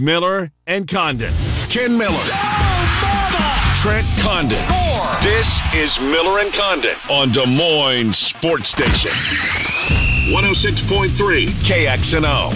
Miller 0.00 0.50
and 0.66 0.88
Condon. 0.88 1.34
Ken 1.68 1.96
Miller. 1.96 2.24
Trent 3.76 4.06
Condon. 4.18 4.58
This 5.22 5.60
is 5.74 6.00
Miller 6.00 6.40
and 6.40 6.52
Condon 6.52 6.96
on 7.10 7.30
Des 7.30 7.46
Moines 7.46 8.16
Sports 8.16 8.70
Station. 8.70 9.12
106.3 10.32 11.48
KXNO. 11.48 12.52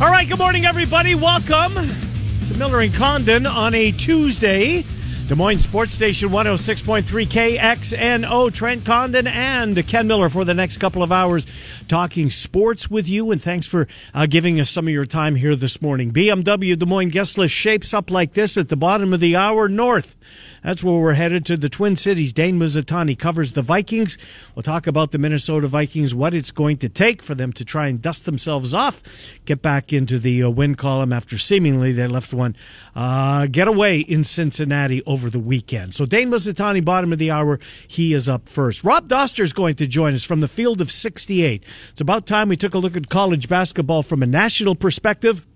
All 0.00 0.08
right, 0.10 0.28
good 0.28 0.38
morning, 0.38 0.64
everybody. 0.64 1.14
Welcome 1.14 1.74
to 1.74 2.58
Miller 2.58 2.80
and 2.80 2.94
Condon 2.94 3.46
on 3.46 3.74
a 3.74 3.90
Tuesday. 3.92 4.84
Des 5.28 5.34
Moines 5.34 5.60
Sports 5.60 5.92
Station 5.92 6.30
106.3 6.30 7.02
KXNO. 7.26 8.50
Trent 8.50 8.82
Condon 8.86 9.26
and 9.26 9.86
Ken 9.86 10.06
Miller 10.06 10.30
for 10.30 10.42
the 10.42 10.54
next 10.54 10.78
couple 10.78 11.02
of 11.02 11.12
hours 11.12 11.46
talking 11.86 12.30
sports 12.30 12.90
with 12.90 13.06
you. 13.06 13.30
And 13.30 13.42
thanks 13.42 13.66
for 13.66 13.86
uh, 14.14 14.24
giving 14.24 14.58
us 14.58 14.70
some 14.70 14.88
of 14.88 14.94
your 14.94 15.04
time 15.04 15.34
here 15.34 15.54
this 15.54 15.82
morning. 15.82 16.14
BMW 16.14 16.78
Des 16.78 16.86
Moines 16.86 17.10
guest 17.10 17.36
list 17.36 17.54
shapes 17.54 17.92
up 17.92 18.10
like 18.10 18.32
this 18.32 18.56
at 18.56 18.70
the 18.70 18.76
bottom 18.76 19.12
of 19.12 19.20
the 19.20 19.36
hour 19.36 19.68
north. 19.68 20.16
That's 20.62 20.82
where 20.82 21.00
we're 21.00 21.14
headed 21.14 21.46
to 21.46 21.56
the 21.56 21.68
Twin 21.68 21.96
Cities. 21.96 22.32
Dane 22.32 22.58
Mizutani 22.58 23.18
covers 23.18 23.52
the 23.52 23.62
Vikings. 23.62 24.18
We'll 24.54 24.62
talk 24.62 24.86
about 24.86 25.12
the 25.12 25.18
Minnesota 25.18 25.68
Vikings, 25.68 26.14
what 26.14 26.34
it's 26.34 26.50
going 26.50 26.78
to 26.78 26.88
take 26.88 27.22
for 27.22 27.34
them 27.34 27.52
to 27.54 27.64
try 27.64 27.88
and 27.88 28.00
dust 28.00 28.24
themselves 28.24 28.74
off, 28.74 29.02
get 29.44 29.62
back 29.62 29.92
into 29.92 30.18
the 30.18 30.42
uh, 30.42 30.50
win 30.50 30.74
column 30.74 31.12
after 31.12 31.38
seemingly 31.38 31.92
they 31.92 32.06
left 32.06 32.32
one 32.32 32.56
uh, 32.94 33.46
get 33.46 33.68
away 33.68 34.00
in 34.00 34.24
Cincinnati 34.24 35.02
over 35.04 35.30
the 35.30 35.38
weekend. 35.38 35.94
So 35.94 36.04
Dane 36.04 36.30
Mizutani, 36.30 36.84
bottom 36.84 37.12
of 37.12 37.18
the 37.18 37.30
hour, 37.30 37.60
he 37.86 38.12
is 38.12 38.28
up 38.28 38.48
first. 38.48 38.82
Rob 38.82 39.08
Doster 39.08 39.44
is 39.44 39.52
going 39.52 39.76
to 39.76 39.86
join 39.86 40.14
us 40.14 40.24
from 40.24 40.40
the 40.40 40.48
field 40.48 40.80
of 40.80 40.90
68. 40.90 41.62
It's 41.90 42.00
about 42.00 42.26
time 42.26 42.48
we 42.48 42.56
took 42.56 42.74
a 42.74 42.78
look 42.78 42.96
at 42.96 43.08
college 43.08 43.48
basketball 43.48 44.02
from 44.02 44.22
a 44.22 44.26
national 44.26 44.74
perspective. 44.74 45.46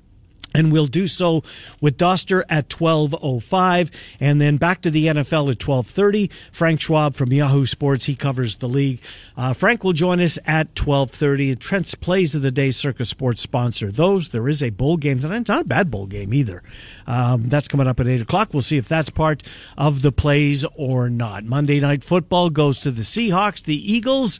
And 0.54 0.72
we'll 0.72 0.86
do 0.86 1.06
so 1.06 1.42
with 1.80 1.96
Doster 1.96 2.42
at 2.48 2.68
12.05 2.68 3.90
and 4.20 4.40
then 4.40 4.56
back 4.56 4.82
to 4.82 4.90
the 4.90 5.06
NFL 5.06 5.50
at 5.50 5.58
12.30. 5.58 6.30
Frank 6.50 6.80
Schwab 6.80 7.14
from 7.14 7.32
Yahoo 7.32 7.66
Sports, 7.66 8.04
he 8.04 8.14
covers 8.14 8.56
the 8.56 8.68
league. 8.68 9.00
Uh, 9.36 9.54
Frank 9.54 9.84
will 9.84 9.92
join 9.92 10.20
us 10.20 10.38
at 10.46 10.74
12.30. 10.74 11.58
Trent's 11.58 11.94
Plays 11.94 12.34
of 12.34 12.42
the 12.42 12.50
Day 12.50 12.70
Circa 12.70 13.04
Sports 13.04 13.40
sponsor. 13.40 13.90
Those, 13.90 14.30
there 14.30 14.48
is 14.48 14.62
a 14.62 14.70
bowl 14.70 14.96
game 14.96 15.20
tonight. 15.20 15.42
It's 15.42 15.48
not 15.48 15.62
a 15.62 15.68
bad 15.68 15.90
bowl 15.90 16.06
game 16.06 16.34
either. 16.34 16.62
Um, 17.06 17.48
that's 17.48 17.68
coming 17.68 17.86
up 17.86 18.00
at 18.00 18.06
8 18.06 18.22
o'clock. 18.22 18.50
We'll 18.52 18.62
see 18.62 18.76
if 18.78 18.88
that's 18.88 19.10
part 19.10 19.42
of 19.76 20.02
the 20.02 20.12
plays 20.12 20.64
or 20.74 21.08
not. 21.08 21.44
Monday 21.44 21.80
Night 21.80 22.04
Football 22.04 22.50
goes 22.50 22.78
to 22.80 22.90
the 22.90 23.02
Seahawks. 23.02 23.62
The 23.62 23.92
Eagles 23.92 24.38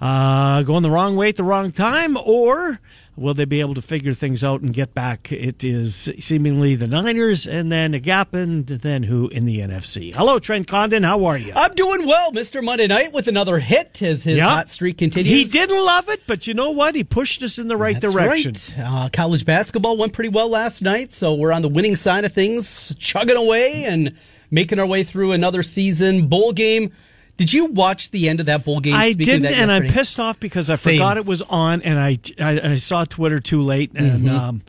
uh, 0.00 0.62
going 0.62 0.82
the 0.82 0.90
wrong 0.90 1.16
way 1.16 1.28
at 1.28 1.36
the 1.36 1.44
wrong 1.44 1.70
time 1.70 2.16
or 2.16 2.80
Will 3.14 3.34
they 3.34 3.44
be 3.44 3.60
able 3.60 3.74
to 3.74 3.82
figure 3.82 4.14
things 4.14 4.42
out 4.42 4.62
and 4.62 4.72
get 4.72 4.94
back? 4.94 5.30
It 5.30 5.62
is 5.62 6.10
seemingly 6.18 6.76
the 6.76 6.86
Niners 6.86 7.46
and 7.46 7.70
then 7.70 7.92
a 7.92 8.00
gap 8.00 8.32
and 8.32 8.66
then 8.66 9.02
who 9.02 9.28
in 9.28 9.44
the 9.44 9.58
NFC. 9.58 10.14
Hello, 10.16 10.38
Trent 10.38 10.66
Condon. 10.66 11.02
How 11.02 11.26
are 11.26 11.36
you? 11.36 11.52
I'm 11.54 11.72
doing 11.72 12.06
well, 12.06 12.32
Mr. 12.32 12.64
Monday 12.64 12.86
Night, 12.86 13.12
with 13.12 13.28
another 13.28 13.58
hit 13.58 14.00
as 14.00 14.24
his 14.24 14.38
yep. 14.38 14.48
hot 14.48 14.68
streak 14.70 14.96
continues. 14.96 15.52
He 15.52 15.58
didn't 15.58 15.84
love 15.84 16.08
it, 16.08 16.22
but 16.26 16.46
you 16.46 16.54
know 16.54 16.70
what? 16.70 16.94
He 16.94 17.04
pushed 17.04 17.42
us 17.42 17.58
in 17.58 17.68
the 17.68 17.76
right 17.76 18.00
That's 18.00 18.14
direction. 18.14 18.54
Right. 18.78 19.04
Uh, 19.04 19.08
college 19.12 19.44
basketball 19.44 19.98
went 19.98 20.14
pretty 20.14 20.30
well 20.30 20.48
last 20.48 20.80
night, 20.80 21.12
so 21.12 21.34
we're 21.34 21.52
on 21.52 21.60
the 21.60 21.68
winning 21.68 21.96
side 21.96 22.24
of 22.24 22.32
things, 22.32 22.94
chugging 22.98 23.36
away 23.36 23.84
and 23.84 24.16
making 24.50 24.78
our 24.78 24.86
way 24.86 25.04
through 25.04 25.32
another 25.32 25.62
season. 25.62 26.28
Bowl 26.28 26.52
game 26.52 26.92
did 27.36 27.52
you 27.52 27.66
watch 27.66 28.10
the 28.10 28.28
end 28.28 28.40
of 28.40 28.46
that 28.46 28.64
bowl 28.64 28.80
game? 28.80 28.94
I 28.94 29.12
didn't, 29.12 29.46
and 29.46 29.70
I'm 29.70 29.88
pissed 29.88 30.20
off 30.20 30.38
because 30.38 30.70
I 30.70 30.74
Same. 30.76 30.96
forgot 30.96 31.16
it 31.16 31.26
was 31.26 31.42
on, 31.42 31.82
and 31.82 31.98
I, 31.98 32.18
I, 32.38 32.72
I 32.72 32.76
saw 32.76 33.04
Twitter 33.04 33.40
too 33.40 33.62
late, 33.62 33.92
and 33.94 34.24
mm-hmm. 34.24 34.36
um, 34.36 34.62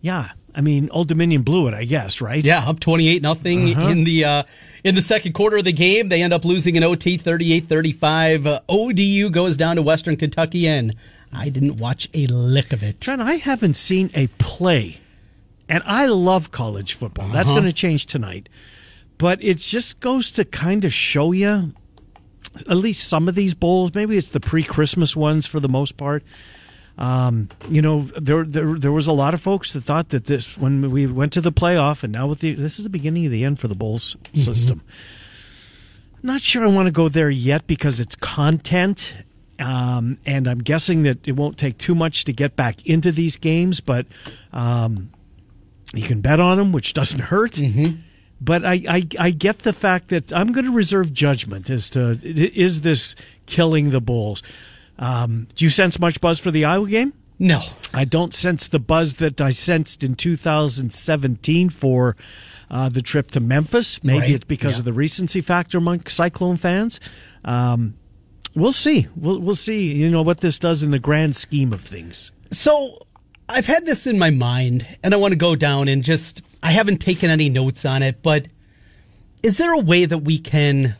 yeah, 0.00 0.30
I 0.54 0.60
mean, 0.60 0.88
Old 0.90 1.08
Dominion 1.08 1.42
blew 1.42 1.68
it, 1.68 1.74
I 1.74 1.84
guess, 1.84 2.20
right? 2.20 2.44
Yeah, 2.44 2.68
up 2.68 2.80
28 2.80 3.22
nothing 3.22 3.70
uh-huh. 3.70 3.88
in 3.88 4.04
the 4.04 4.24
uh, 4.24 4.42
in 4.84 4.94
the 4.94 5.02
second 5.02 5.32
quarter 5.32 5.58
of 5.58 5.64
the 5.64 5.72
game. 5.72 6.08
They 6.08 6.22
end 6.22 6.32
up 6.32 6.44
losing 6.44 6.76
an 6.76 6.82
OT 6.82 7.18
38-35. 7.18 8.46
Uh, 8.46 8.60
ODU 8.68 9.30
goes 9.30 9.56
down 9.56 9.76
to 9.76 9.82
Western 9.82 10.16
Kentucky 10.16 10.66
and 10.66 10.94
I 11.32 11.48
didn't 11.48 11.76
watch 11.76 12.08
a 12.14 12.26
lick 12.26 12.72
of 12.72 12.82
it. 12.82 13.00
Trent, 13.00 13.22
I 13.22 13.34
haven't 13.34 13.74
seen 13.74 14.10
a 14.14 14.26
play. 14.38 15.00
And 15.68 15.82
I 15.86 16.06
love 16.06 16.50
college 16.50 16.94
football. 16.94 17.26
Uh-huh. 17.26 17.34
That's 17.34 17.50
going 17.50 17.64
to 17.64 17.72
change 17.72 18.06
tonight. 18.06 18.48
But 19.18 19.42
it 19.42 19.58
just 19.58 20.00
goes 20.00 20.32
to 20.32 20.44
kind 20.44 20.84
of 20.84 20.92
show 20.92 21.30
you 21.32 21.74
at 22.56 22.76
least 22.76 23.08
some 23.08 23.28
of 23.28 23.34
these 23.34 23.54
bowls. 23.54 23.94
Maybe 23.94 24.16
it's 24.16 24.30
the 24.30 24.40
pre-Christmas 24.40 25.14
ones 25.14 25.46
for 25.46 25.60
the 25.60 25.68
most 25.68 25.96
part. 25.96 26.22
Um, 26.98 27.48
you 27.68 27.80
know, 27.80 28.02
there, 28.02 28.44
there 28.44 28.74
there 28.74 28.92
was 28.92 29.06
a 29.06 29.12
lot 29.12 29.32
of 29.32 29.40
folks 29.40 29.72
that 29.72 29.82
thought 29.82 30.10
that 30.10 30.26
this 30.26 30.58
when 30.58 30.90
we 30.90 31.06
went 31.06 31.32
to 31.32 31.40
the 31.40 31.52
playoff, 31.52 32.02
and 32.02 32.12
now 32.12 32.26
with 32.26 32.40
the 32.40 32.54
this 32.54 32.78
is 32.78 32.84
the 32.84 32.90
beginning 32.90 33.24
of 33.24 33.32
the 33.32 33.44
end 33.44 33.58
for 33.58 33.68
the 33.68 33.74
bowls 33.74 34.16
mm-hmm. 34.16 34.38
system. 34.38 34.82
I'm 36.16 36.26
not 36.26 36.42
sure 36.42 36.62
I 36.62 36.66
want 36.66 36.88
to 36.88 36.92
go 36.92 37.08
there 37.08 37.30
yet 37.30 37.66
because 37.66 38.00
it's 38.00 38.16
content, 38.16 39.14
um, 39.58 40.18
and 40.26 40.46
I'm 40.46 40.58
guessing 40.58 41.04
that 41.04 41.26
it 41.26 41.32
won't 41.32 41.56
take 41.56 41.78
too 41.78 41.94
much 41.94 42.24
to 42.24 42.34
get 42.34 42.54
back 42.54 42.84
into 42.84 43.12
these 43.12 43.36
games, 43.36 43.80
but 43.80 44.04
um, 44.52 45.10
you 45.94 46.06
can 46.06 46.20
bet 46.20 46.38
on 46.38 46.58
them, 46.58 46.72
which 46.72 46.92
doesn't 46.92 47.20
hurt. 47.20 47.52
Mm-hmm 47.52 48.02
but 48.40 48.64
I, 48.64 48.82
I, 48.88 49.06
I 49.18 49.30
get 49.30 49.60
the 49.60 49.72
fact 49.72 50.08
that 50.08 50.32
I'm 50.32 50.52
going 50.52 50.64
to 50.64 50.72
reserve 50.72 51.12
judgment 51.12 51.68
as 51.68 51.90
to 51.90 52.18
is 52.22 52.80
this 52.80 53.14
killing 53.46 53.90
the 53.90 54.00
Bulls. 54.00 54.42
Um, 54.98 55.48
do 55.54 55.64
you 55.64 55.70
sense 55.70 55.98
much 55.98 56.20
buzz 56.20 56.38
for 56.38 56.50
the 56.50 56.64
Iowa 56.64 56.88
game? 56.88 57.12
No, 57.38 57.60
I 57.94 58.04
don't 58.04 58.34
sense 58.34 58.68
the 58.68 58.78
buzz 58.78 59.14
that 59.14 59.40
I 59.40 59.48
sensed 59.50 60.04
in 60.04 60.14
2017 60.14 61.70
for 61.70 62.16
uh, 62.70 62.90
the 62.90 63.00
trip 63.00 63.30
to 63.30 63.40
Memphis. 63.40 64.04
Maybe 64.04 64.18
right. 64.18 64.30
it's 64.30 64.44
because 64.44 64.74
yeah. 64.74 64.80
of 64.80 64.84
the 64.84 64.92
recency 64.92 65.40
factor 65.40 65.78
among 65.78 66.06
Cyclone 66.06 66.56
fans. 66.56 67.00
Um, 67.44 67.94
we'll 68.54 68.72
see. 68.72 69.08
We'll 69.16 69.38
we'll 69.38 69.54
see. 69.54 69.92
You 69.94 70.10
know 70.10 70.22
what 70.22 70.40
this 70.40 70.58
does 70.58 70.82
in 70.82 70.90
the 70.90 70.98
grand 70.98 71.34
scheme 71.34 71.72
of 71.72 71.80
things. 71.80 72.30
So 72.50 72.98
I've 73.50 73.66
had 73.66 73.84
this 73.84 74.06
in 74.06 74.18
my 74.18 74.30
mind, 74.30 74.86
and 75.02 75.12
I 75.12 75.16
want 75.16 75.32
to 75.32 75.38
go 75.38 75.56
down 75.56 75.88
and 75.88 76.02
just 76.02 76.42
I 76.62 76.72
haven't 76.72 76.98
taken 76.98 77.30
any 77.30 77.48
notes 77.48 77.84
on 77.84 78.02
it, 78.02 78.22
but 78.22 78.46
is 79.42 79.58
there 79.58 79.72
a 79.72 79.78
way 79.78 80.04
that 80.04 80.18
we 80.18 80.38
can, 80.38 80.96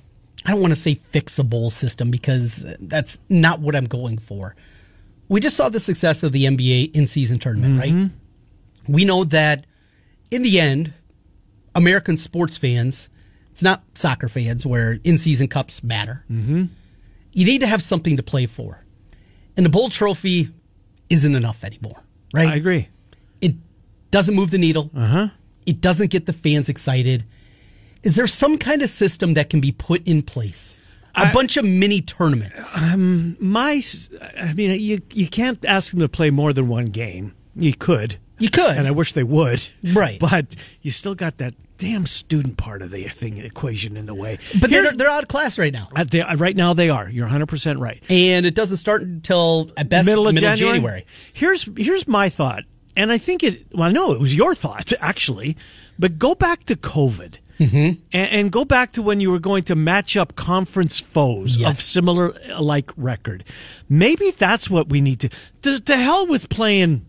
I 0.47 0.53
don't 0.53 0.61
want 0.61 0.73
to 0.73 0.81
say 0.81 0.95
fix 0.95 1.39
a 1.39 1.45
bowl 1.45 1.71
system 1.71 2.11
because 2.11 2.65
that's 2.81 3.21
not 3.29 3.61
what 3.61 3.77
I'm 3.77 3.87
going 3.87 4.19
for. 4.19 4.57
We 5.29 5.41
just 5.41 5.57
saw 5.57 5.69
the 5.69 5.81
success 5.81 6.23
of 6.23 6.33
the 6.33 6.45
NBA 6.45 6.95
in 6.95 7.07
season 7.07 7.39
tournament, 7.39 7.81
mm-hmm. 7.81 8.01
right? 8.03 8.11
We 8.89 9.05
know 9.05 9.25
that 9.25 9.67
in 10.31 10.43
the 10.43 10.59
end, 10.59 10.93
American 11.75 12.17
sports 12.17 12.57
fans, 12.57 13.09
it's 13.51 13.63
not 13.63 13.83
soccer 13.95 14.29
fans 14.29 14.65
where 14.65 14.99
in 15.05 15.19
season 15.19 15.49
cups 15.49 15.83
matter. 15.83 16.25
Mm-hmm. 16.31 16.65
You 17.33 17.45
need 17.45 17.61
to 17.61 17.67
have 17.67 17.83
something 17.83 18.17
to 18.17 18.23
play 18.23 18.47
for. 18.47 18.85
And 19.57 19.65
the 19.67 19.71
bowl 19.71 19.89
trophy 19.89 20.51
isn't 21.11 21.35
enough 21.35 21.63
anymore, 21.65 22.03
right? 22.33 22.49
I 22.49 22.57
agree. 22.57 22.89
It 23.41 23.55
doesn't 24.11 24.35
move 24.35 24.51
the 24.51 24.59
needle. 24.59 24.91
Uh 24.95 25.07
huh. 25.07 25.29
It 25.67 25.81
doesn't 25.81 26.11
get 26.11 26.27
the 26.27 26.33
fans 26.33 26.69
excited. 26.69 27.25
Is 28.03 28.17
there 28.17 28.27
some 28.27 28.57
kind 28.59 28.83
of 28.83 28.89
system 28.89 29.35
that 29.35 29.51
can 29.51 29.61
be 29.61 29.73
put 29.73 30.07
in 30.07 30.23
place? 30.23 30.79
A 31.15 31.27
I, 31.27 31.33
bunch 31.33 31.57
of 31.57 31.65
mini 31.65 32.01
tournaments. 32.01 32.77
Um, 32.79 33.37
my, 33.41 33.83
I 34.41 34.53
mean, 34.55 34.81
you 34.81 35.03
you 35.13 35.29
can't 35.29 35.65
ask 35.65 35.91
them 35.91 36.01
to 36.01 36.09
play 36.09 36.31
more 36.31 36.53
than 36.53 36.69
one 36.69 36.87
game. 36.87 37.35
You 37.57 37.75
could, 37.75 38.17
you 38.39 38.49
could, 38.49 38.79
and 38.79 38.87
I 38.87 38.93
wish 38.93 39.13
they 39.13 39.25
would. 39.25 39.67
Right, 39.93 40.19
but 40.31 40.55
you 40.83 40.91
still 40.91 41.15
got 41.15 41.39
that 41.39 41.55
damn 41.81 42.07
student 42.07 42.57
part 42.57 42.83
of 42.83 42.91
the 42.91 43.09
thing 43.09 43.39
equation 43.39 43.97
in 43.97 44.07
the 44.07 44.15
way. 44.15 44.39
But 44.61 44.71
they're, 44.71 44.93
they're 44.93 45.11
out 45.11 45.23
of 45.23 45.29
class 45.29 45.59
right 45.59 45.73
now. 45.73 45.89
Uh, 45.97 46.05
they, 46.05 46.23
right 46.37 46.55
now 46.55 46.75
they 46.75 46.91
are. 46.91 47.09
You're 47.09 47.25
100 47.25 47.47
percent 47.47 47.81
right. 47.81 48.03
And 48.09 48.47
it 48.47 48.55
doesn't 48.55 48.77
start 48.77 49.03
until 49.03 49.71
at 49.77 49.89
best 49.89 50.07
middle 50.07 50.29
of, 50.29 50.35
middle 50.35 50.55
January. 50.55 50.79
January. 50.79 51.07
Here's 51.33 51.69
here's 51.77 52.07
my 52.07 52.29
thought 52.29 52.65
and 52.97 53.11
I 53.11 53.19
think 53.19 53.43
it. 53.43 53.67
Well, 53.73 53.91
no, 53.91 54.13
it 54.13 54.21
was 54.21 54.35
your 54.35 54.55
thought 54.55 54.93
actually, 55.01 55.57
but 55.99 56.19
go 56.19 56.35
back 56.35 56.65
to 56.65 56.77
COVID. 56.77 57.39
Mm-hmm. 57.59 57.77
And, 57.77 58.01
and, 58.13 58.51
go 58.51 58.65
back 58.65 58.93
to 58.93 59.03
when 59.03 59.21
you 59.21 59.31
were 59.31 59.39
going 59.39 59.65
to 59.65 59.75
match 59.75 60.17
up 60.17 60.35
conference 60.35 60.99
foes 60.99 61.59
yes. 61.59 61.71
of 61.71 61.77
similar 61.77 62.33
like 62.59 62.91
record. 62.97 63.45
Maybe 63.87 64.31
that's 64.31 64.71
what 64.71 64.89
we 64.89 65.03
need 65.03 65.21
to, 65.21 65.29
to. 65.61 65.79
To 65.79 65.97
hell 65.97 66.27
with 66.27 66.49
playing 66.49 67.05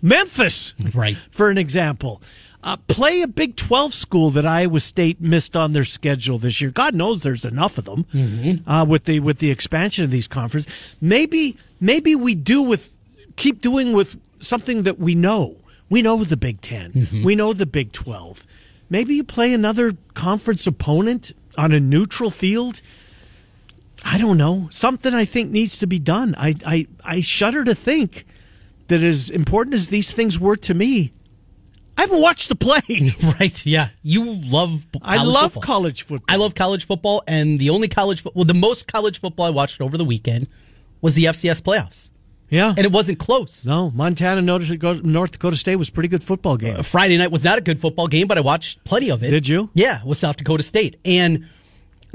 Memphis, 0.00 0.72
right? 0.94 1.14
For 1.30 1.50
an 1.50 1.58
example, 1.58 2.22
uh, 2.62 2.76
play 2.88 3.22
a 3.22 3.28
Big 3.28 3.56
12 3.56 3.94
school 3.94 4.30
that 4.30 4.44
Iowa 4.44 4.80
State 4.80 5.20
missed 5.20 5.56
on 5.56 5.72
their 5.72 5.84
schedule 5.84 6.38
this 6.38 6.60
year. 6.60 6.70
God 6.70 6.94
knows 6.94 7.22
there's 7.22 7.44
enough 7.44 7.78
of 7.78 7.84
them 7.84 8.04
mm-hmm. 8.12 8.68
uh, 8.68 8.84
with 8.84 9.04
the 9.04 9.20
with 9.20 9.38
the 9.38 9.50
expansion 9.50 10.04
of 10.04 10.10
these 10.10 10.28
conferences. 10.28 10.70
Maybe 11.00 11.56
maybe 11.80 12.14
we 12.14 12.34
do 12.34 12.62
with 12.62 12.92
keep 13.36 13.60
doing 13.60 13.92
with 13.92 14.20
something 14.40 14.82
that 14.82 14.98
we 14.98 15.14
know. 15.14 15.56
We 15.88 16.02
know 16.02 16.22
the 16.22 16.36
Big 16.36 16.60
10 16.60 16.92
mm-hmm. 16.92 17.24
We 17.24 17.34
know 17.34 17.52
the 17.52 17.66
Big 17.66 17.92
Twelve. 17.92 18.46
Maybe 18.90 19.14
you 19.14 19.24
play 19.24 19.54
another 19.54 19.92
conference 20.14 20.66
opponent 20.66 21.32
on 21.56 21.72
a 21.72 21.80
neutral 21.80 22.30
field. 22.30 22.80
I 24.04 24.18
don't 24.18 24.36
know. 24.36 24.68
Something 24.70 25.14
I 25.14 25.24
think 25.24 25.50
needs 25.50 25.78
to 25.78 25.86
be 25.86 25.98
done. 25.98 26.34
I 26.36 26.54
I, 26.66 26.86
I 27.04 27.20
shudder 27.20 27.64
to 27.64 27.74
think 27.74 28.26
that 28.88 29.02
as 29.02 29.30
important 29.30 29.74
as 29.74 29.88
these 29.88 30.12
things 30.12 30.38
were 30.38 30.56
to 30.56 30.74
me, 30.74 31.12
I 32.00 32.04
haven't 32.04 32.22
watched 32.22 32.48
the 32.48 32.54
play. 32.54 32.80
right? 33.38 33.66
Yeah, 33.66 33.90
you 34.02 34.32
love. 34.46 34.86
I 35.02 35.22
love 35.22 35.52
football. 35.52 35.62
college 35.62 36.02
football. 36.04 36.24
I 36.34 36.36
love 36.36 36.54
college 36.54 36.86
football, 36.86 37.22
and 37.26 37.58
the 37.58 37.68
only 37.68 37.88
college, 37.88 38.22
fo- 38.22 38.32
well, 38.34 38.46
the 38.46 38.54
most 38.54 38.88
college 38.88 39.20
football 39.20 39.44
I 39.44 39.50
watched 39.50 39.82
over 39.82 39.98
the 39.98 40.04
weekend 40.06 40.48
was 41.02 41.14
the 41.14 41.24
FCS 41.24 41.60
playoffs, 41.60 42.10
yeah. 42.48 42.70
and 42.70 42.86
it 42.86 42.90
wasn't 42.90 43.18
close. 43.18 43.66
no, 43.66 43.90
Montana, 43.90 44.40
North 44.40 44.66
Dakota, 44.66 45.06
North 45.06 45.32
Dakota 45.32 45.56
State 45.56 45.76
was 45.76 45.90
a 45.90 45.92
pretty 45.92 46.08
good 46.08 46.24
football 46.24 46.56
game. 46.56 46.76
Uh, 46.76 46.82
Friday 46.82 47.18
night 47.18 47.30
was 47.30 47.44
not 47.44 47.58
a 47.58 47.60
good 47.60 47.78
football 47.78 48.08
game, 48.08 48.26
but 48.26 48.38
I 48.38 48.40
watched 48.40 48.82
plenty 48.84 49.10
of 49.10 49.22
it. 49.22 49.30
Did 49.30 49.46
you? 49.46 49.68
Yeah, 49.74 50.02
with 50.02 50.16
South 50.16 50.38
Dakota 50.38 50.62
State. 50.62 50.96
And 51.04 51.50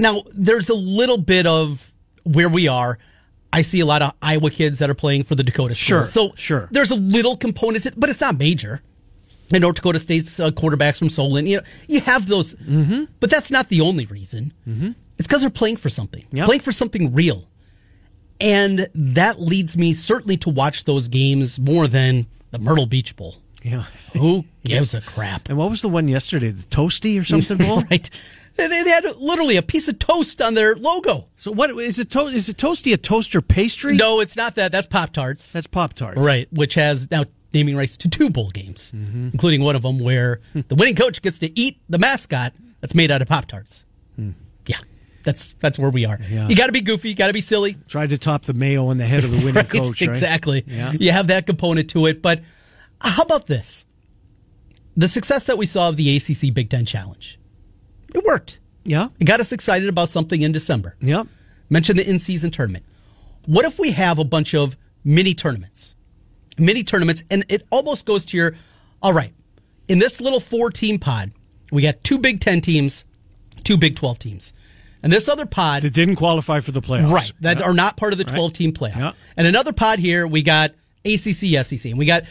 now 0.00 0.24
there's 0.34 0.68
a 0.68 0.74
little 0.74 1.18
bit 1.18 1.46
of 1.46 1.92
where 2.24 2.48
we 2.48 2.66
are. 2.66 2.98
I 3.52 3.62
see 3.62 3.78
a 3.78 3.86
lot 3.86 4.02
of 4.02 4.14
Iowa 4.20 4.50
kids 4.50 4.80
that 4.80 4.90
are 4.90 4.94
playing 4.94 5.22
for 5.22 5.36
the 5.36 5.44
Dakota 5.44 5.76
State. 5.76 5.86
Sure. 5.86 6.04
So 6.04 6.32
sure. 6.34 6.68
there's 6.72 6.90
a 6.90 6.96
little 6.96 7.36
component, 7.36 7.84
to, 7.84 7.90
it, 7.90 7.94
but 7.96 8.10
it's 8.10 8.20
not 8.20 8.36
major. 8.36 8.82
And 9.52 9.62
North 9.62 9.76
Dakota 9.76 9.98
State's 9.98 10.40
uh, 10.40 10.50
quarterbacks 10.50 10.98
from 10.98 11.08
Solon, 11.08 11.46
you 11.46 11.58
know, 11.58 11.62
you 11.88 12.00
have 12.00 12.26
those, 12.26 12.54
Mm-hmm. 12.56 13.04
but 13.20 13.30
that's 13.30 13.50
not 13.50 13.68
the 13.68 13.80
only 13.80 14.06
reason. 14.06 14.52
Mm-hmm. 14.66 14.90
It's 15.18 15.28
because 15.28 15.40
they're 15.42 15.50
playing 15.50 15.76
for 15.76 15.88
something, 15.88 16.24
Yep. 16.32 16.46
playing 16.46 16.62
for 16.62 16.72
something 16.72 17.14
real, 17.14 17.48
and 18.40 18.88
that 18.94 19.40
leads 19.40 19.76
me 19.78 19.92
certainly 19.94 20.36
to 20.38 20.50
watch 20.50 20.84
those 20.84 21.08
games 21.08 21.58
more 21.58 21.86
than 21.88 22.26
the 22.50 22.58
Myrtle 22.58 22.86
Beach 22.86 23.16
Bowl. 23.16 23.36
Yeah. 23.62 23.84
Who 24.12 24.44
gives 24.64 24.94
a 24.94 25.00
crap? 25.00 25.48
And 25.48 25.56
what 25.58 25.70
was 25.70 25.80
the 25.82 25.88
one 25.88 26.08
yesterday? 26.08 26.50
The 26.50 26.62
Toasty 26.64 27.18
or 27.20 27.24
something 27.24 27.56
bowl? 27.56 27.80
right. 27.90 28.08
They, 28.56 28.68
they 28.68 28.90
had 28.90 29.04
literally 29.18 29.56
a 29.58 29.62
piece 29.62 29.86
of 29.88 29.98
toast 29.98 30.40
on 30.40 30.54
their 30.54 30.74
logo. 30.76 31.28
So 31.36 31.52
what 31.52 31.70
is 31.70 31.98
it? 31.98 32.10
To- 32.12 32.26
is 32.26 32.48
it 32.48 32.56
Toasty 32.56 32.92
a 32.94 32.96
toaster 32.96 33.42
pastry? 33.42 33.96
No, 33.96 34.20
it's 34.20 34.36
not 34.36 34.54
that. 34.54 34.72
That's 34.72 34.86
Pop 34.86 35.12
Tarts. 35.12 35.52
that's 35.52 35.66
Pop 35.66 35.92
Tarts. 35.94 36.20
Right, 36.20 36.50
which 36.52 36.74
has 36.74 37.10
now 37.10 37.24
naming 37.52 37.76
rights 37.76 37.96
to 37.98 38.08
two 38.08 38.30
bowl 38.30 38.50
games, 38.50 38.92
including 38.92 39.62
one 39.62 39.76
of 39.76 39.82
them 39.82 39.98
where 39.98 40.40
the 40.54 40.74
winning 40.74 40.94
coach 40.96 41.22
gets 41.22 41.38
to 41.40 41.58
eat 41.58 41.78
the 41.88 41.98
mascot 41.98 42.52
that's 42.80 42.94
made 42.94 43.10
out 43.10 43.22
of 43.22 43.28
Pop 43.28 43.46
Tarts. 43.46 43.84
Yeah, 44.66 44.78
that's 45.22 45.54
that's 45.60 45.78
where 45.78 45.90
we 45.90 46.04
are. 46.04 46.18
Yeah. 46.28 46.48
You 46.48 46.56
got 46.56 46.66
to 46.66 46.72
be 46.72 46.80
goofy, 46.80 47.10
you 47.10 47.14
got 47.14 47.28
to 47.28 47.32
be 47.32 47.40
silly. 47.40 47.76
Tried 47.88 48.10
to 48.10 48.18
top 48.18 48.42
the 48.44 48.54
mayo 48.54 48.86
on 48.88 48.98
the 48.98 49.06
head 49.06 49.24
of 49.24 49.30
the 49.30 49.38
winning 49.38 49.54
Right, 49.54 49.68
coach. 49.68 50.00
Right? 50.00 50.08
exactly. 50.10 50.64
Yeah. 50.66 50.92
You 50.92 51.12
have 51.12 51.28
that 51.28 51.46
component 51.46 51.90
to 51.90 52.06
it, 52.06 52.20
but 52.22 52.40
uh, 53.00 53.10
how 53.10 53.22
about 53.22 53.46
this? 53.46 53.86
The 54.96 55.08
success 55.08 55.46
that 55.46 55.58
we 55.58 55.66
saw 55.66 55.88
of 55.90 55.96
the 55.96 56.16
ACC 56.16 56.54
Big 56.54 56.70
Ten 56.70 56.84
Challenge, 56.86 57.38
it 58.14 58.24
worked. 58.24 58.58
Yeah. 58.84 59.08
It 59.18 59.24
got 59.24 59.40
us 59.40 59.52
excited 59.52 59.88
about 59.88 60.08
something 60.08 60.40
in 60.42 60.52
December. 60.52 60.96
Yep. 61.00 61.26
Mention 61.68 61.96
the 61.96 62.08
in 62.08 62.18
season 62.18 62.50
tournament. 62.50 62.84
What 63.46 63.64
if 63.64 63.78
we 63.78 63.90
have 63.92 64.18
a 64.18 64.24
bunch 64.24 64.54
of 64.54 64.76
mini 65.04 65.34
tournaments? 65.34 65.95
Mini 66.58 66.82
tournaments, 66.84 67.24
and 67.30 67.44
it 67.48 67.62
almost 67.70 68.06
goes 68.06 68.24
to 68.26 68.36
your 68.36 68.54
all 69.02 69.12
right, 69.12 69.32
in 69.88 69.98
this 69.98 70.20
little 70.20 70.40
four 70.40 70.70
team 70.70 70.98
pod, 70.98 71.30
we 71.70 71.82
got 71.82 72.02
two 72.02 72.18
Big 72.18 72.40
Ten 72.40 72.60
teams, 72.60 73.04
two 73.62 73.76
Big 73.76 73.94
12 73.96 74.18
teams. 74.18 74.52
And 75.02 75.12
this 75.12 75.28
other 75.28 75.46
pod, 75.46 75.82
That 75.82 75.92
didn't 75.92 76.16
qualify 76.16 76.60
for 76.60 76.72
the 76.72 76.80
playoffs. 76.80 77.10
right, 77.12 77.30
that 77.40 77.60
Yeah. 77.60 77.66
are 77.66 77.74
not 77.74 77.96
part 77.96 78.12
of 78.12 78.18
the 78.18 78.24
12 78.24 78.52
team 78.54 78.72
playoff. 78.72 78.96
Yeah. 78.96 79.12
And 79.36 79.46
another 79.46 79.72
pod 79.72 79.98
here, 79.98 80.26
we 80.26 80.42
got 80.42 80.72
ACC, 81.04 81.56
SEC, 81.62 81.90
and 81.90 81.98
we 81.98 82.06
got, 82.06 82.24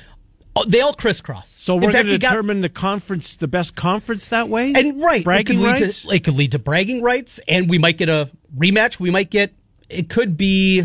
oh, 0.55 0.65
they 0.67 0.81
all 0.81 0.93
crisscross. 0.93 1.49
So 1.49 1.75
we're 1.75 1.91
going 1.93 2.05
to 2.07 2.11
you 2.13 2.17
got- 2.17 2.31
determine 2.31 2.61
the 2.61 2.67
conference, 2.69 3.35
the 3.37 3.47
best 3.47 3.75
conference 3.75 4.27
that 4.29 4.49
way. 4.49 4.73
and 4.75 4.99
right, 4.99 5.23
bragging 5.23 5.57
it 5.57 5.61
could 5.61 5.81
rights. 5.81 6.01
To, 6.01 6.09
it 6.15 6.23
could 6.25 6.35
lead 6.35 6.51
to 6.53 6.59
bragging 6.59 7.01
rights, 7.01 7.39
and 7.47 7.69
we 7.69 7.77
might 7.77 7.97
get 7.97 8.09
a 8.09 8.29
rematch. 8.57 8.99
We 8.99 9.11
might 9.11 9.29
get. 9.29 9.53
It 9.87 10.09
could 10.09 10.35
be 10.35 10.83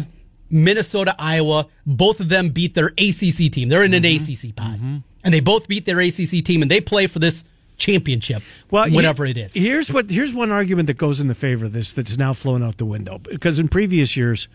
Minnesota, 0.50 1.14
Iowa. 1.19 1.69
Both 1.87 2.20
of 2.20 2.29
them 2.29 2.49
beat 2.50 2.75
their 2.75 2.88
ACC 2.99 3.50
team. 3.52 3.69
They're 3.69 3.85
in 3.85 3.94
an 3.94 4.02
Mm-hmm. 4.02 4.49
ACC 4.49 4.56
pod, 4.56 4.81
and 5.25 5.35
they 5.35 5.41
both 5.41 5.69
beat 5.69 5.85
their 5.85 6.00
ACC 6.00 6.44
team, 6.44 6.62
and 6.62 6.70
they 6.70 6.81
play 6.81 7.06
for 7.06 7.19
this 7.20 7.44
championship. 7.76 8.43
well, 8.70 8.91
whatever 8.91 9.25
he- 9.25 9.31
it 9.32 9.38
is. 9.38 9.52
Here's 9.55 9.93
what. 9.93 10.11
Here's 10.11 10.35
one 10.35 10.50
argument 10.50 10.87
that 10.88 10.99
goes 10.99 11.20
in 11.20 11.29
the 11.29 11.35
favor 11.35 11.67
of 11.67 11.73
this 11.73 11.93
that's 11.93 12.19
now 12.19 12.32
flown 12.32 12.62
out 12.62 12.76
the 12.79 12.85
window 12.85 13.19
because 13.19 13.58
in 13.58 13.69
previous 13.69 14.17
years, 14.17 14.49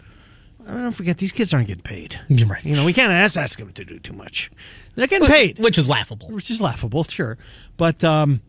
I 0.67 0.73
don't 0.73 0.91
forget 0.91 1.17
these 1.19 1.31
kids 1.31 1.53
aren't 1.53 1.67
getting 1.67 1.83
paid. 1.83 2.19
You're 2.27 2.47
right. 2.47 2.63
You 2.65 2.75
know, 2.75 2.85
we 2.85 2.93
can't 2.93 3.11
ask, 3.11 3.37
ask 3.37 3.57
them 3.59 3.71
to 3.71 3.85
do 3.85 3.99
too 3.99 4.13
much. 4.13 4.51
They're 4.95 5.07
getting 5.07 5.27
paid, 5.27 5.59
which 5.59 5.77
is 5.77 5.87
laughable. 5.89 6.29
which 6.29 6.49
is 6.49 6.59
laughable, 6.61 7.03
sure. 7.03 7.37
But 7.77 8.03
um, 8.03 8.41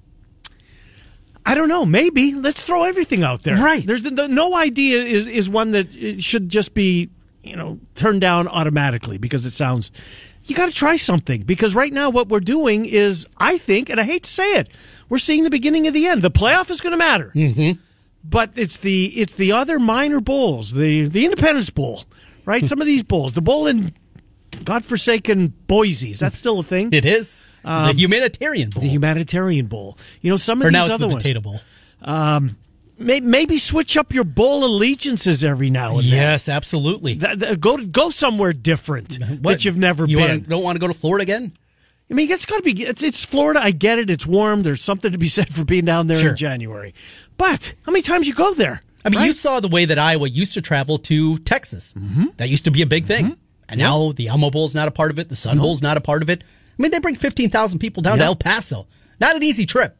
I 1.44 1.54
don't 1.54 1.68
know. 1.68 1.84
Maybe 1.86 2.34
let's 2.34 2.62
throw 2.62 2.84
everything 2.84 3.22
out 3.22 3.42
there. 3.42 3.56
Right. 3.56 3.86
There's 3.86 4.02
the, 4.02 4.10
the, 4.10 4.28
no 4.28 4.56
idea 4.56 5.02
is 5.02 5.26
is 5.26 5.48
one 5.48 5.70
that 5.72 5.86
uh, 5.96 6.20
should 6.20 6.48
just 6.48 6.74
be 6.74 7.10
you 7.46 7.56
know 7.56 7.78
turned 7.94 8.20
down 8.20 8.48
automatically 8.48 9.18
because 9.18 9.46
it 9.46 9.52
sounds. 9.52 9.90
You 10.44 10.54
got 10.54 10.66
to 10.66 10.74
try 10.74 10.94
something 10.96 11.42
because 11.42 11.74
right 11.74 11.92
now 11.92 12.08
what 12.10 12.28
we're 12.28 12.38
doing 12.38 12.86
is, 12.86 13.26
I 13.36 13.58
think, 13.58 13.90
and 13.90 13.98
I 14.00 14.04
hate 14.04 14.22
to 14.22 14.30
say 14.30 14.44
it, 14.60 14.68
we're 15.08 15.18
seeing 15.18 15.42
the 15.42 15.50
beginning 15.50 15.88
of 15.88 15.94
the 15.94 16.06
end. 16.06 16.22
The 16.22 16.30
playoff 16.30 16.70
is 16.70 16.80
going 16.80 16.92
to 16.92 16.96
matter, 16.96 17.32
mm-hmm. 17.34 17.80
but 18.22 18.50
it's 18.54 18.76
the 18.76 19.06
it's 19.06 19.34
the 19.34 19.52
other 19.52 19.78
minor 19.80 20.20
bowls, 20.20 20.72
the 20.72 21.08
the 21.08 21.24
Independence 21.24 21.70
Bowl, 21.70 22.04
right? 22.44 22.64
Some 22.66 22.80
of 22.80 22.86
these 22.86 23.02
bowls, 23.02 23.34
the 23.34 23.42
bowl 23.42 23.66
in 23.66 23.92
godforsaken 24.64 25.52
Boise, 25.66 26.12
is 26.12 26.20
that 26.20 26.32
still 26.32 26.60
a 26.60 26.62
thing? 26.62 26.92
It 26.92 27.04
is 27.04 27.44
the 27.92 27.98
humanitarian 27.98 28.70
bowl, 28.70 28.82
Um, 28.82 28.86
the 28.88 28.92
humanitarian 28.92 29.66
bowl. 29.66 29.98
You 30.20 30.30
know, 30.30 30.36
some 30.36 30.60
of 30.60 30.66
or 30.66 30.70
these 30.70 30.74
now 30.74 30.84
it's 30.84 30.94
other 30.94 31.06
the 31.06 31.12
ones. 31.14 31.22
potato 31.22 31.40
bowl. 31.40 31.60
May, 32.02 32.56
maybe 32.98 33.58
switch 33.58 33.96
up 33.96 34.12
your 34.12 34.24
bowl 34.24 34.64
allegiances 34.64 35.44
every 35.44 35.70
now 35.70 35.98
and 35.98 36.04
then. 36.06 36.12
Yes, 36.14 36.48
absolutely. 36.48 37.16
Th- 37.16 37.38
th- 37.38 37.60
go 37.60 37.76
go 37.78 38.10
somewhere 38.10 38.52
different 38.52 39.18
What? 39.22 39.42
that 39.42 39.64
you've 39.64 39.76
never 39.76 40.06
you 40.06 40.16
been. 40.16 40.28
Wanna, 40.28 40.40
don't 40.40 40.62
want 40.62 40.76
to 40.76 40.80
go 40.80 40.88
to 40.88 40.94
Florida 40.94 41.22
again? 41.22 41.52
I 42.10 42.14
mean, 42.14 42.30
it's 42.30 42.46
got 42.46 42.58
to 42.58 42.62
be. 42.62 42.82
It's 42.84 43.02
it's 43.02 43.24
Florida. 43.24 43.60
I 43.62 43.72
get 43.72 43.98
it. 43.98 44.10
It's 44.10 44.26
warm. 44.26 44.62
There's 44.62 44.82
something 44.82 45.10
to 45.12 45.18
be 45.18 45.28
said 45.28 45.52
for 45.52 45.64
being 45.64 45.84
down 45.84 46.06
there 46.06 46.18
Sure. 46.18 46.30
in 46.30 46.36
January. 46.36 46.94
But 47.36 47.74
how 47.84 47.92
many 47.92 48.02
times 48.02 48.28
you 48.28 48.34
go 48.34 48.54
there? 48.54 48.82
I 49.04 49.08
mean, 49.08 49.20
right? 49.20 49.26
you 49.26 49.32
saw 49.32 49.60
the 49.60 49.68
way 49.68 49.84
that 49.84 49.98
Iowa 49.98 50.28
used 50.28 50.54
to 50.54 50.60
travel 50.60 50.98
to 50.98 51.36
Texas. 51.38 51.94
Mm-hmm. 51.94 52.26
That 52.38 52.48
used 52.48 52.64
to 52.64 52.70
be 52.70 52.82
a 52.82 52.86
big 52.86 53.06
thing. 53.06 53.36
And 53.68 53.78
now 53.78 54.12
the 54.12 54.28
Alamo 54.28 54.50
Bowl's 54.50 54.74
not 54.74 54.86
a 54.88 54.92
part 54.92 55.10
of 55.10 55.18
it. 55.18 55.28
The 55.28 55.36
Sun 55.36 55.58
Bowl's 55.58 55.82
not 55.82 55.96
a 55.96 56.00
part 56.00 56.22
of 56.22 56.30
it. 56.30 56.42
I 56.42 56.82
mean, 56.82 56.90
they 56.92 56.98
bring 57.00 57.14
15,000 57.16 57.78
people 57.80 58.02
down 58.02 58.18
to 58.18 58.24
El 58.24 58.36
Paso. 58.36 58.86
Not 59.20 59.34
an 59.34 59.42
easy 59.42 59.66
trip. 59.66 59.96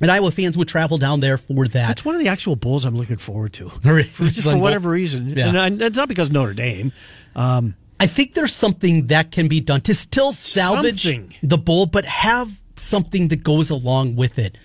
And 0.00 0.10
Iowa 0.10 0.30
fans 0.30 0.58
would 0.58 0.68
travel 0.68 0.98
down 0.98 1.20
there 1.20 1.38
for 1.38 1.66
that. 1.68 1.88
That's 1.88 2.04
one 2.04 2.14
of 2.14 2.20
the 2.20 2.28
actual 2.28 2.54
bowls 2.54 2.84
I'm 2.84 2.96
looking 2.96 3.16
forward 3.16 3.54
to. 3.54 3.68
For- 4.04 4.24
just 4.26 4.50
for 4.50 4.56
whatever 4.58 4.90
reason, 4.90 5.28
Yeah. 5.30 5.64
and 5.64 5.80
it's 5.80 5.96
not 5.96 6.08
because 6.08 6.30
Notre 6.30 6.52
Dame. 6.52 6.92
Um, 7.34 7.74
I 7.98 8.06
think 8.06 8.34
there's 8.34 8.52
something 8.52 9.06
that 9.06 9.30
can 9.32 9.48
be 9.48 9.60
done 9.60 9.80
to 9.82 9.94
still 9.94 10.32
salvage 10.32 11.04
Something. 11.04 11.34
the 11.42 11.56
bowl, 11.56 11.86
but 11.86 12.04
have 12.04 12.60
something 12.76 13.28
that 13.28 13.42
goes 13.42 13.70
along 13.70 14.16
with 14.16 14.38
it. 14.38 14.58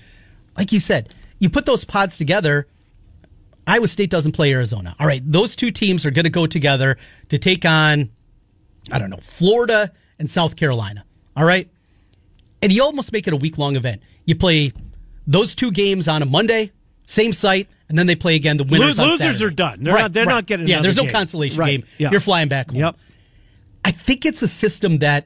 Like 0.58 0.74
you 0.74 0.82
said, 0.82 1.13
you 1.39 1.50
put 1.50 1.65
those 1.65 1.86
pods 1.86 2.17
together. 2.17 2.67
Iowa 3.65 3.88
State 3.88 4.10
doesn't 4.10 4.34
play 4.34 4.51
Arizona. 4.51 4.98
All 5.00 5.08
right, 5.08 5.22
those 5.25 5.56
two 5.56 5.72
teams 5.72 6.06
are 6.06 6.12
going 6.12 6.25
to 6.25 6.29
go 6.29 6.46
together 6.46 6.98
to 7.29 7.38
take 7.38 7.63
on, 7.63 8.10
I 8.91 9.00
don't 9.00 9.10
know, 9.10 9.20
Florida 9.22 9.91
and 10.20 10.29
South 10.29 10.58
Carolina. 10.58 11.06
All 11.38 11.46
right, 11.46 11.70
and 12.62 12.74
you 12.74 12.84
almost 12.84 13.13
make 13.13 13.27
it 13.27 13.34
a 13.34 13.38
week 13.38 13.58
long 13.58 13.77
event. 13.77 14.01
You 14.25 14.36
play 14.36 14.74
those 15.32 15.56
two 15.56 15.72
games 15.72 16.08
on 16.08 16.22
a 16.22 16.26
Monday, 16.26 16.72
same 17.06 17.34
site, 17.34 17.68
and 17.90 17.98
then 17.98 18.08
they 18.08 18.16
play 18.16 18.36
again. 18.36 18.58
The 18.58 18.64
winners 18.64 18.98
losers 19.00 19.20
Saturday. 19.20 19.46
are 19.46 19.50
done. 19.50 19.84
They're 19.84 19.94
Right, 19.94 20.02
not. 20.04 20.14
They're 20.14 20.26
right. 20.26 20.34
not 20.34 20.46
getting. 20.46 20.68
Yeah, 20.68 20.82
there's 20.82 20.96
no 20.98 21.04
game. 21.04 21.12
consolation 21.12 21.58
Right, 21.60 21.82
game. 21.82 21.86
yeah. 21.98 22.12
You're 22.12 22.20
flying 22.20 22.48
back 22.48 22.72
home. 22.72 22.80
Yep. 22.80 22.96
I 23.84 23.92
think 23.92 24.26
it's 24.26 24.42
a 24.42 24.48
system 24.48 25.00
that, 25.00 25.26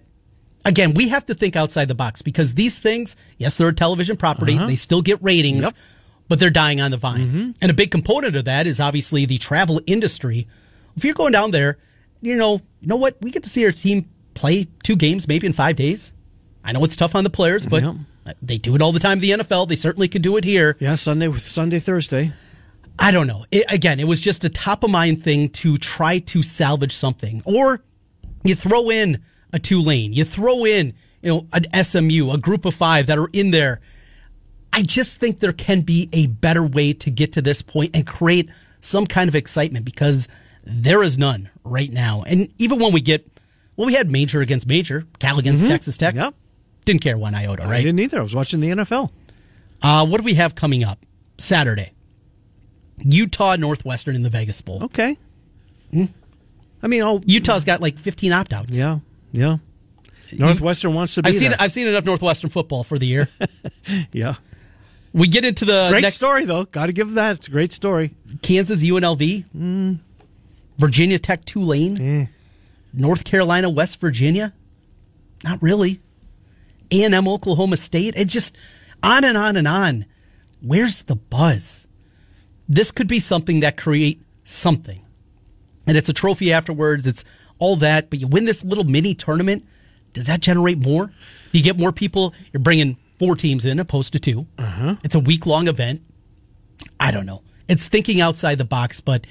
again, 0.63 0.93
we 0.93 1.09
have 1.09 1.25
to 1.27 1.33
think 1.33 1.55
outside 1.55 1.87
the 1.87 1.95
box 1.95 2.21
because 2.21 2.53
these 2.55 2.79
things, 2.79 3.15
yes, 3.37 3.57
they're 3.57 3.67
a 3.69 3.73
television 3.75 4.15
property. 4.17 4.55
Uh-huh. 4.55 4.67
They 4.67 4.75
still 4.77 5.01
get 5.01 5.21
ratings, 5.21 5.63
Yep. 5.63 5.73
but 6.29 6.39
they're 6.39 6.49
dying 6.49 6.79
on 6.81 6.91
the 6.91 6.97
vine. 6.97 7.27
Mm-hmm. 7.27 7.51
And 7.61 7.71
a 7.71 7.73
big 7.73 7.91
component 7.91 8.35
of 8.35 8.45
that 8.45 8.65
is 8.65 8.79
obviously 8.79 9.25
the 9.25 9.37
travel 9.37 9.81
industry. 9.85 10.47
If 10.95 11.03
you're 11.03 11.13
going 11.13 11.33
down 11.33 11.51
there, 11.51 11.77
you 12.21 12.35
know, 12.35 12.61
you 12.79 12.87
know 12.87 12.95
what? 12.95 13.17
We 13.21 13.29
get 13.31 13.43
to 13.43 13.49
see 13.49 13.65
our 13.65 13.71
team 13.71 14.09
play 14.33 14.67
two 14.83 14.95
games 14.95 15.27
maybe 15.27 15.45
in 15.47 15.53
five 15.53 15.75
days. 15.75 16.13
I 16.63 16.71
know 16.71 16.83
it's 16.83 16.95
tough 16.95 17.13
on 17.13 17.23
the 17.25 17.29
players, 17.29 17.65
but 17.65 17.83
Yep. 17.83 17.95
Uh, 18.25 18.33
they 18.41 18.57
do 18.57 18.75
it 18.75 18.81
all 18.81 18.91
the 18.91 18.99
time 18.99 19.19
in 19.19 19.21
the 19.21 19.31
NFL. 19.43 19.67
They 19.67 19.75
certainly 19.75 20.07
could 20.07 20.21
do 20.21 20.37
it 20.37 20.43
here. 20.43 20.75
Yeah, 20.79 20.95
Sunday 20.95 21.27
with 21.27 21.41
Sunday 21.41 21.79
Thursday. 21.79 22.33
I 22.97 23.11
don't 23.11 23.27
know. 23.27 23.45
It, 23.51 23.65
again, 23.69 23.99
it 23.99 24.07
was 24.07 24.19
just 24.21 24.43
a 24.43 24.49
top 24.49 24.83
of 24.83 24.89
mind 24.89 25.21
thing 25.21 25.49
to 25.49 25.77
try 25.77 26.19
to 26.19 26.41
salvage 26.41 26.93
something. 26.93 27.41
Or 27.45 27.83
you 28.43 28.55
throw 28.55 28.89
in 28.89 29.21
a 29.51 29.59
Tulane, 29.59 30.13
you 30.13 30.23
throw 30.23 30.65
in, 30.65 30.93
you 31.21 31.33
know, 31.33 31.47
an 31.53 31.83
SMU, 31.83 32.31
a 32.31 32.37
group 32.37 32.65
of 32.65 32.73
five 32.73 33.07
that 33.07 33.17
are 33.17 33.29
in 33.33 33.51
there. 33.51 33.81
I 34.71 34.81
just 34.81 35.19
think 35.19 35.39
there 35.39 35.53
can 35.53 35.81
be 35.81 36.09
a 36.11 36.27
better 36.27 36.63
way 36.63 36.93
to 36.93 37.09
get 37.09 37.33
to 37.33 37.41
this 37.41 37.61
point 37.61 37.91
and 37.95 38.05
create 38.05 38.49
some 38.81 39.05
kind 39.05 39.27
of 39.27 39.35
excitement 39.35 39.85
because 39.85 40.27
there 40.63 41.03
is 41.03 41.17
none 41.17 41.49
right 41.63 41.91
now. 41.91 42.23
And 42.25 42.51
even 42.57 42.79
when 42.79 42.91
we 42.93 43.01
get, 43.01 43.27
well, 43.75 43.87
we 43.87 43.93
had 43.93 44.11
major 44.11 44.41
against 44.41 44.67
major, 44.67 45.05
Cal 45.19 45.39
against 45.39 45.63
mm-hmm. 45.63 45.71
Texas 45.71 45.97
Tech. 45.97 46.15
Yep. 46.15 46.33
Didn't 46.85 47.01
care 47.01 47.17
one 47.17 47.33
iota, 47.35 47.63
right? 47.63 47.73
I 47.79 47.83
didn't 47.83 47.99
either. 47.99 48.19
I 48.19 48.23
was 48.23 48.35
watching 48.35 48.59
the 48.59 48.69
NFL. 48.69 49.11
Uh, 49.81 50.05
what 50.05 50.17
do 50.19 50.23
we 50.23 50.35
have 50.35 50.55
coming 50.55 50.83
up? 50.83 50.99
Saturday. 51.37 51.91
Utah 52.99 53.55
Northwestern 53.57 54.15
in 54.15 54.21
the 54.21 54.29
Vegas 54.29 54.61
Bowl. 54.61 54.83
Okay. 54.85 55.17
I 55.93 56.87
mean, 56.87 57.03
I'll, 57.03 57.21
Utah's 57.25 57.65
got 57.65 57.81
like 57.81 57.97
15 57.99 58.31
opt 58.31 58.53
outs. 58.53 58.75
yeah, 58.77 58.99
yeah. 59.31 59.57
Northwestern 60.37 60.93
wants 60.93 61.15
to 61.15 61.23
be 61.23 61.29
I've 61.29 61.35
seen 61.35 61.49
there. 61.51 61.57
I've 61.59 61.71
seen 61.71 61.87
enough 61.87 62.03
Northwestern 62.05 62.49
football 62.49 62.83
for 62.83 62.97
the 62.97 63.05
year. 63.07 63.29
yeah. 64.11 64.35
we 65.13 65.27
get 65.27 65.45
into 65.45 65.65
the 65.65 65.87
Great 65.89 66.01
next 66.01 66.15
story, 66.15 66.45
though. 66.45 66.65
Got 66.65 66.87
to 66.87 66.93
give 66.93 67.13
that. 67.13 67.37
It's 67.37 67.47
a 67.47 67.51
great 67.51 67.71
story. 67.71 68.13
Kansas 68.41 68.83
UNLV, 68.83 69.99
Virginia 70.77 71.19
Tech 71.19 71.45
Tulane, 71.45 72.01
Eh. 72.01 72.25
North 72.93 73.23
Carolina 73.23 73.69
West 73.69 73.99
Virginia. 74.01 74.53
Not 75.43 75.61
really. 75.61 76.01
A 76.91 77.03
and 77.03 77.13
M 77.13 77.27
Oklahoma 77.27 77.77
State. 77.77 78.15
It 78.15 78.25
just 78.25 78.55
on 79.03 79.23
and 79.23 79.37
on 79.37 79.55
and 79.57 79.67
on. 79.67 80.05
Where's 80.61 81.03
the 81.03 81.15
buzz? 81.15 81.87
This 82.67 82.91
could 82.91 83.07
be 83.07 83.19
something 83.19 83.59
that 83.59 83.77
create 83.77 84.21
something, 84.43 85.01
and 85.85 85.95
it's 85.97 86.09
a 86.09 86.13
trophy 86.13 86.51
afterwards. 86.51 87.05
It's 87.05 87.23
all 87.59 87.75
that, 87.77 88.09
but 88.09 88.19
you 88.19 88.27
win 88.27 88.45
this 88.45 88.63
little 88.63 88.83
mini 88.83 89.13
tournament. 89.13 89.65
Does 90.13 90.25
that 90.27 90.39
generate 90.39 90.79
more? 90.79 91.07
Do 91.51 91.59
you 91.59 91.63
get 91.63 91.77
more 91.77 91.91
people? 91.91 92.33
You're 92.51 92.61
bringing 92.61 92.97
four 93.19 93.35
teams 93.35 93.65
in 93.65 93.79
opposed 93.79 94.13
to 94.13 94.19
2 94.19 94.47
Uh-huh. 94.57 94.95
It's 95.03 95.15
a 95.15 95.19
week 95.19 95.45
long 95.45 95.67
event. 95.67 96.01
I 96.99 97.11
don't 97.11 97.25
know. 97.25 97.41
It's 97.67 97.87
thinking 97.87 98.19
outside 98.21 98.57
the 98.57 98.65
box, 98.65 98.99
but 99.01 99.25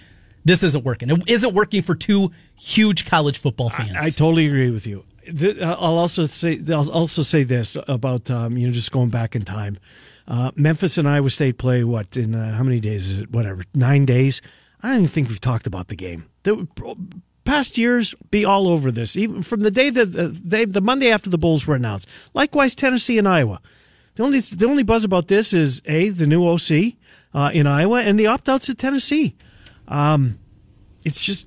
this 0.45 0.63
isn't 0.63 0.85
working. 0.85 1.11
It 1.11 1.23
isn't 1.27 1.55
working 1.55 1.83
for 1.83 1.95
two 1.95 2.31
huge 2.57 3.05
college 3.07 3.39
football 3.39 3.71
fans. 3.71 3.95
I 3.97 4.11
totally 4.11 4.47
agree 4.47 4.71
with 4.71 4.87
you. 4.87 5.05
The- 5.31 5.61
uh, 5.61 5.77
I'll 5.79 5.99
also 5.99 6.25
say 6.27 6.61
I'll 6.69 6.91
also 6.91 7.23
say 7.23 7.45
this 7.45 7.77
about 7.89 8.31
um, 8.31 8.57
you 8.57 8.67
know 8.67 8.73
just 8.73 8.93
going 8.93 9.11
back 9.11 9.35
in 9.35 9.45
time. 9.45 9.79
Uh, 10.27 10.51
Memphis 10.55 10.97
and 10.97 11.09
Iowa 11.09 11.31
State 11.31 11.59
play 11.59 11.85
what 11.85 12.17
in 12.17 12.35
uh, 12.35 12.55
how 12.55 12.63
many 12.63 12.81
days 12.81 13.11
is 13.11 13.19
it? 13.21 13.31
Whatever, 13.31 13.65
nine 13.75 14.07
days. 14.07 14.41
I 14.83 14.89
don't 14.89 14.99
even 14.99 15.09
think 15.09 15.29
we've 15.29 15.41
talked 15.41 15.67
about 15.67 15.89
the 15.89 15.97
game. 15.97 16.27
The 16.43 16.67
past 17.45 17.77
years 17.79 18.15
be 18.31 18.45
all 18.45 18.69
over 18.69 18.91
this, 18.91 19.17
even 19.17 19.43
from 19.43 19.61
the 19.61 19.71
day 19.71 19.91
that 19.91 20.17
uh, 20.17 20.29
they, 20.43 20.65
the 20.65 20.81
Monday 20.81 21.11
after 21.11 21.31
the 21.31 21.39
Bulls 21.39 21.67
were 21.67 21.75
announced. 21.75 22.09
Likewise, 22.35 22.75
Tennessee 22.75 23.19
and 23.19 23.29
Iowa. 23.29 23.61
The 24.17 24.23
only 24.23 24.41
the 24.41 24.67
only 24.67 24.83
buzz 24.83 25.05
about 25.05 25.29
this 25.29 25.53
is 25.53 25.83
a 25.87 26.09
the 26.11 26.27
new 26.27 26.47
OC 26.47 26.95
uh, 27.35 27.51
in 27.53 27.67
Iowa 27.67 28.01
and 28.01 28.19
the 28.19 28.27
opt 28.29 28.49
outs 28.49 28.71
at 28.71 28.79
Tennessee. 28.79 29.37
Um, 29.89 30.39
it's 31.05 31.25
just 31.25 31.47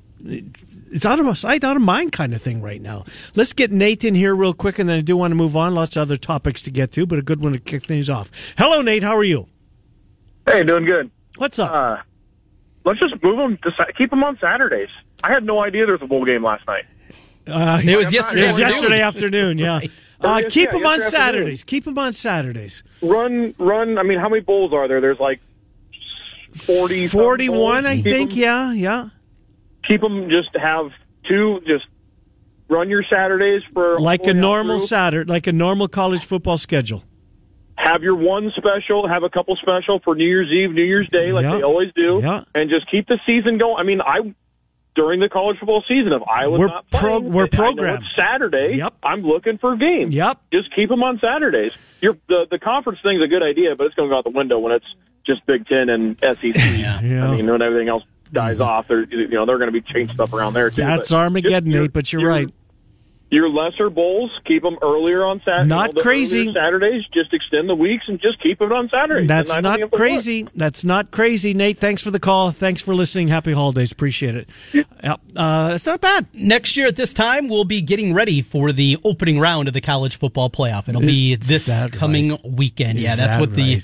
it's 0.97 1.05
out 1.05 1.19
of 1.19 1.25
my 1.25 1.33
sight, 1.33 1.63
out 1.63 1.75
of 1.77 1.81
mind 1.81 2.11
kind 2.11 2.33
of 2.33 2.41
thing 2.41 2.61
right 2.61 2.81
now. 2.81 3.05
Let's 3.35 3.53
get 3.53 3.71
Nate 3.71 4.03
in 4.03 4.15
here 4.15 4.35
real 4.35 4.53
quick, 4.53 4.79
and 4.79 4.89
then 4.89 4.97
I 4.97 5.01
do 5.01 5.15
want 5.15 5.31
to 5.31 5.35
move 5.35 5.55
on. 5.55 5.73
Lots 5.75 5.95
of 5.95 6.01
other 6.01 6.17
topics 6.17 6.61
to 6.63 6.71
get 6.71 6.91
to, 6.93 7.05
but 7.05 7.19
a 7.19 7.21
good 7.21 7.41
one 7.41 7.53
to 7.53 7.59
kick 7.59 7.85
things 7.85 8.09
off. 8.09 8.31
Hello, 8.57 8.81
Nate. 8.81 9.03
How 9.03 9.15
are 9.15 9.23
you? 9.23 9.47
Hey, 10.45 10.63
doing 10.63 10.85
good. 10.85 11.11
What's 11.37 11.59
up? 11.59 11.71
Uh, 11.71 11.97
let's 12.83 12.99
just 12.99 13.21
move 13.23 13.37
them. 13.37 13.57
To, 13.63 13.93
keep 13.97 14.09
them 14.09 14.23
on 14.23 14.37
Saturdays. 14.39 14.89
I 15.23 15.31
had 15.31 15.43
no 15.43 15.63
idea 15.63 15.85
there 15.85 15.93
was 15.93 16.01
a 16.01 16.07
bowl 16.07 16.25
game 16.25 16.43
last 16.43 16.65
night. 16.67 16.85
Uh, 17.47 17.79
It 17.83 17.95
was 17.95 18.11
yesterday. 18.11 18.43
it 18.45 18.47
was 18.47 18.59
yesterday 18.59 19.01
afternoon. 19.01 19.57
Yeah. 19.57 19.79
Right. 20.19 20.45
Uh, 20.45 20.49
keep 20.49 20.71
yeah, 20.71 20.77
them 20.79 20.85
on 20.87 20.97
yesterday 20.97 21.03
afternoon. 21.03 21.11
Saturdays. 21.11 21.63
Keep 21.63 21.83
them 21.85 21.97
on 21.99 22.11
Saturdays. 22.13 22.83
Run, 23.03 23.53
run. 23.59 23.99
I 23.99 24.01
mean, 24.03 24.17
how 24.17 24.27
many 24.29 24.41
bowls 24.41 24.73
are 24.73 24.87
there? 24.87 24.99
There's 24.99 25.19
like 25.19 25.39
forty, 26.55 27.05
41, 27.07 27.85
I 27.85 27.93
bowls. 27.93 27.95
Keep 27.97 28.03
think. 28.03 28.31
'em- 28.31 28.37
Yeah, 28.39 28.71
yeah. 28.73 29.09
Keep 29.87 30.01
them. 30.01 30.29
Just 30.29 30.49
have 30.61 30.91
two. 31.27 31.59
Just 31.67 31.85
run 32.69 32.89
your 32.89 33.03
Saturdays 33.09 33.61
for 33.73 33.99
Like 33.99 34.27
a 34.27 34.33
normal 34.33 34.77
through. 34.79 34.87
Saturday, 34.87 35.29
like 35.31 35.47
a 35.47 35.53
normal 35.53 35.87
college 35.87 36.25
football 36.25 36.57
schedule. 36.57 37.03
Have 37.77 38.01
your 38.01 38.15
one 38.15 38.51
special. 38.57 39.07
Have 39.07 39.23
a 39.23 39.29
couple 39.29 39.55
special 39.55 39.99
for 40.03 40.15
New 40.15 40.25
Year's 40.25 40.49
Eve, 40.51 40.73
New 40.73 40.83
Year's 40.83 41.07
Day, 41.09 41.31
like 41.31 41.43
Yeah. 41.43 41.57
they 41.57 41.63
always 41.63 41.91
do, 41.95 42.19
Yeah. 42.23 42.43
and 42.55 42.69
just 42.69 42.89
keep 42.89 43.07
the 43.07 43.19
season 43.25 43.57
going. 43.59 43.75
I 43.77 43.83
mean, 43.83 44.01
I 44.01 44.33
during 44.95 45.19
the 45.19 45.29
college 45.29 45.59
football 45.59 45.83
season, 45.87 46.11
if 46.11 46.23
I 46.27 46.47
was 46.47 46.59
We're 46.59 46.67
not 46.67 46.89
pro- 46.89 47.19
we're 47.19 47.43
I 47.43 47.45
know 47.45 47.47
programmed. 47.49 48.03
it's 48.03 48.15
Saturday. 48.15 48.77
Yep. 48.77 48.95
I'm 49.03 49.21
looking 49.21 49.59
for 49.59 49.75
games. 49.75 50.11
Yep. 50.13 50.39
Just 50.51 50.73
keep 50.75 50.89
them 50.89 51.03
on 51.03 51.19
Saturdays. 51.19 51.71
Your 52.01 52.17
the 52.27 52.47
the 52.49 52.57
conference 52.57 52.99
thing's 53.03 53.21
a 53.23 53.27
good 53.27 53.43
idea, 53.43 53.75
but 53.75 53.85
it's 53.85 53.95
going 53.95 54.09
to 54.09 54.13
go 54.13 54.17
out 54.17 54.23
the 54.23 54.31
window 54.31 54.57
when 54.57 54.71
it's 54.73 54.85
just 55.25 55.45
Big 55.45 55.67
Ten 55.67 55.89
and 55.89 56.17
SEC. 56.19 56.55
Yeah. 56.55 56.99
Yeah. 57.03 57.27
I 57.29 57.35
mean, 57.37 57.47
and 57.47 57.61
everything 57.61 57.89
else 57.89 58.03
dies 58.31 58.59
off, 58.59 58.87
they're 58.87 59.03
you 59.05 59.27
know 59.29 59.45
they're 59.45 59.57
going 59.57 59.71
to 59.71 59.79
be 59.79 59.81
changing 59.81 60.13
stuff 60.13 60.33
around 60.33 60.53
there 60.53 60.69
too. 60.69 60.81
That's 60.83 61.09
But 61.11 61.17
Armageddon, 61.17 61.71
Nate, 61.71 61.93
but 61.93 62.11
you're 62.11 62.21
your- 62.21 62.29
right. 62.29 62.49
Your 63.29 63.49
lesser 63.49 63.89
bowls, 63.89 64.31
keep 64.45 64.63
them 64.63 64.77
earlier 64.81 65.25
on 65.25 65.41
Saturday. 65.43 65.67
Not 65.67 65.97
crazy. 65.97 66.45
Saturdays, 66.53 67.03
just 67.13 67.33
extend 67.33 67.67
the 67.67 67.75
weeks 67.75 68.05
and 68.07 68.21
just 68.21 68.41
keep 68.41 68.61
it 68.61 68.71
on 68.71 68.87
Saturdays. 68.87 69.27
That's 69.27 69.53
And 69.53 69.57
I 69.57 69.61
don't 69.61 69.63
not 69.63 69.71
think 69.73 69.81
it 69.81 69.83
would 69.83 69.91
work. 69.91 69.99
crazy. 69.99 70.47
That's 70.55 70.85
not 70.85 71.11
crazy, 71.11 71.53
Nate. 71.53 71.77
Thanks 71.77 72.01
for 72.01 72.09
the 72.09 72.21
call. 72.21 72.51
Thanks 72.51 72.81
for 72.81 72.95
listening. 72.95 73.27
Happy 73.27 73.51
holidays. 73.51 73.91
Appreciate 73.91 74.35
it. 74.35 74.49
Yep. 74.71 75.19
Uh, 75.35 75.71
it's 75.75 75.85
not 75.85 75.99
bad. 75.99 76.27
Next 76.33 76.77
year 76.77 76.87
at 76.87 76.95
this 76.95 77.11
time, 77.11 77.49
we'll 77.49 77.65
be 77.65 77.81
getting 77.81 78.13
ready 78.13 78.41
for 78.41 78.71
the 78.71 78.97
opening 79.03 79.39
round 79.41 79.67
of 79.67 79.73
the 79.73 79.81
college 79.81 80.15
football 80.15 80.49
playoff. 80.49 80.87
It'll 80.87 81.01
be 81.01 81.33
Is 81.33 81.49
this 81.49 81.85
coming 81.91 82.29
right? 82.31 82.45
weekend. 82.45 82.97
yeah, 82.97 83.15
that's 83.17 83.35
that 83.35 83.41
what 83.41 83.49
right? 83.49 83.55
the 83.57 83.81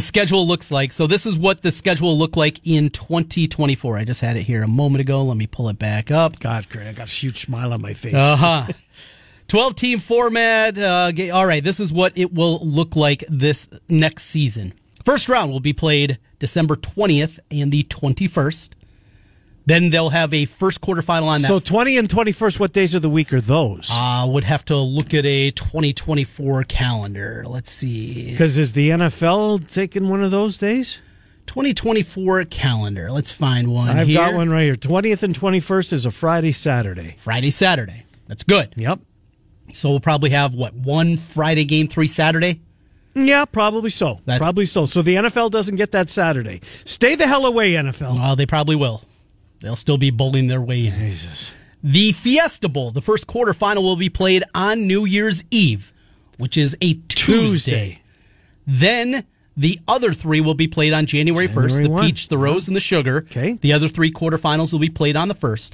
schedule 0.00 0.46
looks 0.46 0.70
like. 0.70 0.92
So 0.92 1.06
this 1.06 1.26
is 1.26 1.38
what 1.38 1.62
the 1.62 1.70
schedule 1.70 2.08
will 2.08 2.18
look 2.18 2.36
like 2.36 2.60
in 2.66 2.90
2024. 2.90 3.96
I 3.98 4.04
just 4.04 4.20
had 4.20 4.36
it 4.36 4.42
here 4.42 4.62
a 4.62 4.68
moment 4.68 5.00
ago. 5.00 5.22
Let 5.22 5.36
me 5.36 5.46
pull 5.46 5.68
it 5.68 5.78
back 5.78 6.10
up. 6.10 6.38
God, 6.40 6.68
great. 6.68 6.86
I 6.86 6.92
got 6.92 7.08
a 7.08 7.10
huge 7.10 7.44
smile 7.44 7.72
on 7.72 7.82
my 7.82 7.94
face. 7.94 8.14
Uh 8.14 8.36
huh. 8.36 8.66
12 9.48 9.74
team 9.76 9.98
format. 9.98 10.78
Uh, 10.78 11.12
all 11.32 11.46
right, 11.46 11.62
this 11.62 11.78
is 11.78 11.92
what 11.92 12.12
it 12.16 12.32
will 12.32 12.58
look 12.60 12.96
like 12.96 13.24
this 13.28 13.68
next 13.88 14.24
season. 14.24 14.72
First 15.04 15.28
round 15.28 15.52
will 15.52 15.60
be 15.60 15.74
played 15.74 16.18
December 16.38 16.76
20th 16.76 17.38
and 17.50 17.70
the 17.70 17.84
21st. 17.84 18.70
Then 19.66 19.88
they'll 19.90 20.10
have 20.10 20.34
a 20.34 20.44
first 20.44 20.82
quarterfinal 20.82 21.22
on 21.24 21.40
that 21.40 21.48
so 21.48 21.58
20 21.58 21.96
and 21.96 22.08
21st, 22.08 22.60
what 22.60 22.72
days 22.74 22.94
of 22.94 23.00
the 23.02 23.08
week 23.08 23.32
are 23.32 23.40
those? 23.40 23.88
Uh, 23.90 24.26
would 24.28 24.44
have 24.44 24.64
to 24.66 24.76
look 24.76 25.14
at 25.14 25.24
a 25.24 25.50
2024 25.52 26.64
calendar. 26.64 27.44
Let's 27.46 27.70
see. 27.70 28.30
Because 28.32 28.58
is 28.58 28.74
the 28.74 28.90
NFL 28.90 29.70
taking 29.72 30.08
one 30.10 30.22
of 30.22 30.30
those 30.30 30.58
days? 30.58 31.00
2024 31.46 32.44
calendar. 32.46 33.10
Let's 33.10 33.32
find 33.32 33.72
one 33.72 33.88
I've 33.88 34.06
here. 34.06 34.18
got 34.18 34.34
one 34.34 34.50
right 34.50 34.64
here. 34.64 34.74
20th 34.74 35.22
and 35.22 35.38
21st 35.38 35.92
is 35.94 36.06
a 36.06 36.10
Friday, 36.10 36.52
Saturday. 36.52 37.16
Friday, 37.20 37.50
Saturday. 37.50 38.04
That's 38.28 38.42
good. 38.42 38.74
Yep. 38.76 39.00
So 39.72 39.90
we'll 39.90 40.00
probably 40.00 40.30
have, 40.30 40.54
what, 40.54 40.74
one 40.74 41.16
Friday 41.16 41.64
game, 41.64 41.88
three 41.88 42.06
Saturday? 42.06 42.60
Yeah, 43.14 43.44
probably 43.44 43.90
so. 43.90 44.20
That's- 44.26 44.40
probably 44.40 44.66
so. 44.66 44.84
So 44.86 45.00
the 45.00 45.14
NFL 45.16 45.50
doesn't 45.50 45.76
get 45.76 45.92
that 45.92 46.10
Saturday. 46.10 46.60
Stay 46.84 47.14
the 47.14 47.26
hell 47.26 47.46
away, 47.46 47.72
NFL. 47.72 48.14
Well, 48.14 48.36
they 48.36 48.46
probably 48.46 48.76
will. 48.76 49.02
They'll 49.64 49.76
still 49.76 49.96
be 49.96 50.10
bowling 50.10 50.48
their 50.48 50.60
way 50.60 50.86
in. 50.88 50.98
Jesus. 50.98 51.50
The 51.82 52.12
Fiesta 52.12 52.68
Bowl, 52.68 52.90
the 52.90 53.00
first 53.00 53.26
quarterfinal, 53.26 53.82
will 53.82 53.96
be 53.96 54.10
played 54.10 54.44
on 54.54 54.86
New 54.86 55.06
Year's 55.06 55.42
Eve, 55.50 55.90
which 56.36 56.58
is 56.58 56.76
a 56.82 56.94
Tuesday. 57.08 57.08
Tuesday. 57.08 58.02
Then 58.66 59.24
the 59.56 59.80
other 59.88 60.12
three 60.12 60.42
will 60.42 60.52
be 60.52 60.68
played 60.68 60.92
on 60.92 61.06
January, 61.06 61.48
1st 61.48 61.54
January 61.54 61.82
the 61.84 61.90
1. 61.90 62.04
peach, 62.04 62.28
the 62.28 62.36
rose, 62.36 62.68
and 62.68 62.76
the 62.76 62.80
sugar. 62.80 63.24
Okay. 63.30 63.54
The 63.54 63.72
other 63.72 63.88
three 63.88 64.12
quarterfinals 64.12 64.70
will 64.70 64.80
be 64.80 64.90
played 64.90 65.16
on 65.16 65.28
the 65.28 65.34
1st. 65.34 65.72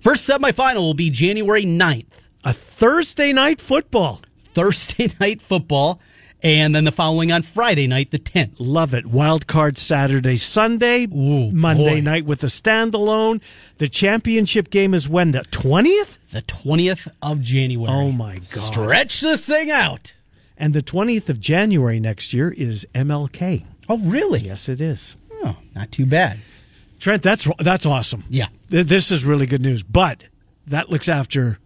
First 0.00 0.26
semifinal 0.26 0.76
will 0.76 0.94
be 0.94 1.10
January 1.10 1.64
9th, 1.64 2.28
A 2.42 2.54
Thursday 2.54 3.34
night 3.34 3.60
football. 3.60 4.22
Thursday 4.54 5.08
night 5.20 5.42
football, 5.42 6.00
and 6.42 6.74
then 6.74 6.84
the 6.84 6.92
following 6.92 7.32
on 7.32 7.42
Friday 7.42 7.86
night, 7.86 8.10
the 8.10 8.18
10th. 8.18 8.52
Love 8.58 8.94
it. 8.94 9.06
Wild 9.06 9.46
card 9.46 9.78
Saturday, 9.78 10.36
Sunday, 10.36 11.04
Ooh, 11.06 11.50
Monday 11.50 11.96
boy. 11.96 12.00
night 12.00 12.24
with 12.26 12.42
a 12.44 12.46
standalone. 12.46 13.40
The 13.78 13.88
championship 13.88 14.70
game 14.70 14.94
is 14.94 15.08
when? 15.08 15.30
The 15.32 15.40
20th? 15.40 16.18
The 16.30 16.42
20th 16.42 17.08
of 17.22 17.40
January. 17.42 17.90
Oh, 17.92 18.12
my 18.12 18.34
God. 18.36 18.44
Stretch 18.44 19.20
this 19.20 19.46
thing 19.46 19.70
out. 19.70 20.14
And 20.58 20.72
the 20.74 20.82
20th 20.82 21.28
of 21.28 21.40
January 21.40 22.00
next 22.00 22.32
year 22.32 22.52
is 22.52 22.86
MLK. 22.94 23.64
Oh, 23.88 23.98
really? 23.98 24.40
Yes, 24.40 24.68
it 24.68 24.80
is. 24.80 25.16
Oh, 25.32 25.56
not 25.74 25.92
too 25.92 26.06
bad. 26.06 26.38
Trent, 26.98 27.22
that's 27.22 27.46
that's 27.58 27.84
awesome. 27.84 28.24
Yeah. 28.30 28.46
Th- 28.70 28.86
This 28.86 29.10
is 29.10 29.24
really 29.24 29.44
good 29.46 29.60
news. 29.60 29.82
But 29.82 30.24
that 30.66 30.90
looks 30.90 31.08
after 31.10 31.58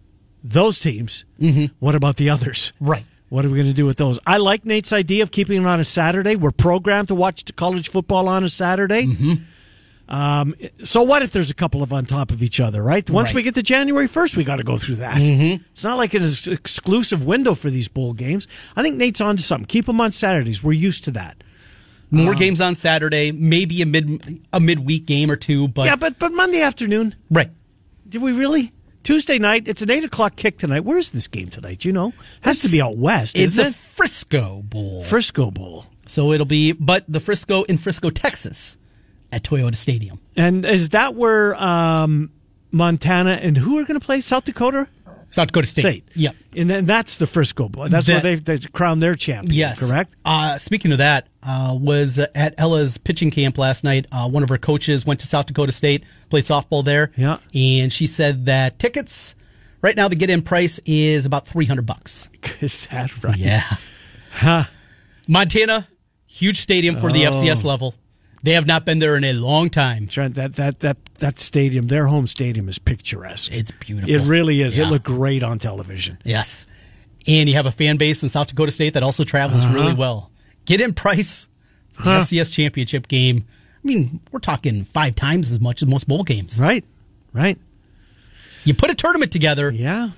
those 0.43 0.77
teams. 0.79 1.23
Mm-hmm. 1.39 1.73
What 1.79 1.95
about 1.95 2.17
the 2.17 2.29
others? 2.29 2.73
Right. 2.81 3.05
What 3.31 3.45
are 3.45 3.49
we 3.49 3.55
going 3.55 3.67
to 3.69 3.73
do 3.73 3.85
with 3.85 3.95
those? 3.95 4.19
I 4.27 4.35
like 4.37 4.65
Nate's 4.65 4.91
idea 4.91 5.23
of 5.23 5.31
keeping 5.31 5.61
it 5.61 5.65
on 5.65 5.79
a 5.79 5.85
Saturday. 5.85 6.35
We're 6.35 6.51
programmed 6.51 7.07
to 7.07 7.15
watch 7.15 7.45
college 7.55 7.87
football 7.89 8.27
on 8.27 8.43
a 8.43 8.49
Saturday. 8.49 9.05
Mm-hmm. 9.07 10.13
Um, 10.13 10.53
so 10.83 11.03
what 11.03 11.21
if 11.21 11.31
there's 11.31 11.49
a 11.49 11.53
couple 11.53 11.81
of 11.81 11.93
on 11.93 12.05
top 12.05 12.31
of 12.31 12.43
each 12.43 12.59
other, 12.59 12.83
right? 12.83 13.09
Once 13.09 13.29
Right. 13.29 13.35
we 13.35 13.43
get 13.43 13.55
to 13.55 13.63
January 13.63 14.09
1st, 14.09 14.35
we 14.35 14.43
got 14.43 14.57
to 14.57 14.63
go 14.63 14.77
through 14.77 14.95
that. 14.95 15.15
Mm-hmm. 15.21 15.63
It's 15.71 15.85
not 15.85 15.97
like 15.97 16.13
an 16.13 16.23
exclusive 16.25 17.23
window 17.23 17.53
for 17.55 17.69
these 17.69 17.87
bowl 17.87 18.11
games. 18.11 18.49
I 18.75 18.83
think 18.83 18.97
Nate's 18.97 19.21
on 19.21 19.37
to 19.37 19.41
something. 19.41 19.65
Keep 19.65 19.85
them 19.85 20.01
on 20.01 20.11
Saturdays. 20.11 20.61
We're 20.61 20.73
used 20.73 21.05
to 21.05 21.11
that. 21.11 21.41
More 22.13 22.35
games 22.35 22.59
on 22.59 22.75
Saturday, 22.75 23.31
maybe 23.31 23.81
a 23.81 23.85
mid 23.85 24.41
a 24.51 24.59
midweek 24.59 25.05
game 25.05 25.31
or 25.31 25.37
two, 25.37 25.69
but 25.69 25.85
yeah, 25.85 25.95
but 25.95 26.19
but 26.19 26.33
Monday 26.33 26.61
afternoon, 26.61 27.15
right. 27.29 27.49
did 28.09 28.21
we 28.21 28.33
really? 28.33 28.73
Tuesday 29.03 29.39
night, 29.39 29.67
it's 29.67 29.81
an 29.81 29.89
eight 29.89 30.03
o'clock 30.03 30.35
kick 30.35 30.57
tonight. 30.57 30.81
Where's 30.81 31.09
this 31.09 31.27
game 31.27 31.49
tonight? 31.49 31.83
You 31.85 31.91
know? 31.91 32.13
Has 32.41 32.59
to 32.61 32.69
be 32.69 32.81
out 32.81 32.97
west. 32.97 33.37
It's 33.37 33.57
a 33.57 33.67
it? 33.67 33.75
Frisco 33.75 34.61
Bowl, 34.63 35.03
Frisco 35.03 35.49
Bowl. 35.51 35.85
so 36.05 36.31
it'll 36.31 36.45
be 36.45 36.71
but 36.73 37.05
the 37.07 37.19
Frisco 37.19 37.63
in 37.63 37.77
Frisco, 37.77 38.09
Texas, 38.09 38.77
at 39.31 39.43
Toyota 39.43 39.75
Stadium. 39.75 40.19
And 40.35 40.65
is 40.65 40.89
that 40.89 41.15
where 41.15 41.55
um, 41.55 42.31
Montana 42.71 43.31
and 43.41 43.57
who 43.57 43.79
are 43.79 43.85
going 43.85 43.99
to 43.99 44.05
play? 44.05 44.21
South 44.21 44.45
Dakota? 44.45 44.87
South 45.31 45.47
Dakota 45.47 45.67
State. 45.67 45.81
State. 45.81 46.03
Yep. 46.15 46.35
And 46.57 46.69
then 46.69 46.85
that's 46.85 47.15
the 47.15 47.25
Frisco 47.25 47.69
Bowl. 47.69 47.87
That's 47.87 48.07
where 48.07 48.19
they've, 48.19 48.43
they've 48.43 48.71
crowned 48.73 49.01
their 49.01 49.15
champion. 49.15 49.53
Yes. 49.53 49.89
Correct? 49.89 50.13
Uh, 50.25 50.57
speaking 50.57 50.91
of 50.91 50.97
that, 50.99 51.27
uh, 51.41 51.75
was 51.79 52.19
at 52.19 52.53
Ella's 52.57 52.97
pitching 52.97 53.31
camp 53.31 53.57
last 53.57 53.83
night. 53.83 54.05
Uh, 54.11 54.29
one 54.29 54.43
of 54.43 54.49
her 54.49 54.57
coaches 54.57 55.05
went 55.05 55.21
to 55.21 55.25
South 55.27 55.45
Dakota 55.47 55.71
State, 55.71 56.03
played 56.29 56.43
softball 56.43 56.83
there. 56.83 57.11
Yeah. 57.15 57.37
And 57.55 57.91
she 57.93 58.05
said 58.07 58.45
that 58.47 58.77
tickets, 58.77 59.35
right 59.81 59.95
now, 59.95 60.07
the 60.09 60.15
get 60.15 60.29
in 60.29 60.41
price 60.41 60.79
is 60.85 61.25
about 61.25 61.47
300 61.47 61.85
bucks. 61.85 62.29
Is 62.61 62.85
that 62.87 63.23
right? 63.23 63.37
Yeah. 63.37 63.63
Huh. 64.33 64.65
Montana, 65.27 65.87
huge 66.27 66.59
stadium 66.59 66.97
for 66.99 67.11
the 67.11 67.25
Oh. 67.27 67.31
FCS 67.31 67.63
level. 67.63 67.95
They 68.43 68.53
have 68.53 68.65
not 68.65 68.85
been 68.85 68.99
there 68.99 69.15
in 69.15 69.23
a 69.23 69.33
long 69.33 69.69
time. 69.69 70.07
Trent, 70.07 70.35
that, 70.35 70.55
that, 70.55 70.79
that, 70.79 70.97
that 71.19 71.39
stadium, 71.39 71.87
their 71.87 72.07
home 72.07 72.25
stadium 72.25 72.67
is 72.69 72.79
picturesque. 72.79 73.51
It's 73.53 73.71
beautiful. 73.71 74.09
It 74.13 74.21
really 74.27 74.61
is. 74.61 74.77
It 74.77 74.81
Yeah. 74.83 74.89
looked 74.89 75.05
great 75.05 75.43
on 75.43 75.59
television. 75.59 76.17
Yes. 76.23 76.65
And 77.27 77.47
you 77.47 77.55
have 77.55 77.67
a 77.67 77.71
fan 77.71 77.97
base 77.97 78.23
in 78.23 78.29
South 78.29 78.47
Dakota 78.47 78.71
State 78.71 78.93
that 78.95 79.03
also 79.03 79.23
travels 79.23 79.63
Uh-huh. 79.65 79.73
really 79.75 79.93
well. 79.93 80.31
Get 80.65 80.81
in 80.81 80.93
price, 80.93 81.47
for 81.91 82.01
the 82.03 82.09
Huh. 82.09 82.19
FCS 82.21 82.51
championship 82.51 83.07
game. 83.07 83.45
I 83.83 83.87
mean, 83.87 84.21
we're 84.31 84.39
talking 84.39 84.85
five 84.85 85.15
times 85.15 85.51
as 85.51 85.59
much 85.59 85.83
as 85.83 85.87
most 85.87 86.07
bowl 86.07 86.23
games. 86.23 86.59
Right. 86.59 86.83
Right. 87.33 87.59
You 88.63 88.73
put 88.73 88.89
a 88.89 88.95
tournament 88.95 89.31
together, 89.31 89.71
Yeah. 89.71 90.11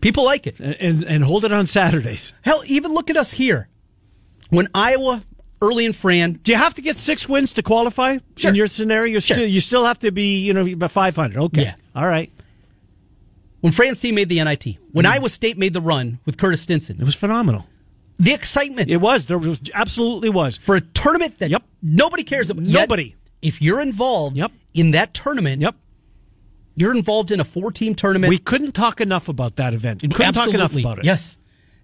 people 0.00 0.24
like 0.24 0.46
it. 0.48 0.58
And, 0.58 1.04
and 1.04 1.22
hold 1.24 1.44
it 1.44 1.52
on 1.52 1.66
Saturdays. 1.68 2.32
Hell, 2.42 2.60
even 2.66 2.92
look 2.92 3.08
at 3.10 3.16
us 3.16 3.32
here. 3.32 3.68
When 4.50 4.68
Iowa, 4.74 5.22
early 5.60 5.84
in 5.84 5.92
Fran, 5.92 6.38
Do 6.42 6.52
you 6.52 6.58
have 6.58 6.74
to 6.74 6.82
get 6.82 6.96
six 6.96 7.28
wins 7.28 7.52
to 7.54 7.62
qualify 7.62 8.18
Sure. 8.36 8.50
in 8.50 8.54
your 8.54 8.66
scenario? 8.68 9.14
You 9.14 9.20
Sure. 9.20 9.36
still, 9.36 9.46
you 9.46 9.60
still 9.60 9.84
have 9.84 9.98
to 10.00 10.10
be, 10.12 10.38
you 10.40 10.54
know, 10.54 10.64
about 10.66 10.90
500. 10.90 11.38
Okay. 11.40 11.62
Yeah. 11.62 11.74
All 11.94 12.06
right. 12.06 12.30
when 13.60 13.72
Fran's 13.72 13.98
team 14.00 14.14
made 14.14 14.28
the 14.28 14.38
NIT, 14.38 14.78
when 14.92 15.04
Mm. 15.04 15.10
Iowa 15.14 15.28
State 15.28 15.58
made 15.58 15.72
the 15.72 15.80
run 15.80 16.20
with 16.24 16.36
Curtis 16.38 16.62
Stinson, 16.62 16.96
It 17.00 17.04
was 17.04 17.16
phenomenal. 17.16 17.66
the 18.18 18.32
excitement 18.32 18.88
It 18.88 18.98
was. 18.98 19.26
There 19.26 19.36
was 19.38 19.60
absolutely 19.74 20.30
was. 20.30 20.56
for 20.56 20.76
a 20.76 20.80
tournament 20.80 21.38
that 21.38 21.50
Yep. 21.50 21.64
nobody 21.82 22.22
cares 22.22 22.50
about. 22.50 22.64
Yet, 22.66 22.82
Nobody. 22.82 23.16
if 23.42 23.60
you're 23.60 23.80
involved 23.80 24.36
Yep. 24.36 24.52
in 24.74 24.92
that 24.92 25.12
tournament, 25.12 25.60
Yep. 25.62 25.74
you're 26.76 26.94
involved 26.94 27.32
in 27.32 27.40
a 27.40 27.44
four 27.44 27.72
team 27.72 27.96
tournament. 27.96 28.28
We 28.30 28.38
couldn't 28.38 28.72
talk 28.76 29.00
enough 29.00 29.28
about 29.28 29.56
that 29.56 29.74
event. 29.74 30.02
We 30.02 30.08
couldn't 30.08 30.34
talk 30.34 30.54
enough 30.54 30.76
about 30.76 31.00
it. 31.00 31.04
Yes. 31.04 31.38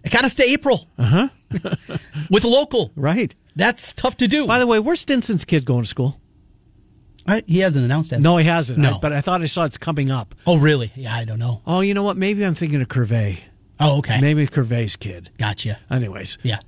It 0.04 0.12
got 0.12 0.24
us 0.24 0.36
to 0.36 0.44
April. 0.48 0.88
Uh 0.96 1.04
huh. 1.04 1.28
With 2.30 2.44
local. 2.44 2.92
Right. 2.94 3.34
That's 3.56 3.92
tough 3.92 4.16
to 4.18 4.28
do. 4.28 4.46
By 4.46 4.58
the 4.58 4.66
way, 4.66 4.78
where's 4.78 5.00
Stinson's 5.00 5.44
kid 5.44 5.64
going 5.64 5.82
to 5.82 5.88
school? 5.88 6.20
I- 7.26 7.42
he 7.46 7.60
hasn't 7.60 7.84
announced 7.84 8.10
that. 8.10 8.20
No, 8.20 8.36
he 8.36 8.44
hasn't. 8.46 8.78
No. 8.78 8.96
I- 8.96 8.98
but 8.98 9.12
I 9.12 9.20
thought 9.20 9.42
I 9.42 9.46
saw 9.46 9.64
it's 9.64 9.78
coming 9.78 10.10
up. 10.10 10.34
Oh, 10.46 10.56
really? 10.58 10.92
Yeah, 10.94 11.14
I 11.14 11.24
don't 11.24 11.38
know. 11.38 11.62
Oh, 11.66 11.80
you 11.80 11.94
know 11.94 12.02
what? 12.02 12.16
Maybe 12.16 12.44
I'm 12.44 12.54
thinking 12.54 12.82
of 12.82 12.88
Curvey. 12.88 13.38
Oh, 13.80 13.98
okay. 13.98 14.20
Maybe 14.20 14.46
Curvey's 14.46 14.96
kid. 14.96 15.30
Gotcha. 15.38 15.78
Anyways. 15.90 16.38
Yeah. 16.42 16.58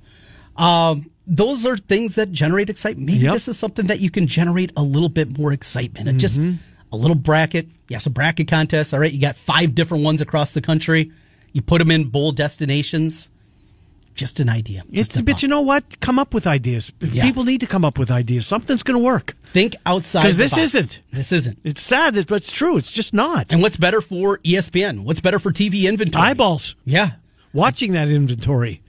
Um, 0.55 1.11
those 1.27 1.65
are 1.65 1.77
things 1.77 2.15
that 2.15 2.31
generate 2.31 2.69
excitement. 2.69 3.05
Maybe 3.07 3.25
Yep. 3.25 3.33
this 3.33 3.47
is 3.47 3.57
something 3.57 3.87
that 3.87 3.99
you 3.99 4.09
can 4.09 4.25
generate 4.27 4.71
a 4.75 4.81
little 4.83 5.09
bit 5.09 5.37
more 5.37 5.53
excitement. 5.53 6.07
And 6.09 6.19
Just 6.19 6.39
Mm-hmm. 6.39 6.55
a 6.91 6.97
little 6.97 7.15
bracket. 7.15 7.67
Yes, 7.89 8.05
a 8.05 8.09
bracket 8.09 8.47
contest. 8.47 8.93
All 8.93 8.99
right. 8.99 9.11
You 9.11 9.19
got 9.21 9.35
five 9.35 9.75
different 9.75 10.03
ones 10.03 10.21
across 10.21 10.53
the 10.53 10.61
country. 10.61 11.11
You 11.53 11.61
put 11.61 11.79
them 11.79 11.91
in 11.91 12.05
bowl 12.05 12.31
destinations. 12.31 13.29
Just 14.17 14.39
an 14.41 14.49
idea. 14.49 14.83
Just 14.91 15.13
but 15.13 15.25
thought. 15.25 15.41
you 15.43 15.47
know 15.47 15.61
what? 15.61 15.99
Come 16.01 16.17
up 16.19 16.33
with 16.33 16.45
ideas. 16.47 16.91
Yeah. 16.99 17.23
People 17.23 17.43
need 17.45 17.59
to 17.61 17.67
come 17.67 17.85
up 17.85 17.97
with 17.97 18.11
ideas. 18.11 18.45
Something's 18.47 18.83
going 18.83 18.99
to 18.99 19.05
work. 19.05 19.37
think 19.53 19.75
outside 19.85 20.23
'Cause 20.23 20.35
the 20.37 20.43
this 20.43 20.51
box. 20.51 20.63
isn't. 20.63 21.01
This 21.13 21.31
isn't. 21.31 21.59
It's 21.63 21.81
sad, 21.81 22.15
but 22.27 22.35
it's 22.35 22.51
true. 22.51 22.75
It's 22.77 22.91
just 22.91 23.13
not. 23.13 23.53
And 23.53 23.61
what's 23.61 23.77
better 23.77 24.01
for 24.01 24.39
ESPN? 24.43 25.05
What's 25.05 25.21
better 25.21 25.39
for 25.39 25.51
TV 25.53 25.83
inventory? 25.87 26.25
Eyeballs. 26.25 26.75
Yeah. 26.83 27.11
Watching 27.53 27.93
that 27.93 28.09
inventory. 28.09 28.81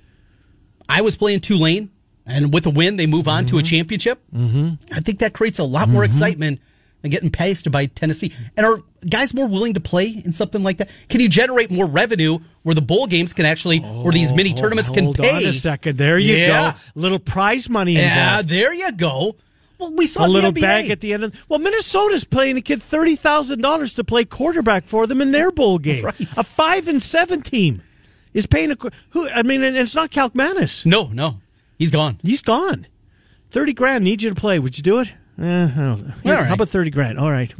I 0.88 1.02
was 1.02 1.16
playing 1.16 1.40
Tulane, 1.40 1.90
and 2.26 2.52
with 2.52 2.66
a 2.66 2.70
win, 2.70 2.96
they 2.96 3.06
move 3.06 3.28
on 3.28 3.44
Mm-hmm. 3.44 3.56
to 3.56 3.58
a 3.58 3.62
championship. 3.62 4.20
Mm-hmm. 4.34 4.94
I 4.94 5.00
think 5.00 5.18
that 5.20 5.32
creates 5.34 5.58
a 5.58 5.64
lot 5.64 5.88
more 5.88 6.04
excitement 6.04 6.60
than 7.02 7.10
getting 7.10 7.30
paced 7.30 7.70
by 7.70 7.86
Tennessee. 7.86 8.32
And 8.56 8.66
are 8.66 8.82
guys 9.08 9.32
more 9.34 9.46
willing 9.46 9.74
to 9.74 9.80
play 9.80 10.08
in 10.24 10.32
something 10.32 10.62
like 10.62 10.78
that? 10.78 10.90
Can 11.08 11.20
you 11.20 11.28
generate 11.28 11.70
more 11.70 11.86
revenue 11.86 12.38
where 12.64 12.74
the 12.74 12.82
bowl 12.82 13.06
games 13.06 13.32
can 13.32 13.46
actually, 13.46 13.82
or 13.84 14.10
these 14.12 14.32
mini 14.32 14.52
oh, 14.52 14.56
tournaments 14.56 14.90
can 14.90 15.04
Oh, 15.04 15.06
Hold 15.06 15.18
pay? 15.18 15.36
on 15.36 15.44
a 15.46 15.52
second. 15.52 15.96
There 15.98 16.18
you 16.18 16.34
Yeah. 16.36 16.72
go. 16.72 16.78
Little 17.00 17.18
prize 17.18 17.68
money 17.68 17.94
Yeah, 17.94 18.30
involved. 18.30 18.48
there 18.48 18.74
you 18.74 18.92
go. 18.92 19.36
Well, 19.78 19.94
we 19.94 20.06
saw 20.08 20.24
a 20.24 20.26
the 20.26 20.32
little 20.32 20.50
NBA. 20.52 20.60
bag 20.60 20.90
at 20.90 21.00
the 21.00 21.12
end 21.12 21.22
of 21.22 21.44
well 21.48 21.60
minnesota's 21.60 22.24
paying 22.24 22.56
a 22.56 22.60
kid 22.60 22.80
$30000 22.80 23.94
to 23.94 24.02
play 24.02 24.24
quarterback 24.24 24.86
for 24.88 25.06
them 25.06 25.20
in 25.20 25.30
their 25.30 25.52
bowl 25.52 25.78
game 25.78 26.04
Right. 26.04 26.20
a 26.36 26.42
five 26.42 26.88
and 26.88 27.00
seven 27.00 27.42
team 27.42 27.82
is 28.34 28.44
paying 28.46 28.72
a 28.72 28.76
who 29.10 29.28
i 29.30 29.44
mean 29.44 29.62
and 29.62 29.76
it's 29.76 29.94
not 29.94 30.10
Kaliakmanis. 30.10 30.84
No, 30.84 31.06
no, 31.12 31.40
he's 31.78 31.92
gone. 31.92 32.18
he's 32.24 32.40
gone 32.42 32.88
30 33.52 33.72
grand 33.72 34.02
need 34.02 34.20
you 34.20 34.30
to 34.30 34.34
play 34.34 34.58
would 34.58 34.76
you 34.76 34.82
do 34.82 34.98
it 34.98 35.12
eh, 35.38 35.64
I 35.64 35.66
don't 35.68 35.76
know. 36.06 36.14
Here, 36.22 36.32
All 36.34 36.38
right. 36.40 36.46
how 36.48 36.54
about 36.54 36.68
30 36.68 36.90
grand 36.90 37.18
all 37.18 37.30
right 37.30 37.54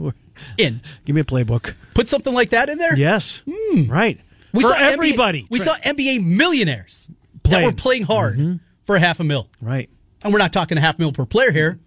In 0.57 0.81
give 1.05 1.15
me 1.15 1.21
a 1.21 1.25
playbook 1.25 1.75
put 1.95 2.09
something 2.09 2.33
like 2.35 2.51
that 2.51 2.69
in 2.69 2.79
there. 2.79 2.97
yes 2.97 3.41
right 3.89 4.19
we 4.53 4.63
for 4.63 4.69
saw 4.69 4.75
NBA 4.75 4.93
everybody 4.93 5.47
we 5.51 5.59
saw 5.59 5.75
NBA 5.77 6.25
millionaires 6.25 7.09
that 7.45 7.65
were 7.65 7.73
playing 7.73 8.03
hard 8.05 8.61
for 8.85 8.97
a 8.97 9.01
half 9.01 9.21
a 9.21 9.25
mil. 9.25 9.49
right 9.61 9.89
And 10.25 10.33
we're 10.33 10.39
not 10.39 10.53
talking 10.53 10.79
a 10.79 10.81
half 10.81 10.99
mil 10.99 11.13
per 11.13 11.25
player 11.27 11.51
here. 11.53 11.79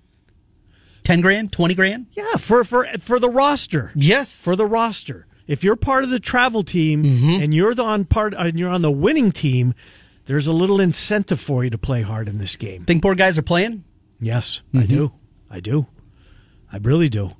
10 1.03 1.21
grand, 1.21 1.51
20 1.51 1.75
grand? 1.75 2.05
yeah 2.13 2.35
for 2.37 2.63
for 2.63 2.85
for 2.99 3.19
the 3.19 3.29
roster 3.29 3.91
Yes. 3.95 4.43
for 4.43 4.55
the 4.55 4.65
roster. 4.67 5.27
If 5.47 5.63
you're 5.63 5.75
part 5.75 6.03
of 6.03 6.09
the 6.11 6.19
travel 6.19 6.63
team 6.63 7.03
Mm-hmm. 7.03 7.43
and 7.43 7.53
you're 7.53 7.73
the 7.73 7.83
on 7.83 8.05
part 8.05 8.33
and 8.37 8.57
you're 8.59 8.69
on 8.69 8.81
the 8.83 8.91
winning 8.91 9.31
team, 9.31 9.73
there's 10.25 10.47
a 10.47 10.53
little 10.53 10.79
incentive 10.79 11.39
for 11.41 11.63
you 11.63 11.69
to 11.71 11.77
play 11.77 12.03
hard 12.03 12.29
in 12.29 12.37
this 12.37 12.55
game. 12.55 12.85
think 12.85 13.01
poor 13.01 13.15
guys 13.15 13.37
are 13.37 13.41
playing? 13.41 13.83
Yes, 14.19 14.61
Mm-hmm. 14.73 14.79
I 14.79 14.85
do. 14.85 15.11
I 15.51 15.59
do. 15.59 15.87
I 16.71 16.77
really 16.77 17.09
do. 17.09 17.31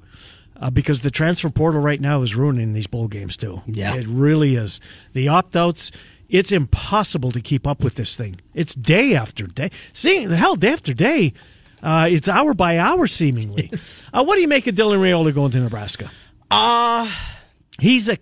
Uh, 0.59 0.69
because 0.69 1.01
the 1.01 1.09
transfer 1.09 1.49
portal 1.49 1.81
right 1.81 1.99
now 1.99 2.21
is 2.21 2.35
ruining 2.35 2.73
these 2.73 2.85
bowl 2.85 3.07
games 3.07 3.35
too. 3.37 3.61
Yeah. 3.65 3.95
it 3.95 4.05
really 4.07 4.55
is. 4.55 4.79
The 5.13 5.27
opt 5.27 5.55
outs. 5.55 5.91
It's 6.29 6.51
impossible 6.51 7.31
to 7.31 7.41
keep 7.41 7.65
up 7.65 7.83
with 7.83 7.95
this 7.95 8.15
thing. 8.15 8.39
It's 8.53 8.75
day 8.75 9.15
after 9.15 9.47
day. 9.47 9.69
See, 9.91 10.23
hell, 10.23 10.55
day 10.55 10.71
after 10.71 10.93
day. 10.93 11.33
Uh, 11.81 12.07
it's 12.11 12.27
hour 12.29 12.53
by 12.53 12.77
hour, 12.77 13.07
seemingly. 13.07 13.69
Yes. 13.71 14.05
Uh, 14.13 14.23
what 14.23 14.35
do 14.35 14.41
you 14.41 14.47
make 14.47 14.67
of 14.67 14.75
Dylan 14.75 14.99
Raiola 14.99 15.33
going 15.33 15.51
to 15.51 15.59
Nebraska? 15.59 16.11
Uh, 16.51 17.11
He's 17.79 18.07
a. 18.07 18.17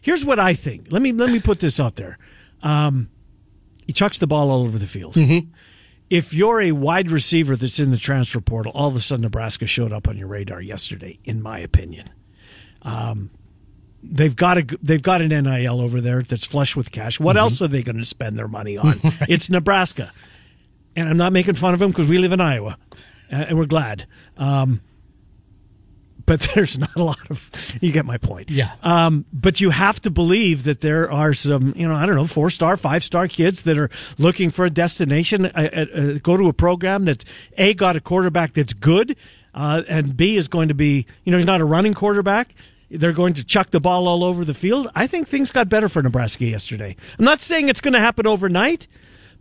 Here's 0.00 0.24
what 0.24 0.38
I 0.38 0.54
think. 0.54 0.86
Let 0.90 1.02
me 1.02 1.12
let 1.12 1.30
me 1.30 1.40
put 1.40 1.58
this 1.60 1.80
out 1.80 1.96
there. 1.96 2.18
Um, 2.62 3.08
he 3.86 3.92
chucks 3.92 4.18
the 4.18 4.26
ball 4.28 4.50
all 4.50 4.62
over 4.62 4.78
the 4.78 4.86
field. 4.86 5.16
If 6.10 6.34
you're 6.34 6.60
a 6.60 6.72
wide 6.72 7.10
receiver 7.10 7.54
that's 7.54 7.78
in 7.78 7.92
the 7.92 7.96
transfer 7.96 8.40
portal, 8.40 8.72
all 8.74 8.88
of 8.88 8.96
a 8.96 9.00
sudden 9.00 9.22
Nebraska 9.22 9.66
showed 9.66 9.92
up 9.92 10.08
on 10.08 10.18
your 10.18 10.26
radar 10.26 10.60
yesterday. 10.60 11.20
In 11.24 11.40
my 11.40 11.60
opinion, 11.60 12.10
um, 12.82 13.30
they've 14.02 14.34
got 14.34 14.58
a 14.58 14.78
they've 14.82 15.02
got 15.02 15.22
an 15.22 15.28
NIL 15.28 15.80
over 15.80 16.00
there 16.00 16.22
that's 16.22 16.44
flush 16.44 16.74
with 16.74 16.90
cash. 16.90 17.20
What 17.20 17.36
else 17.36 17.62
are 17.62 17.68
they 17.68 17.82
going 17.82 17.98
to 17.98 18.04
spend 18.04 18.36
their 18.38 18.48
money 18.48 18.76
on? 18.76 19.00
It's 19.28 19.48
Nebraska, 19.48 20.12
and 20.96 21.08
I'm 21.08 21.16
not 21.16 21.32
making 21.32 21.54
fun 21.54 21.74
of 21.74 21.80
them 21.80 21.90
because 21.90 22.08
we 22.08 22.18
live 22.18 22.32
in 22.32 22.40
Iowa, 22.40 22.76
and 23.30 23.56
we're 23.56 23.66
glad. 23.66 24.06
Um, 24.36 24.80
but 26.30 26.48
there's 26.54 26.78
not 26.78 26.94
a 26.94 27.02
lot 27.02 27.28
of. 27.28 27.50
You 27.80 27.90
get 27.90 28.06
my 28.06 28.16
point. 28.16 28.50
Yeah. 28.50 28.70
Um, 28.84 29.24
but 29.32 29.60
you 29.60 29.70
have 29.70 30.00
to 30.02 30.12
believe 30.12 30.62
that 30.62 30.80
there 30.80 31.10
are 31.10 31.34
some, 31.34 31.74
you 31.76 31.88
know, 31.88 31.94
I 31.94 32.06
don't 32.06 32.14
know, 32.14 32.28
four 32.28 32.50
star, 32.50 32.76
five 32.76 33.02
star 33.02 33.26
kids 33.26 33.62
that 33.62 33.76
are 33.76 33.90
looking 34.16 34.50
for 34.50 34.64
a 34.64 34.70
destination, 34.70 35.46
uh, 35.46 35.86
uh, 35.92 36.18
go 36.22 36.36
to 36.36 36.46
a 36.46 36.52
program 36.52 37.04
that's 37.04 37.24
a 37.58 37.74
got 37.74 37.96
a 37.96 38.00
quarterback 38.00 38.54
that's 38.54 38.72
good, 38.72 39.16
uh, 39.54 39.82
and 39.88 40.16
b 40.16 40.36
is 40.36 40.46
going 40.46 40.68
to 40.68 40.74
be, 40.74 41.04
you 41.24 41.32
know, 41.32 41.38
he's 41.38 41.46
not 41.46 41.60
a 41.60 41.64
running 41.64 41.94
quarterback. 41.94 42.54
They're 42.92 43.12
going 43.12 43.34
to 43.34 43.44
chuck 43.44 43.70
the 43.70 43.80
ball 43.80 44.06
all 44.06 44.22
over 44.22 44.44
the 44.44 44.54
field. 44.54 44.88
I 44.94 45.08
think 45.08 45.26
things 45.26 45.50
got 45.50 45.68
better 45.68 45.88
for 45.88 46.00
Nebraska 46.00 46.44
yesterday. 46.44 46.94
I'm 47.18 47.24
not 47.24 47.40
saying 47.40 47.68
it's 47.68 47.80
going 47.80 47.94
to 47.94 48.00
happen 48.00 48.28
overnight, 48.28 48.86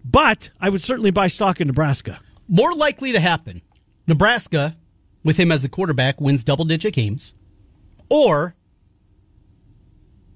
but 0.04 0.50
I 0.60 0.70
would 0.70 0.82
certainly 0.82 1.12
buy 1.12 1.28
stock 1.28 1.62
in 1.62 1.68
Nebraska. 1.68 2.20
more 2.48 2.74
likely 2.74 3.12
to 3.12 3.20
happen 3.20 3.62
Nebraska, 4.08 4.76
with 5.30 5.38
him 5.38 5.52
as 5.52 5.62
the 5.62 5.70
quarterback, 5.70 6.20
wins 6.20 6.44
double 6.44 6.66
digit 6.66 6.92
games, 6.92 7.36
or 8.10 8.56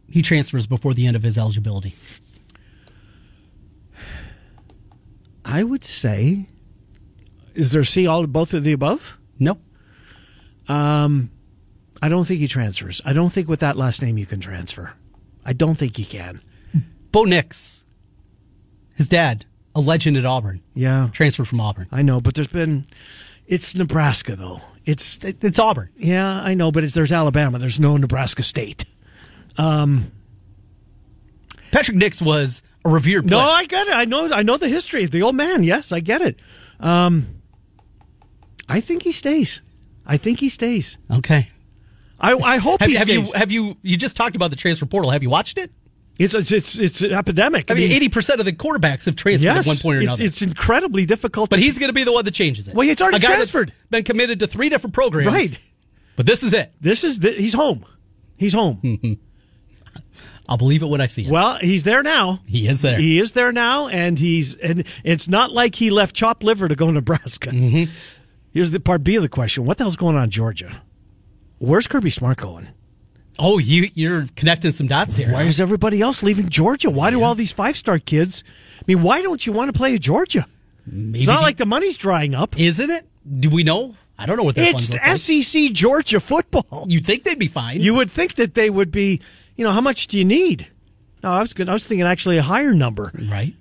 he 0.07 0.21
transfers 0.21 0.67
before 0.67 0.93
the 0.93 1.07
end 1.07 1.15
of 1.15 1.23
his 1.23 1.35
eligibility. 1.35 1.95
I 5.43 5.63
would 5.63 5.83
say, 5.83 6.45
is 7.55 7.71
there 7.71 7.83
C 7.83 8.05
all 8.05 8.27
both 8.27 8.53
of 8.53 8.63
the 8.63 8.71
above? 8.71 9.17
No. 9.39 9.57
Um, 10.67 11.31
I 11.99 12.07
don't 12.07 12.25
think 12.25 12.39
he 12.39 12.47
transfers. 12.47 13.01
I 13.03 13.13
don't 13.13 13.31
think 13.31 13.47
with 13.49 13.61
that 13.61 13.75
last 13.75 14.03
name 14.03 14.19
you 14.19 14.27
can 14.27 14.39
transfer. 14.39 14.93
I 15.43 15.53
don't 15.53 15.75
think 15.75 15.97
you 15.97 16.05
can. 16.05 16.37
Bo 17.11 17.23
Nix, 17.23 17.83
his 18.93 19.09
dad, 19.09 19.45
a 19.73 19.81
legend 19.81 20.17
at 20.17 20.25
Auburn, 20.25 20.61
Yeah, 20.75 21.09
transferred 21.11 21.47
from 21.47 21.61
Auburn. 21.61 21.87
I 21.91 22.03
know, 22.03 22.21
but 22.21 22.35
there's 22.35 22.47
been. 22.47 22.85
It's 23.47 23.75
Nebraska 23.75 24.35
though. 24.35 24.61
It's 24.85 25.19
It's 25.23 25.59
Auburn. 25.59 25.89
yeah, 25.97 26.41
I 26.41 26.53
know, 26.55 26.71
but 26.71 26.83
it's, 26.83 26.93
there's 26.93 27.11
Alabama. 27.11 27.57
There's 27.59 27.79
no 27.79 27.95
Nebraska 27.97 28.43
State. 28.43 28.85
Um, 29.57 30.11
Patrick 31.71 31.97
Nix 31.97 32.21
was 32.21 32.63
a 32.85 32.89
revered 32.89 33.29
No. 33.29 33.39
I 33.39 33.65
get 33.65 33.87
it. 33.87 33.93
I 33.93 34.05
know. 34.05 34.31
I 34.31 34.43
know 34.43 34.57
the 34.57 34.67
history 34.69 35.03
of 35.03 35.11
the 35.11 35.21
old 35.23 35.35
man. 35.35 35.63
Yes, 35.63 35.91
I 35.91 35.99
get 35.99 36.21
it. 36.21 36.37
Um, 36.79 37.27
I 38.67 38.81
think 38.81 39.03
he 39.03 39.11
stays. 39.11 39.61
I 40.05 40.17
think 40.17 40.39
he 40.39 40.49
stays. 40.49 40.97
okay. 41.11 41.49
I, 42.19 42.33
I 42.35 42.57
hope 42.57 42.79
Have, 42.79 42.89
he 42.89 42.95
have 42.95 43.07
stays. 43.07 43.27
you 43.27 43.33
have 43.33 43.51
you 43.51 43.77
you 43.81 43.97
just 43.97 44.15
talked 44.15 44.35
about 44.37 44.49
the 44.49 44.55
transfer 44.55 44.85
portal? 44.85 45.11
Have 45.11 45.23
you 45.23 45.29
watched 45.29 45.57
it? 45.57 45.71
It's, 46.19 46.33
it's 46.33 46.51
it's 46.51 46.77
it's 46.77 47.01
an 47.01 47.11
epidemic. 47.11 47.71
I 47.71 47.73
mean, 47.73 47.91
eighty 47.91 48.09
percent 48.09 48.39
of 48.39 48.45
the 48.45 48.53
quarterbacks 48.53 49.05
have 49.05 49.15
transferred 49.15 49.45
yes, 49.45 49.65
at 49.65 49.67
one 49.67 49.77
point 49.77 49.97
or 49.97 50.01
it's, 50.01 50.07
another. 50.07 50.23
it's 50.23 50.41
incredibly 50.41 51.05
difficult. 51.05 51.49
but 51.49 51.59
he's 51.59 51.79
going 51.79 51.89
to 51.89 51.93
be 51.93 52.03
the 52.03 52.11
one 52.11 52.23
that 52.25 52.33
changes 52.33 52.67
it. 52.67 52.75
Well, 52.75 52.87
he's 52.87 53.01
already 53.01 53.17
a 53.17 53.19
guy 53.19 53.29
that's 53.29 53.51
transferred. 53.51 53.73
been 53.89 54.03
committed 54.03 54.39
to 54.39 54.47
three 54.47 54.69
different 54.69 54.93
programs. 54.93 55.33
Right. 55.33 55.59
But 56.15 56.27
this 56.27 56.43
is 56.43 56.53
it. 56.53 56.71
this 56.79 57.03
is 57.03 57.19
the, 57.19 57.31
he's 57.31 57.53
home. 57.53 57.85
He's 58.37 58.53
home. 58.53 58.79
I'll 60.49 60.57
believe 60.57 60.83
it 60.83 60.87
when 60.87 61.01
I 61.01 61.07
see 61.07 61.25
it. 61.25 61.31
well, 61.31 61.57
he's 61.59 61.83
there 61.83 62.03
now. 62.03 62.39
he 62.45 62.67
is 62.67 62.81
there. 62.81 62.99
He 62.99 63.19
is 63.19 63.31
there 63.31 63.51
now, 63.51 63.87
and 63.87 64.19
he's 64.19 64.55
and 64.55 64.85
it's 65.03 65.27
not 65.27 65.51
like 65.51 65.75
he 65.75 65.89
left 65.89 66.15
chopped 66.15 66.43
liver 66.43 66.67
to 66.67 66.75
go 66.75 66.87
to 66.87 66.91
Nebraska. 66.91 67.49
Mm-hmm. 67.49 67.91
Here's 68.51 68.69
the 68.69 68.79
part 68.79 69.03
B 69.03 69.15
of 69.15 69.23
the 69.23 69.29
question: 69.29 69.65
What 69.65 69.77
the 69.77 69.85
hell's 69.85 69.95
going 69.95 70.15
on 70.15 70.25
in 70.25 70.29
Georgia? 70.29 70.81
Where's 71.59 71.87
Kirby 71.87 72.09
Smart 72.09 72.37
going? 72.37 72.67
Oh, 73.39 73.57
you 73.57 73.89
you're 73.93 74.25
connecting 74.35 74.71
some 74.71 74.87
dots 74.87 75.15
here. 75.15 75.31
Why 75.31 75.43
is 75.43 75.59
everybody 75.61 76.01
else 76.01 76.23
leaving 76.23 76.49
Georgia? 76.49 76.89
Why 76.89 77.09
do 77.11 77.21
all 77.23 77.35
these 77.35 77.51
five 77.51 77.77
star 77.77 77.99
kids? 77.99 78.43
I 78.79 78.83
mean, 78.87 79.01
why 79.01 79.21
don't 79.21 79.45
you 79.45 79.53
want 79.53 79.71
to 79.73 79.77
play 79.77 79.95
at 79.95 80.01
Georgia? 80.01 80.45
Maybe 80.85 81.19
It's 81.19 81.27
not 81.27 81.41
like 81.41 81.57
the 81.57 81.65
money's 81.65 81.97
drying 81.97 82.35
up. 82.35 82.59
isn't 82.59 82.89
it? 82.89 83.03
Do 83.39 83.49
we 83.49 83.63
know? 83.63 83.95
I 84.19 84.25
don't 84.25 84.37
know 84.37 84.43
what 84.43 84.55
their 84.55 84.65
It's 84.65 84.89
funds 84.89 84.93
look 84.93 85.01
like. 85.01 85.43
SEC 85.43 85.71
Georgia 85.73 86.19
football. 86.19 86.85
You'd 86.87 87.05
think 87.05 87.23
they'd 87.23 87.39
be 87.39 87.47
fine. 87.47 87.81
You 87.81 87.95
would 87.95 88.11
think 88.11 88.35
that 88.35 88.53
they 88.53 88.69
would 88.69 88.91
be. 88.91 89.21
You 89.55 89.63
know, 89.63 89.71
how 89.71 89.81
much 89.81 90.07
do 90.07 90.17
you 90.17 90.25
need? 90.25 90.67
No, 91.23 91.31
I 91.31 91.39
was 91.39 91.53
good. 91.53 91.69
I 91.69 91.73
was 91.73 91.85
thinking 91.85 92.05
actually 92.05 92.37
a 92.37 92.41
higher 92.43 92.73
number. 92.73 93.11
right? 93.29 93.53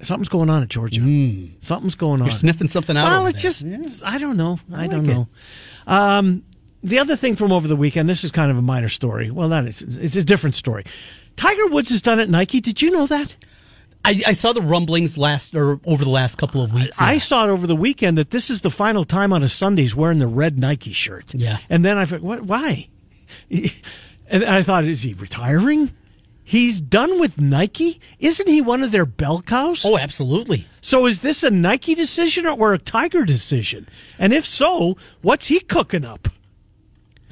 Something's 0.00 0.28
going 0.28 0.50
on 0.50 0.62
at 0.62 0.68
Georgia. 0.68 1.00
Something's 1.60 1.94
going 1.94 2.20
on. 2.20 2.26
You're 2.26 2.30
sniffing 2.30 2.68
something 2.68 2.96
out. 2.96 3.04
Well, 3.06 3.26
it's 3.26 3.42
there. 3.42 3.78
just 3.82 4.04
I 4.04 4.18
don't 4.18 4.36
know. 4.36 4.58
I, 4.72 4.82
like 4.82 4.90
don't 4.90 5.06
know. 5.06 5.28
Um, 5.86 6.44
the 6.86 6.98
other 6.98 7.16
thing 7.16 7.36
from 7.36 7.52
over 7.52 7.68
the 7.68 7.76
weekend. 7.76 8.08
This 8.08 8.24
is 8.24 8.30
kind 8.30 8.50
of 8.50 8.56
a 8.56 8.62
minor 8.62 8.88
story. 8.88 9.30
Well, 9.30 9.48
that 9.48 9.66
is 9.66 9.82
it's 9.82 10.16
a 10.16 10.24
different 10.24 10.54
story. 10.54 10.84
Tiger 11.36 11.66
Woods 11.68 11.90
has 11.90 12.00
done 12.00 12.20
it. 12.20 12.30
Nike. 12.30 12.60
Did 12.60 12.80
you 12.80 12.90
know 12.90 13.06
that? 13.06 13.34
I, 14.04 14.22
I 14.28 14.32
saw 14.32 14.52
the 14.52 14.62
rumblings 14.62 15.18
last 15.18 15.54
or 15.56 15.80
over 15.84 16.04
the 16.04 16.10
last 16.10 16.36
couple 16.36 16.62
of 16.62 16.72
weeks. 16.72 17.00
I 17.00 17.14
yeah. 17.14 17.18
saw 17.18 17.44
it 17.44 17.50
over 17.50 17.66
the 17.66 17.74
weekend 17.74 18.16
that 18.18 18.30
this 18.30 18.50
is 18.50 18.60
the 18.60 18.70
final 18.70 19.02
time 19.02 19.32
on 19.32 19.42
a 19.42 19.48
Sunday 19.48 19.82
he's 19.82 19.96
wearing 19.96 20.20
the 20.20 20.28
red 20.28 20.58
Nike 20.58 20.92
shirt. 20.92 21.34
Yeah. 21.34 21.58
And 21.68 21.84
then 21.84 21.98
I 21.98 22.04
thought, 22.04 22.20
what? 22.20 22.42
Why? 22.42 22.88
And 24.28 24.44
I 24.44 24.62
thought, 24.62 24.82
is 24.82 25.02
he 25.02 25.14
retiring? 25.14 25.92
He's 26.42 26.80
done 26.80 27.18
with 27.18 27.40
Nike. 27.40 28.00
Isn't 28.18 28.48
he 28.48 28.60
one 28.60 28.82
of 28.82 28.92
their 28.92 29.06
bell 29.06 29.42
cows? 29.42 29.84
Oh, 29.84 29.98
absolutely. 29.98 30.66
So 30.80 31.06
is 31.06 31.20
this 31.20 31.42
a 31.42 31.50
Nike 31.50 31.94
decision 31.94 32.46
or 32.46 32.72
a 32.72 32.78
Tiger 32.78 33.24
decision? 33.24 33.88
And 34.18 34.32
if 34.32 34.46
so, 34.46 34.96
what's 35.22 35.46
he 35.48 35.60
cooking 35.60 36.04
up? 36.04 36.28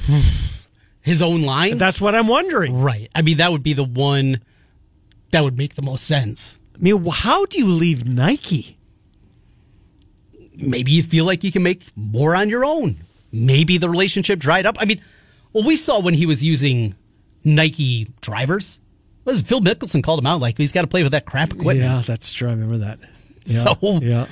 His 1.03 1.21
own 1.23 1.43
line. 1.43 1.77
That's 1.79 2.01
what 2.01 2.15
I'm 2.15 2.27
wondering. 2.29 2.81
right. 2.81 3.11
I 3.15 3.23
mean, 3.23 3.37
that 3.39 3.53
would 3.53 3.63
be 3.63 3.75
the 3.75 3.85
one 3.85 4.41
that 5.33 5.43
would 5.45 5.59
make 5.59 5.75
the 5.75 5.83
most 5.83 6.05
sense. 6.07 6.59
I 6.75 6.79
mean, 6.79 7.05
how 7.07 7.45
do 7.47 7.59
you 7.59 7.69
leave 7.69 8.07
Nike? 8.07 8.79
Maybe 10.57 10.93
you 10.93 11.03
feel 11.03 11.25
like 11.25 11.45
you 11.45 11.53
can 11.53 11.63
make 11.63 11.85
more 11.97 12.35
on 12.35 12.49
your 12.49 12.65
own. 12.65 13.05
Maybe 13.33 13.79
the 13.79 13.89
relationship 13.91 14.39
dried 14.39 14.67
up. 14.67 14.77
I 14.79 14.85
mean, 14.85 15.01
well, 15.53 15.67
we 15.67 15.77
saw 15.77 16.01
when 16.01 16.15
he 16.15 16.27
was 16.27 16.43
using 16.43 16.95
Nike 17.43 18.09
drivers. 18.21 18.79
Was 19.25 19.43
Phil 19.43 19.61
Mickelson 19.61 20.03
called 20.03 20.21
him 20.21 20.27
out 20.27 20.41
like 20.41 20.57
he's 20.59 20.73
got 20.73 20.83
to 20.83 20.87
play 20.87 21.03
with 21.03 21.13
that 21.13 21.25
crap 21.27 21.51
equipment. 21.51 21.79
Yeah, 21.81 22.03
that's 22.07 22.33
true. 22.33 22.49
I 22.49 22.53
remember 22.53 22.79
that. 22.79 22.99
Yeah, 23.47 23.75
So 23.75 23.99
yeah, 24.01 24.27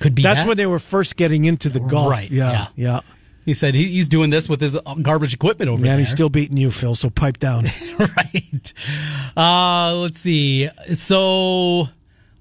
could 0.00 0.14
be 0.14 0.22
that's 0.22 0.40
that. 0.40 0.48
when 0.48 0.56
they 0.56 0.66
were 0.66 0.78
first 0.78 1.16
getting 1.16 1.44
into 1.44 1.68
the 1.68 1.80
golf. 1.80 2.10
Right, 2.10 2.30
Yeah, 2.30 2.50
yeah. 2.50 2.66
yeah. 2.76 3.00
He 3.44 3.52
said 3.54 3.74
he, 3.74 3.84
he's 3.88 4.08
doing 4.08 4.30
this 4.30 4.48
with 4.48 4.60
his 4.60 4.78
garbage 5.02 5.34
equipment 5.34 5.68
over 5.70 5.80
Yeah, 5.80 5.84
there. 5.84 5.92
and 5.92 6.00
he's 6.00 6.10
still 6.10 6.30
beating 6.30 6.56
you, 6.56 6.70
Phil. 6.70 6.94
So 6.94 7.10
pipe 7.10 7.38
down. 7.38 7.64
right. 7.98 8.72
Uh, 9.36 9.94
let's 9.96 10.18
see. 10.20 10.68
So, 10.94 11.88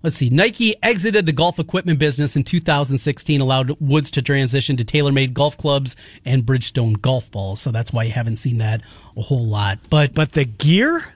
let's 0.01 0.15
see. 0.15 0.29
Nike 0.29 0.75
exited 0.81 1.25
the 1.25 1.31
golf 1.33 1.59
equipment 1.59 1.99
business 1.99 2.35
in 2.35 2.43
2016, 2.43 3.41
allowed 3.41 3.71
Woods 3.81 4.11
to 4.11 4.21
transition 4.21 4.77
to 4.77 4.85
TaylorMade 4.85 5.33
golf 5.33 5.57
clubs 5.57 5.95
and 6.23 6.43
Bridgestone 6.43 7.01
golf 7.01 7.29
balls. 7.31 7.59
So 7.61 7.71
that's 7.71 7.91
why 7.91 8.03
you 8.03 8.11
haven't 8.11 8.37
seen 8.37 8.59
that 8.59 8.81
a 9.17 9.21
whole 9.21 9.45
lot. 9.45 9.79
But, 9.89 10.13
but 10.13 10.31
the 10.31 10.45
gear, 10.45 11.13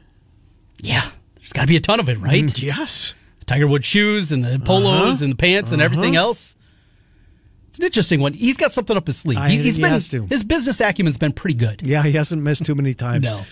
yeah, 0.79 1.09
there's 1.37 1.53
got 1.53 1.61
to 1.61 1.67
be 1.67 1.77
a 1.77 1.81
ton 1.81 1.99
of 2.01 2.09
it, 2.09 2.17
right? 2.19 2.43
Mm, 2.43 2.61
yes. 2.61 3.13
Tiger 3.45 3.67
Woods 3.67 3.85
shoes 3.85 4.33
and 4.33 4.43
the 4.43 4.59
polos 4.59 5.15
Uh-huh. 5.15 5.23
and 5.23 5.31
the 5.31 5.37
pants 5.37 5.71
and 5.71 5.81
everything 5.81 6.17
else. 6.17 6.57
It's 7.77 7.83
an 7.83 7.85
interesting 7.85 8.19
one. 8.21 8.33
He's 8.33 8.57
got 8.57 8.73
something 8.73 8.97
up 8.97 9.05
his 9.05 9.17
sleeve. 9.17 9.37
I- 9.37 9.49
He- 9.49 9.57
he's 9.61 9.75
he 9.75 9.83
been 9.83 9.91
has 9.91 10.09
to. 10.09 10.25
his 10.25 10.43
business 10.43 10.81
acumen's 10.81 11.19
been 11.19 11.31
pretty 11.31 11.53
good. 11.55 11.83
Yeah, 11.83 12.01
he 12.01 12.13
hasn't 12.13 12.41
missed 12.41 12.65
too 12.65 12.73
many 12.73 12.95
times. 12.95 13.25
No. 13.25 13.43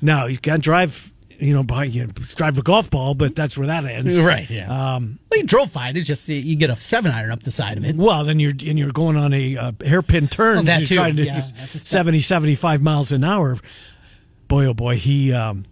no, 0.00 0.26
he 0.26 0.38
can't 0.38 0.62
drive. 0.62 1.12
You 1.38 1.52
know, 1.52 1.64
by 1.64 1.84
you 1.84 2.06
know, 2.06 2.12
drive 2.36 2.56
a 2.56 2.62
golf 2.62 2.88
ball, 2.88 3.14
but 3.14 3.34
that's 3.34 3.58
where 3.58 3.66
that 3.66 3.84
ends. 3.84 4.18
Right. 4.18 4.48
Yeah. 4.48 4.68
Um, 4.94 5.18
well, 5.30 5.40
he 5.40 5.46
drove 5.46 5.70
fine. 5.70 5.96
It's 5.96 6.06
just 6.06 6.26
you 6.28 6.54
get 6.56 6.70
a 6.70 6.76
seven 6.80 7.10
iron 7.12 7.30
up 7.32 7.42
the 7.42 7.50
side 7.50 7.76
of 7.76 7.84
it. 7.84 7.96
Well, 7.96 8.24
then 8.24 8.38
you're 8.40 8.52
and 8.52 8.78
you're 8.78 8.92
going 8.92 9.16
on 9.16 9.34
a 9.34 9.56
uh, 9.58 9.72
hairpin 9.84 10.28
turn. 10.28 10.58
Oh, 10.58 10.62
that 10.62 10.78
you're 10.78 10.86
too. 10.86 10.94
trying 10.94 11.16
to 11.16 11.24
Yeah, 11.26 11.40
have 11.40 11.70
70, 11.82 12.20
75 12.20 12.80
miles 12.82 13.10
an 13.12 13.24
hour. 13.24 13.58
Boy, 14.48 14.66
oh 14.66 14.74
boy, 14.74 14.96
he. 14.96 15.32
Um, 15.32 15.64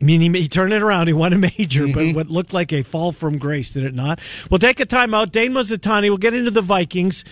I 0.00 0.04
mean, 0.04 0.20
he, 0.20 0.40
he 0.42 0.48
turned 0.48 0.72
it 0.72 0.80
around. 0.82 1.08
He 1.08 1.12
won 1.12 1.32
a 1.32 1.38
major, 1.38 1.86
Mm-hmm. 1.86 2.12
but 2.12 2.16
what 2.16 2.30
looked 2.32 2.52
like 2.52 2.72
a 2.72 2.82
fall 2.82 3.10
from 3.12 3.38
grace, 3.38 3.70
did 3.72 3.84
it 3.84 3.94
not? 3.94 4.20
We'll 4.50 4.58
take 4.58 4.78
a 4.80 4.86
timeout. 4.86 5.32
Dane 5.32 5.52
Mizutani. 5.52 6.02
We'll 6.08 6.18
get 6.18 6.34
into 6.34 6.50
the 6.52 6.62
Vikings. 6.62 7.24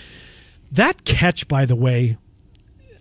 That 0.72 1.04
catch, 1.04 1.46
by 1.46 1.64
the 1.64 1.76
way, 1.76 2.16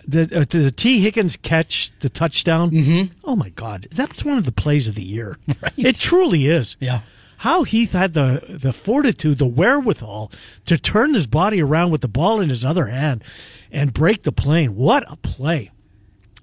the 0.08 0.22
uh, 0.42 0.46
the 0.48 0.70
Tee 0.70 1.00
Higgins 1.00 1.36
catch, 1.38 1.92
the 2.02 2.10
touchdown. 2.10 2.70
Mm-hmm. 2.70 3.14
Oh 3.24 3.36
my 3.36 3.50
God, 3.50 3.88
that's 3.92 4.24
one 4.24 4.38
of 4.38 4.46
the 4.46 4.52
plays 4.52 4.88
of 4.88 4.94
the 4.96 5.02
year. 5.04 5.38
Right. 5.62 5.74
It 5.78 5.96
truly 5.96 6.46
is 6.48 6.78
Yeah. 6.80 7.02
how 7.38 7.64
Heath 7.64 7.94
had 7.94 8.14
the 8.14 8.44
the 8.62 8.72
fortitude, 8.72 9.40
the 9.40 9.48
wherewithal 9.48 10.32
to 10.68 10.78
turn 10.78 11.16
his 11.16 11.26
body 11.26 11.60
around 11.60 11.90
with 11.90 12.02
the 12.02 12.08
ball 12.08 12.40
in 12.40 12.50
his 12.50 12.64
other 12.64 12.86
hand 12.86 13.24
and 13.72 13.94
break 13.94 14.22
the 14.22 14.32
plane. 14.32 14.76
What 14.76 15.04
a 15.12 15.16
play! 15.16 15.72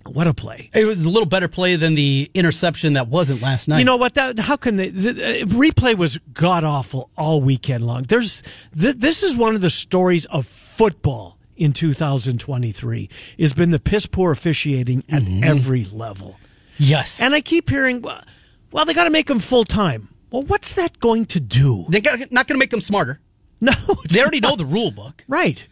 What 0.09 0.27
a 0.27 0.35
play! 0.35 0.71
It 0.75 0.85
was 0.85 1.05
a 1.05 1.11
little 1.11 1.27
better 1.27 1.49
play 1.49 1.77
than 1.77 1.95
the 1.95 2.31
interception 2.35 2.95
that 2.95 3.09
wasn't 3.09 3.43
last 3.43 3.69
night. 3.69 3.79
You 3.79 3.85
know 3.85 3.97
what? 3.97 4.15
That 4.15 4.39
how 4.39 4.57
can 4.57 4.77
they? 4.77 4.89
The, 4.91 5.13
the 5.13 5.23
replay 5.47 5.97
was 5.97 6.19
god 6.33 6.65
awful 6.65 7.11
all 7.17 7.41
weekend 7.41 7.87
long. 7.87 8.03
There's 8.05 8.43
th- 8.79 8.97
this 8.97 9.23
is 9.23 9.37
one 9.37 9.55
of 9.55 9.61
the 9.61 9.71
stories 9.71 10.27
of 10.27 10.47
football 10.47 11.39
in 11.57 11.73
2023. 11.73 13.09
Has 13.39 13.55
been 13.55 13.71
the 13.71 13.79
piss 13.79 14.07
poor 14.07 14.33
officiating 14.33 15.05
at 15.09 15.23
mm-hmm. 15.23 15.45
every 15.45 15.85
level. 15.85 16.39
yes, 16.79 17.21
And 17.23 17.35
I 17.35 17.41
keep 17.41 17.71
hearing, 17.71 18.03
well, 18.03 18.23
well 18.71 18.85
they 18.85 18.95
got 18.95 19.05
to 19.05 19.11
make 19.11 19.27
them 19.27 19.39
full 19.39 19.65
time. 19.65 20.09
Well, 20.31 20.43
what's 20.43 20.75
that 20.75 20.99
going 20.99 21.27
to 21.27 21.41
do? 21.41 21.87
they're 21.89 22.01
not 22.31 22.47
going 22.47 22.55
to 22.55 22.59
make 22.59 22.71
them 22.71 22.81
smarter. 22.81 23.21
No, 23.61 23.73
They 24.09 24.21
already 24.21 24.41
not. 24.41 24.51
know 24.51 24.57
the 24.57 24.67
rule 24.67 24.91
book. 24.91 25.25
Right. 25.29 25.69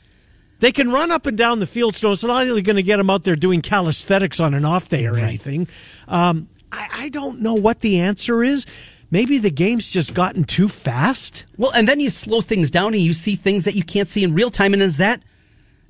They 0.61 0.73
can 0.73 0.93
run 0.93 1.11
up 1.11 1.27
and 1.27 1.37
down 1.37 1.59
the 1.59 1.67
field, 1.67 1.95
so 1.95 2.13
it's 2.13 2.23
not 2.23 2.45
really 2.45 2.63
going 2.63 2.77
to 2.77 2.83
get 2.83 2.99
them 2.99 3.11
out 3.11 3.25
there 3.25 3.35
doing 3.35 3.63
calisthenics 3.63 4.41
on 4.41 4.55
an 4.55 4.65
off 4.65 4.89
day 4.89 5.07
or 5.07 5.17
anything. 5.17 5.69
Um, 6.07 6.49
I, 6.71 6.89
I 6.93 7.09
don't 7.09 7.41
know 7.41 7.55
what 7.55 7.81
the 7.81 7.99
answer 8.01 8.43
is. 8.43 8.67
Maybe 9.11 9.39
the 9.39 9.51
game's 9.51 9.91
just 9.91 10.15
gotten 10.15 10.45
too 10.45 10.69
fast. 10.69 11.45
Well, 11.57 11.73
and 11.75 11.89
then 11.89 11.99
you 11.99 12.11
slow 12.11 12.43
things 12.43 12.71
down 12.71 12.95
and 12.95 13.03
you 13.03 13.13
see 13.13 13.35
things 13.35 13.65
that 13.65 13.75
you 13.75 13.83
can't 13.83 14.07
see 14.07 14.23
in 14.23 14.35
real 14.35 14.51
time. 14.51 14.73
And 14.73 14.83
is 14.83 14.99
that, 14.99 15.23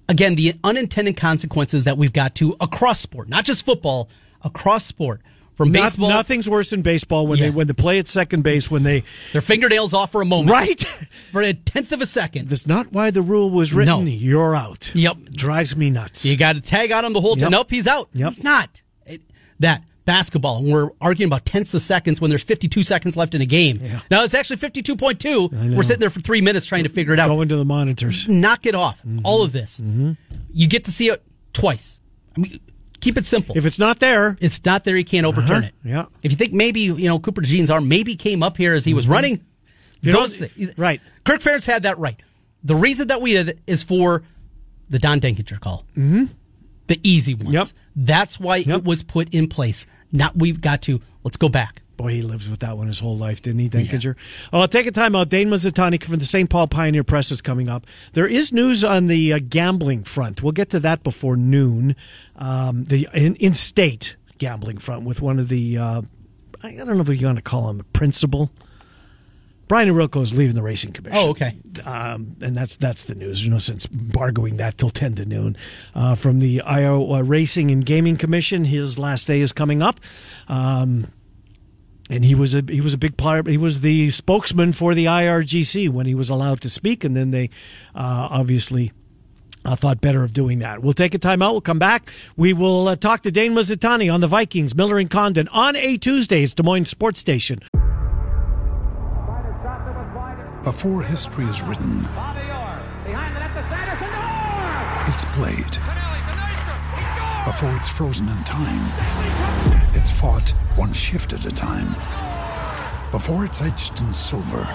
again, 0.08 0.36
the 0.36 0.54
unintended 0.64 1.16
consequences 1.16 1.84
that 1.84 1.98
we've 1.98 2.12
got 2.12 2.34
to 2.36 2.56
across 2.60 3.00
sport, 3.00 3.28
not 3.28 3.44
just 3.44 3.66
football, 3.66 4.08
across 4.42 4.86
sport. 4.86 5.20
From 5.60 5.72
Not- 5.72 5.82
baseball, 5.90 6.08
nothing's 6.08 6.48
worse 6.48 6.70
than 6.70 6.80
baseball 6.80 7.26
when 7.26 7.38
Yeah. 7.38 7.44
they 7.46 7.50
when 7.50 7.66
they 7.66 7.74
play 7.74 7.98
at 7.98 8.08
second 8.08 8.42
base 8.42 8.70
when 8.70 8.82
they 8.82 9.02
their 9.32 9.42
fingernails 9.42 9.92
off 9.92 10.10
for 10.10 10.22
a 10.22 10.24
moment. 10.24 10.50
right. 10.52 10.82
For 11.32 11.42
a 11.42 11.52
tenth 11.52 11.92
of 11.92 12.00
a 12.00 12.06
second. 12.06 12.48
That's 12.48 12.66
not 12.66 12.92
why 12.92 13.10
the 13.10 13.20
rule 13.22 13.50
was 13.50 13.72
written. 13.74 14.04
No. 14.06 14.10
You're 14.10 14.56
out. 14.56 14.90
Yep. 14.94 15.16
drives 15.32 15.76
me 15.76 15.90
nuts. 15.90 16.24
You 16.24 16.36
got 16.38 16.54
to 16.54 16.62
tag 16.62 16.90
on 16.92 17.04
him 17.04 17.12
the 17.12 17.20
whole 17.20 17.36
time. 17.36 17.42
Yep. 17.44 17.50
Nope, 17.52 17.70
he's 17.70 17.86
out. 17.86 18.08
Yep. 18.14 18.28
He's 18.30 18.42
not. 18.42 18.80
It- 19.06 19.20
that 19.60 19.84
basketball, 20.06 20.56
and 20.58 20.72
we're 20.72 20.88
arguing 21.00 21.28
about 21.28 21.44
tenths 21.44 21.74
of 21.74 21.82
seconds 21.82 22.20
when 22.22 22.30
there's 22.30 22.42
52 22.42 22.82
seconds 22.82 23.16
left 23.16 23.34
in 23.34 23.42
a 23.42 23.46
game. 23.46 23.80
Yeah. 23.82 24.00
Now 24.10 24.24
it's 24.24 24.34
actually 24.34 24.56
52.2. 24.56 25.76
We're 25.76 25.82
sitting 25.82 26.00
there 26.00 26.10
for 26.10 26.20
three 26.20 26.40
minutes 26.40 26.64
trying 26.66 26.84
to 26.84 26.88
figure 26.88 27.12
it 27.12 27.20
out. 27.20 27.28
Go 27.28 27.42
into 27.42 27.56
the 27.56 27.64
monitors. 27.66 28.26
Knock 28.28 28.64
it 28.66 28.74
off. 28.74 28.98
Mm-hmm. 29.06 29.20
All 29.24 29.42
of 29.42 29.52
this. 29.52 29.80
Mm-hmm. 29.80 30.12
You 30.52 30.66
get 30.68 30.84
to 30.86 30.90
see 30.90 31.10
it 31.10 31.22
twice. 31.52 31.98
I 32.36 32.40
mean, 32.40 32.60
keep 33.00 33.16
it 33.18 33.26
simple. 33.26 33.56
If 33.56 33.64
it's 33.64 33.78
not 33.78 33.98
there, 34.00 34.30
If 34.40 34.42
it's 34.58 34.64
not 34.64 34.84
there, 34.84 34.96
you 34.96 35.04
can't 35.04 35.26
overturn 35.26 35.64
Uh-huh. 35.64 35.66
it. 35.84 35.88
Yeah. 35.88 36.04
If 36.22 36.30
you 36.32 36.36
think 36.36 36.52
maybe 36.52 36.80
you 36.80 37.08
know 37.08 37.18
Cooper 37.18 37.40
Jean's 37.42 37.70
arm 37.70 37.88
maybe 37.88 38.16
came 38.16 38.42
up 38.42 38.56
here 38.56 38.74
as 38.74 38.84
he 38.84 38.94
was 38.94 39.08
running, 39.08 39.40
You 40.02 40.12
right. 40.76 41.00
Kirk 41.24 41.40
Ferentz 41.40 41.66
had 41.66 41.82
that 41.84 41.98
right. 41.98 42.16
The 42.64 42.74
reason 42.74 43.08
that 43.08 43.20
we 43.20 43.32
did 43.32 43.48
it 43.48 43.58
is 43.66 43.82
for 43.82 44.22
the 44.88 44.98
Don 44.98 45.20
Denkinger 45.20 45.60
call. 45.60 45.84
Mm-hmm. 45.96 46.24
the 46.88 46.98
easy 47.02 47.34
ones. 47.34 47.52
Yep. 47.52 47.66
That's 47.94 48.40
why 48.40 48.56
Yep. 48.56 48.78
it 48.78 48.84
was 48.84 49.02
put 49.04 49.32
in 49.32 49.46
place. 49.48 49.86
Not 50.10 50.36
we've 50.36 50.60
got 50.60 50.82
to. 50.82 51.00
Let's 51.22 51.36
go 51.36 51.48
back. 51.48 51.82
Boy, 52.00 52.12
he 52.12 52.22
lives 52.22 52.48
with 52.48 52.60
that 52.60 52.78
one 52.78 52.86
his 52.86 52.98
whole 52.98 53.18
life, 53.18 53.42
didn't 53.42 53.60
he, 53.60 53.68
Denkinger? 53.68 54.16
Oh, 54.54 54.64
take 54.64 54.86
a 54.86 54.90
time 54.90 55.14
out. 55.14 55.28
Dane 55.28 55.50
Mizutani 55.50 56.02
from 56.02 56.18
the 56.18 56.24
St. 56.24 56.48
Paul 56.48 56.66
Pioneer 56.66 57.04
Press 57.04 57.30
is 57.30 57.42
coming 57.42 57.68
up. 57.68 57.86
There 58.14 58.26
is 58.26 58.54
news 58.54 58.82
on 58.82 59.06
the 59.06 59.34
uh, 59.34 59.38
gambling 59.46 60.04
front. 60.04 60.42
We'll 60.42 60.52
get 60.52 60.70
to 60.70 60.80
that 60.80 61.02
before 61.02 61.36
noon. 61.36 61.94
Um, 62.36 62.84
the 62.84 63.06
in, 63.12 63.36
in 63.36 63.52
state 63.52 64.16
gambling 64.38 64.78
front 64.78 65.04
with 65.04 65.20
one 65.20 65.38
of 65.38 65.50
the, 65.50 65.76
uh, 65.76 66.00
I 66.62 66.72
don't 66.72 66.88
know 66.88 67.02
if 67.02 67.20
you 67.20 67.26
want 67.26 67.36
to 67.36 67.42
call 67.42 67.68
him 67.68 67.80
a 67.80 67.84
principal. 67.84 68.50
Brian 69.68 69.90
Ohorilko 69.90 70.22
is 70.22 70.32
leaving 70.32 70.54
the 70.54 70.62
racing 70.62 70.92
commission. 70.92 71.20
Oh, 71.22 71.28
okay. 71.28 71.54
Um, 71.84 72.34
and 72.40 72.56
that's 72.56 72.76
that's 72.76 73.04
the 73.04 73.14
news. 73.14 73.40
There's 73.40 73.50
no 73.50 73.58
sense 73.58 73.86
bargoing 73.86 74.56
that 74.56 74.78
till 74.78 74.88
ten 74.88 75.14
to 75.16 75.26
noon. 75.26 75.54
Uh, 75.94 76.14
from 76.14 76.38
the 76.38 76.62
Iowa 76.62 77.22
Racing 77.22 77.70
and 77.70 77.84
Gaming 77.84 78.16
Commission, 78.16 78.64
his 78.64 78.98
last 78.98 79.26
day 79.26 79.40
is 79.40 79.52
coming 79.52 79.82
up. 79.82 80.00
Um, 80.48 81.06
and 82.10 82.24
he 82.24 82.34
was 82.34 82.54
a 82.54 82.62
he 82.68 82.80
was 82.80 82.92
a 82.92 82.98
big 82.98 83.16
part. 83.16 83.46
He 83.46 83.56
was 83.56 83.80
the 83.80 84.10
spokesman 84.10 84.72
for 84.72 84.94
the 84.94 85.06
IRGC 85.06 85.88
when 85.88 86.06
he 86.06 86.14
was 86.14 86.28
allowed 86.28 86.60
to 86.62 86.68
speak, 86.68 87.04
and 87.04 87.16
then 87.16 87.30
they 87.30 87.48
uh, 87.94 88.28
obviously. 88.30 88.92
I 89.62 89.74
thought 89.74 90.00
better 90.00 90.24
of 90.24 90.32
doing 90.32 90.60
that. 90.60 90.82
We'll 90.82 90.94
take 90.94 91.12
a 91.12 91.18
time 91.18 91.42
out. 91.42 91.52
We'll 91.52 91.60
come 91.60 91.78
back. 91.78 92.10
We 92.34 92.54
will 92.54 92.88
uh, 92.88 92.96
talk 92.96 93.20
to 93.24 93.30
Dane 93.30 93.52
Mizutani 93.52 94.10
on 94.10 94.22
the 94.22 94.26
Vikings, 94.26 94.74
Miller 94.74 94.98
and 94.98 95.10
Condon 95.10 95.48
on 95.48 95.76
a 95.76 95.98
Tuesday. 95.98 96.42
It's 96.42 96.54
Des 96.54 96.62
Moines 96.62 96.86
Sports 96.86 97.20
Station. 97.20 97.58
Before 100.64 101.02
history 101.02 101.44
is 101.44 101.60
written, 101.60 102.06
it's 105.08 105.26
played. 105.36 105.76
Before 107.44 107.76
it's 107.76 107.90
frozen 107.90 108.30
in 108.30 108.44
time, 108.44 108.80
it's 110.00 110.10
fought 110.18 110.48
one 110.76 110.94
shift 110.94 111.34
at 111.34 111.44
a 111.44 111.50
time. 111.50 111.88
Before 113.10 113.44
it's 113.44 113.60
etched 113.60 114.00
in 114.00 114.12
silver, 114.14 114.66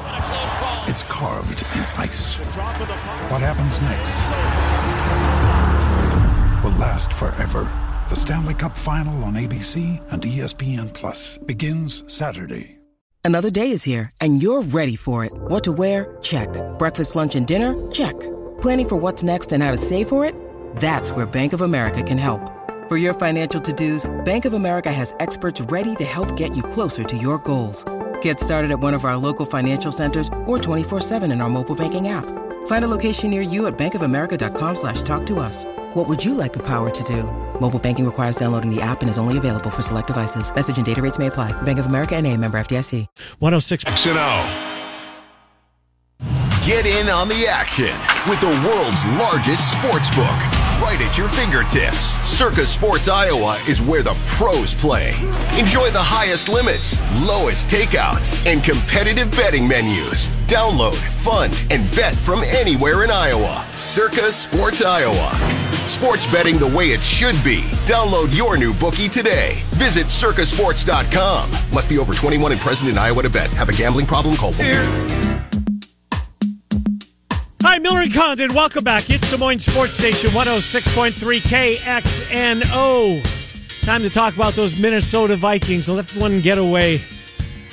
it's 0.87 1.01
carved 1.09 1.63
in 1.73 1.83
ice. 1.97 2.37
What 3.29 3.41
happens 3.41 3.81
next 3.81 4.15
will 6.63 6.77
last 6.79 7.11
forever. 7.11 7.63
The 8.07 8.15
Stanley 8.15 8.53
Cup 8.53 8.77
Final 8.77 9.23
on 9.23 9.33
ABC 9.33 9.99
and 10.11 10.21
ESPN 10.21 10.93
Plus 10.93 11.39
begins 11.39 12.03
Saturday. 12.05 12.77
Another 13.23 13.49
day 13.49 13.71
is 13.71 13.81
here, 13.81 14.11
and 14.21 14.43
you're 14.43 14.61
ready 14.61 14.95
for 14.95 15.25
it. 15.25 15.33
What 15.33 15.63
to 15.63 15.71
wear? 15.71 16.17
Check. 16.21 16.49
Breakfast, 16.77 17.15
lunch, 17.15 17.33
and 17.35 17.47
dinner? 17.47 17.73
Check. 17.91 18.13
Planning 18.61 18.89
for 18.89 18.95
what's 18.97 19.23
next 19.23 19.53
and 19.53 19.63
how 19.63 19.71
to 19.71 19.77
save 19.77 20.07
for 20.07 20.23
it? 20.23 20.35
That's 20.75 21.09
where 21.09 21.25
Bank 21.25 21.53
of 21.53 21.61
America 21.61 22.03
can 22.03 22.19
help. 22.19 22.54
For 22.87 22.97
your 22.97 23.15
financial 23.15 23.59
to-dos, 23.59 24.05
Bank 24.25 24.45
of 24.45 24.53
America 24.53 24.91
has 24.91 25.15
experts 25.19 25.59
ready 25.59 25.95
to 25.95 26.05
help 26.05 26.37
get 26.37 26.55
you 26.55 26.61
closer 26.61 27.03
to 27.03 27.17
your 27.17 27.39
goals. 27.39 27.83
Get 28.21 28.39
started 28.39 28.69
at 28.69 28.79
one 28.79 28.93
of 28.93 29.05
our 29.05 29.17
local 29.17 29.47
financial 29.47 29.91
centers 29.91 30.27
or 30.45 30.59
24-7 30.59 31.23
in 31.31 31.41
our 31.41 31.49
mobile 31.49 31.75
banking 31.75 32.09
app. 32.09 32.25
Find 32.67 32.85
a 32.85 32.87
location 32.87 33.31
near 33.31 33.41
you 33.41 33.65
at 33.65 33.75
bankofamerica.com 33.75 34.75
slash 34.75 35.01
talk 35.01 35.25
to 35.25 35.39
us. 35.39 35.65
What 35.95 36.07
would 36.07 36.23
you 36.23 36.35
like 36.35 36.53
the 36.53 36.59
power 36.59 36.91
to 36.91 37.03
do? 37.03 37.23
Mobile 37.59 37.79
banking 37.79 38.05
requires 38.05 38.35
downloading 38.35 38.69
the 38.69 38.83
app 38.83 39.01
and 39.01 39.09
is 39.09 39.17
only 39.17 39.39
available 39.39 39.71
for 39.71 39.81
select 39.81 40.09
devices. 40.09 40.53
Message 40.53 40.77
and 40.77 40.85
data 40.85 41.01
rates 41.01 41.17
may 41.17 41.25
apply. 41.25 41.59
Bank 41.63 41.79
of 41.79 41.87
America 41.87 42.15
and 42.15 42.27
a 42.27 42.37
member 42.37 42.59
FDIC. 42.59 43.07
106. 43.39 43.83
Sino. 43.99 44.45
Get 46.67 46.85
in 46.85 47.09
on 47.09 47.29
the 47.29 47.47
action 47.47 47.95
with 48.29 48.39
the 48.41 48.53
world's 48.67 49.03
largest 49.17 49.71
sports 49.71 50.15
book 50.15 50.54
right 50.81 50.99
at 51.01 51.17
your 51.17 51.29
fingertips. 51.29 52.15
Circa 52.27 52.65
Sports 52.65 53.07
Iowa 53.07 53.61
is 53.67 53.81
where 53.81 54.03
the 54.03 54.17
pros 54.27 54.73
play. 54.75 55.09
Enjoy 55.57 55.89
the 55.91 56.01
highest 56.01 56.49
limits, 56.49 56.99
lowest 57.25 57.69
takeouts, 57.69 58.35
and 58.45 58.63
competitive 58.63 59.31
betting 59.31 59.67
menus. 59.67 60.27
Download, 60.47 60.95
fund, 60.95 61.57
and 61.69 61.89
bet 61.95 62.15
from 62.15 62.43
anywhere 62.43 63.03
in 63.03 63.11
Iowa. 63.11 63.65
Circa 63.71 64.31
Sports 64.31 64.83
Iowa. 64.83 65.31
Sports 65.87 66.25
betting 66.31 66.57
the 66.57 66.75
way 66.75 66.87
it 66.87 67.01
should 67.01 67.41
be. 67.43 67.61
Download 67.85 68.35
your 68.35 68.57
new 68.57 68.73
bookie 68.73 69.07
today. 69.07 69.61
Visit 69.71 70.07
circasports.com. 70.07 71.51
Must 71.73 71.87
be 71.89 71.97
over 71.99 72.13
21 72.13 72.51
and 72.51 72.61
present 72.61 72.89
in 72.89 72.97
Iowa 72.97 73.21
to 73.23 73.29
bet. 73.29 73.49
Have 73.51 73.69
a 73.69 73.73
gambling 73.73 74.05
problem? 74.05 74.35
Call 74.35 74.53
1 74.53 74.65
Hi, 74.65 75.34
Miller 77.85 78.01
and 78.01 78.11
Condon. 78.11 78.51
Welcome 78.55 78.83
back. 78.83 79.11
It's 79.11 79.29
Des 79.29 79.37
Moines 79.37 79.59
Sports 79.59 79.91
Station 79.91 80.31
106.3 80.31 81.39
KXNO. 81.83 83.21
Time 83.83 84.01
to 84.01 84.09
talk 84.09 84.33
about 84.33 84.53
those 84.53 84.75
Minnesota 84.75 85.35
Vikings. 85.35 85.87
Left 85.87 86.17
one 86.17 86.41
getaway 86.41 86.99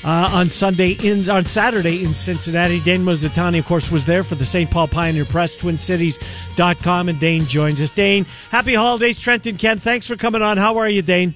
uh, 0.05 0.29
on 0.31 0.51
Sunday 0.51 0.99
in 1.03 1.31
on 1.31 1.47
Saturday 1.47 2.05
in 2.05 2.13
Cincinnati. 2.13 2.81
Dane 2.81 3.03
Mizutani, 3.03 3.61
of 3.61 3.65
course, 3.65 3.91
was 3.91 4.05
there 4.05 4.23
for 4.23 4.35
the 4.35 4.45
St. 4.45 4.71
Paul 4.71 4.87
Pioneer 4.87 5.25
Press, 5.25 5.57
TwinCities.com, 5.57 7.09
and 7.09 7.19
Dane 7.19 7.47
joins 7.47 7.81
us. 7.81 7.89
Dane, 7.89 8.27
happy 8.51 8.75
holidays, 8.75 9.19
Trenton 9.19 9.57
Ken. 9.57 9.79
Thanks 9.79 10.07
for 10.07 10.17
coming 10.17 10.43
on. 10.43 10.59
How 10.59 10.77
are 10.77 10.91
you, 10.91 11.01
Dane? 11.01 11.35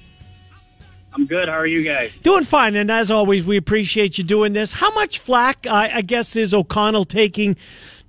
I'm 1.13 1.25
good. 1.25 1.49
How 1.49 1.55
are 1.55 1.65
you 1.65 1.81
guys? 1.81 2.11
Doing 2.21 2.43
fine, 2.43 2.75
and 2.75 2.91
as 2.91 3.09
always, 3.09 3.43
we 3.43 3.57
appreciate 3.57 4.19
you 4.19 4.23
doing 4.23 4.53
this. 4.53 4.71
How 4.71 4.93
much 4.93 5.17
flack, 5.17 5.65
I, 5.65 5.89
I 5.95 6.01
guess, 6.03 6.35
is 6.35 6.53
O'Connell 6.53 7.05
taking? 7.05 7.57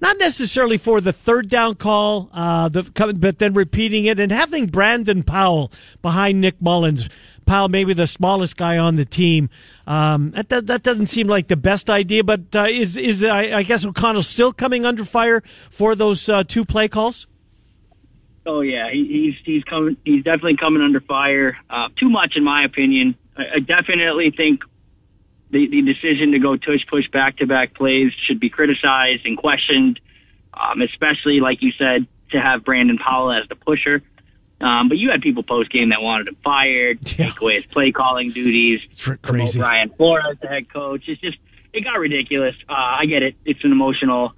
Not 0.01 0.17
necessarily 0.19 0.79
for 0.79 1.01
the 1.01 1.13
third 1.13 1.49
down 1.49 1.75
call, 1.75 2.31
uh, 2.33 2.69
the, 2.69 2.85
but 3.19 3.39
then 3.39 3.55
repeating 3.55 4.05
it 4.05 4.21
and 4.21 4.31
having 4.31 4.67
Brandon 4.67 5.25
Powell 5.25 5.73
behind 6.03 6.41
Nick 6.41 6.61
Mullens. 6.61 7.09
Powell, 7.47 7.69
maybe 7.69 7.95
the 7.95 8.07
smallest 8.07 8.57
guy 8.59 8.77
on 8.77 8.97
the 8.97 9.07
team. 9.07 9.49
Um, 9.87 10.33
that, 10.33 10.67
that 10.67 10.83
doesn't 10.83 11.07
seem 11.07 11.27
like 11.27 11.49
the 11.49 11.57
best 11.57 11.89
idea, 11.89 12.23
but 12.23 12.55
uh, 12.55 12.67
is 12.69 12.97
is 12.97 13.25
I, 13.25 13.57
I 13.57 13.63
guess 13.63 13.87
O'Connell 13.87 14.23
still 14.23 14.53
coming 14.53 14.85
under 14.85 15.03
fire 15.05 15.41
for 15.71 15.95
those 15.95 16.29
uh, 16.29 16.45
two 16.45 16.67
play 16.67 16.89
calls? 16.89 17.27
Oh 18.45 18.61
yeah, 18.61 18.91
he, 18.93 19.07
he's 19.07 19.45
he's 19.47 19.65
coming. 19.65 19.97
He's 20.05 20.23
definitely 20.25 20.59
coming 20.59 20.83
under 20.83 21.01
fire. 21.01 21.57
Uh, 21.71 21.89
too 21.99 22.11
much, 22.11 22.35
in 22.37 22.45
my 22.45 22.65
opinion. 22.65 23.17
I, 23.35 23.43
I 23.57 23.59
definitely 23.61 24.31
think 24.37 24.61
the 25.51 25.67
the 25.69 25.83
decision 25.83 26.33
to 26.33 26.39
go 26.39 26.57
tush 26.57 26.85
push 26.89 27.09
back 27.11 27.39
to 27.39 27.47
back 27.47 27.75
plays 27.75 28.13
should 28.27 28.41
be 28.41 28.51
criticized 28.51 29.25
and 29.25 29.37
questioned. 29.39 30.01
Um, 30.55 30.83
especially 30.83 31.41
like 31.41 31.63
you 31.63 31.71
said, 31.79 32.07
to 32.33 32.41
have 32.41 32.65
Brandon 32.65 32.99
Powell 32.99 33.31
as 33.33 33.49
the 33.49 33.55
pusher. 33.55 34.03
Um, 34.61 34.89
but 34.89 34.99
you 34.99 35.11
had 35.11 35.21
people 35.21 35.45
post 35.45 35.71
game 35.71 35.91
that 35.91 36.03
wanted 36.03 36.27
him 36.29 36.37
fired, 36.43 36.99
Yeah. 37.17 37.29
take 37.29 37.41
away 37.41 37.55
his 37.55 37.67
play 37.67 37.93
calling 37.93 38.33
duties, 38.33 38.81
promote 38.99 39.23
crazy. 39.23 39.61
Brian 39.61 39.91
Flores, 39.91 40.37
the 40.43 40.49
head 40.49 40.69
coach. 40.73 41.05
It's 41.07 41.21
just 41.21 41.39
it 41.73 41.85
got 41.85 41.99
ridiculous. 42.01 42.57
Uh, 42.69 42.73
I 42.73 43.07
get 43.07 43.23
it. 43.23 43.37
It's 43.45 43.63
an 43.63 43.71
emotional 43.71 44.33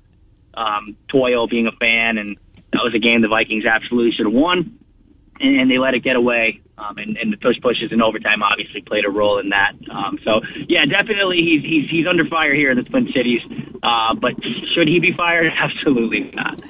um, 0.53 0.96
toil 1.09 1.46
being 1.49 1.66
a 1.68 1.73
fan, 1.73 2.18
and 2.18 2.37
that 2.73 2.83
was 2.85 2.92
a 2.94 2.99
game 2.99 3.23
the 3.23 3.29
Vikings 3.29 3.64
absolutely 3.64 4.12
should 4.12 4.27
have 4.27 4.35
won, 4.35 4.79
and, 5.40 5.61
and 5.61 5.70
they 5.70 5.79
let 5.79 5.94
it 5.94 6.01
get 6.01 6.16
away. 6.16 6.61
Um, 6.81 6.97
and, 6.99 7.16
and 7.16 7.33
the 7.33 7.37
push 7.37 7.61
pushes 7.61 7.93
in 7.93 8.01
overtime 8.01 8.43
obviously 8.43 8.81
played 8.81 9.05
a 9.05 9.11
role 9.11 9.38
in 9.38 9.51
that. 9.51 9.73
Um, 9.90 10.19
so 10.25 10.40
yeah, 10.69 10.87
definitely 10.87 11.38
he's 11.38 11.62
he's 11.62 11.90
he's 11.90 12.07
under 12.07 12.25
fire 12.25 12.55
here 12.55 12.71
in 12.71 12.79
the 12.79 12.85
Twin 12.85 13.09
Cities. 13.14 13.40
Uh, 13.83 14.14
but 14.14 14.33
should 14.75 14.88
he 14.88 14.99
be 14.99 15.12
fired? 15.16 15.53
Absolutely 15.59 16.31
not. 16.35 16.61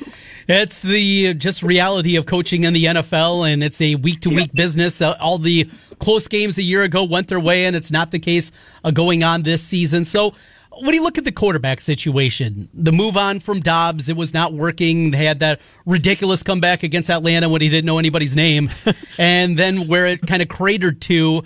It's 0.48 0.82
the 0.82 1.34
just 1.34 1.62
reality 1.62 2.16
of 2.16 2.26
coaching 2.26 2.64
in 2.64 2.72
the 2.72 2.86
NFL, 2.86 3.48
and 3.52 3.62
it's 3.62 3.80
a 3.80 3.94
week 3.94 4.22
to 4.22 4.30
week 4.30 4.52
business. 4.52 5.00
Uh, 5.00 5.16
all 5.20 5.38
the 5.38 5.70
close 6.00 6.26
games 6.26 6.58
a 6.58 6.62
year 6.62 6.82
ago 6.82 7.04
went 7.04 7.28
their 7.28 7.38
way, 7.38 7.66
and 7.66 7.76
it's 7.76 7.92
not 7.92 8.10
the 8.10 8.18
case 8.18 8.50
uh, 8.82 8.90
going 8.90 9.22
on 9.22 9.44
this 9.44 9.62
season. 9.62 10.04
So, 10.04 10.34
when 10.80 10.94
you 10.94 11.02
look 11.02 11.18
at 11.18 11.24
the 11.24 11.32
quarterback 11.32 11.80
situation, 11.80 12.68
the 12.72 12.92
move 12.92 13.16
on 13.16 13.40
from 13.40 13.60
Dobbs, 13.60 14.08
it 14.08 14.16
was 14.16 14.32
not 14.32 14.52
working. 14.52 15.10
They 15.10 15.24
had 15.24 15.40
that 15.40 15.60
ridiculous 15.86 16.42
comeback 16.42 16.82
against 16.82 17.10
Atlanta 17.10 17.48
when 17.48 17.60
he 17.60 17.68
didn't 17.68 17.86
know 17.86 17.98
anybody's 17.98 18.34
name, 18.34 18.70
and 19.18 19.58
then 19.58 19.88
where 19.88 20.06
it 20.06 20.26
kind 20.26 20.42
of 20.42 20.48
cratered 20.48 21.00
to. 21.02 21.42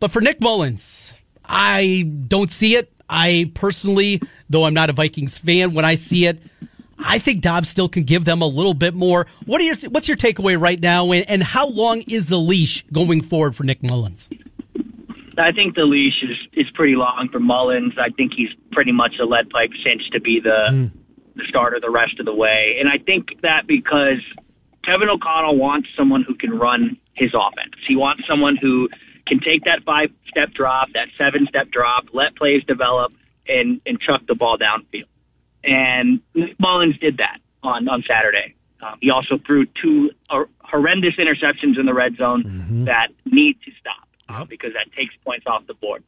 But 0.00 0.10
for 0.10 0.20
Nick 0.20 0.40
Mullens, 0.40 1.12
I 1.44 2.10
don't 2.28 2.50
see 2.50 2.76
it. 2.76 2.92
I 3.08 3.50
personally, 3.54 4.20
though 4.50 4.64
I'm 4.64 4.74
not 4.74 4.90
a 4.90 4.92
Vikings 4.92 5.38
fan, 5.38 5.72
when 5.72 5.84
I 5.84 5.94
see 5.94 6.26
it, 6.26 6.40
I 6.98 7.18
think 7.18 7.42
Dobbs 7.42 7.68
still 7.68 7.88
can 7.88 8.02
give 8.02 8.24
them 8.24 8.42
a 8.42 8.46
little 8.46 8.74
bit 8.74 8.94
more. 8.94 9.26
What 9.46 9.60
are 9.60 9.64
your 9.64 9.76
what's 9.90 10.08
your 10.08 10.16
takeaway 10.16 10.60
right 10.60 10.80
now, 10.80 11.12
and, 11.12 11.28
and 11.28 11.42
how 11.42 11.68
long 11.68 12.02
is 12.08 12.28
the 12.28 12.38
leash 12.38 12.84
going 12.92 13.22
forward 13.22 13.56
for 13.56 13.64
Nick 13.64 13.82
Mullens? 13.82 14.28
I 15.38 15.52
think 15.52 15.74
the 15.74 15.82
leash 15.82 16.22
is 16.22 16.36
is 16.52 16.70
pretty 16.74 16.96
long 16.96 17.28
for 17.30 17.38
Mullens. 17.38 17.94
I 17.98 18.10
think 18.10 18.32
he's 18.36 18.50
pretty 18.72 18.92
much 18.92 19.14
a 19.20 19.24
lead 19.24 19.50
pipe 19.50 19.70
cinch 19.84 20.02
to 20.12 20.20
be 20.20 20.40
the 20.42 20.90
the 21.36 21.44
starter 21.48 21.78
the 21.80 21.90
rest 21.90 22.18
of 22.18 22.26
the 22.26 22.34
way. 22.34 22.76
And 22.80 22.88
I 22.88 22.98
think 22.98 23.40
that 23.42 23.66
because 23.66 24.22
Kevin 24.84 25.08
O'Connell 25.08 25.56
wants 25.56 25.88
someone 25.96 26.24
who 26.26 26.34
can 26.34 26.50
run 26.50 26.96
his 27.14 27.30
offense. 27.34 27.74
He 27.86 27.96
wants 27.96 28.24
someone 28.28 28.56
who 28.60 28.88
can 29.26 29.40
take 29.40 29.64
that 29.64 29.82
five 29.84 30.10
step 30.28 30.50
drop, 30.52 30.88
that 30.94 31.08
seven 31.18 31.46
step 31.48 31.70
drop, 31.70 32.06
let 32.12 32.36
plays 32.36 32.62
develop, 32.64 33.12
and 33.46 33.80
and 33.86 34.00
chuck 34.00 34.22
the 34.26 34.34
ball 34.34 34.56
downfield. 34.58 35.08
And 35.64 36.20
Mullens 36.58 36.98
did 36.98 37.18
that 37.18 37.38
on 37.62 37.88
on 37.88 38.02
Saturday. 38.08 38.54
Um, 38.80 38.98
he 39.00 39.10
also 39.10 39.38
threw 39.44 39.66
two 39.82 40.10
uh, 40.30 40.44
horrendous 40.60 41.14
interceptions 41.18 41.78
in 41.78 41.86
the 41.86 41.94
red 41.94 42.16
zone 42.16 42.84
that 42.86 43.08
need 43.26 43.56
to 43.64 43.72
stop 43.80 43.97
uh, 44.28 44.44
because 44.44 44.72
that 44.74 44.92
takes 44.96 45.14
points 45.24 45.46
off 45.46 45.66
the 45.66 45.74
board. 45.74 46.02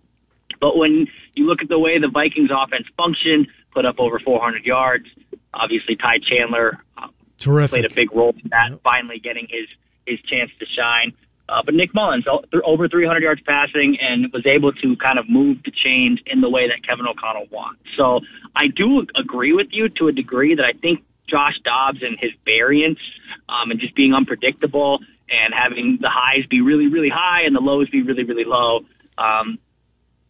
But 0.60 0.76
when 0.76 1.06
you 1.34 1.46
look 1.46 1.62
at 1.62 1.68
the 1.68 1.78
way 1.78 1.98
the 1.98 2.08
Vikings 2.08 2.50
offense 2.52 2.86
functioned, 2.96 3.48
put 3.72 3.86
up 3.86 3.96
over 3.98 4.18
400 4.18 4.64
yards, 4.64 5.06
obviously 5.54 5.96
Ty 5.96 6.18
Chandler 6.28 6.78
uh, 6.98 7.08
Terrific. 7.38 7.70
played 7.70 7.84
a 7.90 7.94
big 7.94 8.14
role 8.14 8.34
in 8.42 8.50
that, 8.50 8.80
finally 8.82 9.18
getting 9.18 9.46
his 9.48 9.68
his 10.06 10.20
chance 10.22 10.50
to 10.58 10.66
shine. 10.66 11.12
Uh, 11.48 11.62
but 11.64 11.74
Nick 11.74 11.92
Mullens 11.94 12.24
over 12.64 12.88
300 12.88 13.22
yards 13.22 13.40
passing 13.42 13.96
and 14.00 14.32
was 14.32 14.46
able 14.46 14.72
to 14.72 14.96
kind 14.96 15.18
of 15.18 15.28
move 15.28 15.58
the 15.64 15.72
chains 15.72 16.20
in 16.26 16.40
the 16.40 16.48
way 16.48 16.68
that 16.68 16.86
Kevin 16.86 17.06
O'Connell 17.06 17.46
wants. 17.50 17.82
So 17.96 18.20
I 18.54 18.68
do 18.68 19.04
agree 19.16 19.52
with 19.52 19.66
you 19.72 19.88
to 19.88 20.06
a 20.06 20.12
degree 20.12 20.54
that 20.54 20.64
I 20.64 20.78
think 20.78 21.02
Josh 21.28 21.58
Dobbs 21.64 22.02
and 22.02 22.16
his 22.20 22.30
variance 22.44 23.00
um, 23.48 23.70
and 23.70 23.80
just 23.80 23.96
being 23.96 24.14
unpredictable 24.14 25.00
and 25.30 25.54
having 25.54 25.98
the 26.00 26.10
highs 26.10 26.44
be 26.46 26.60
really 26.60 26.88
really 26.88 27.08
high 27.12 27.42
and 27.46 27.54
the 27.54 27.60
lows 27.60 27.88
be 27.90 28.02
really 28.02 28.24
really 28.24 28.44
low. 28.44 28.80
Um, 29.18 29.58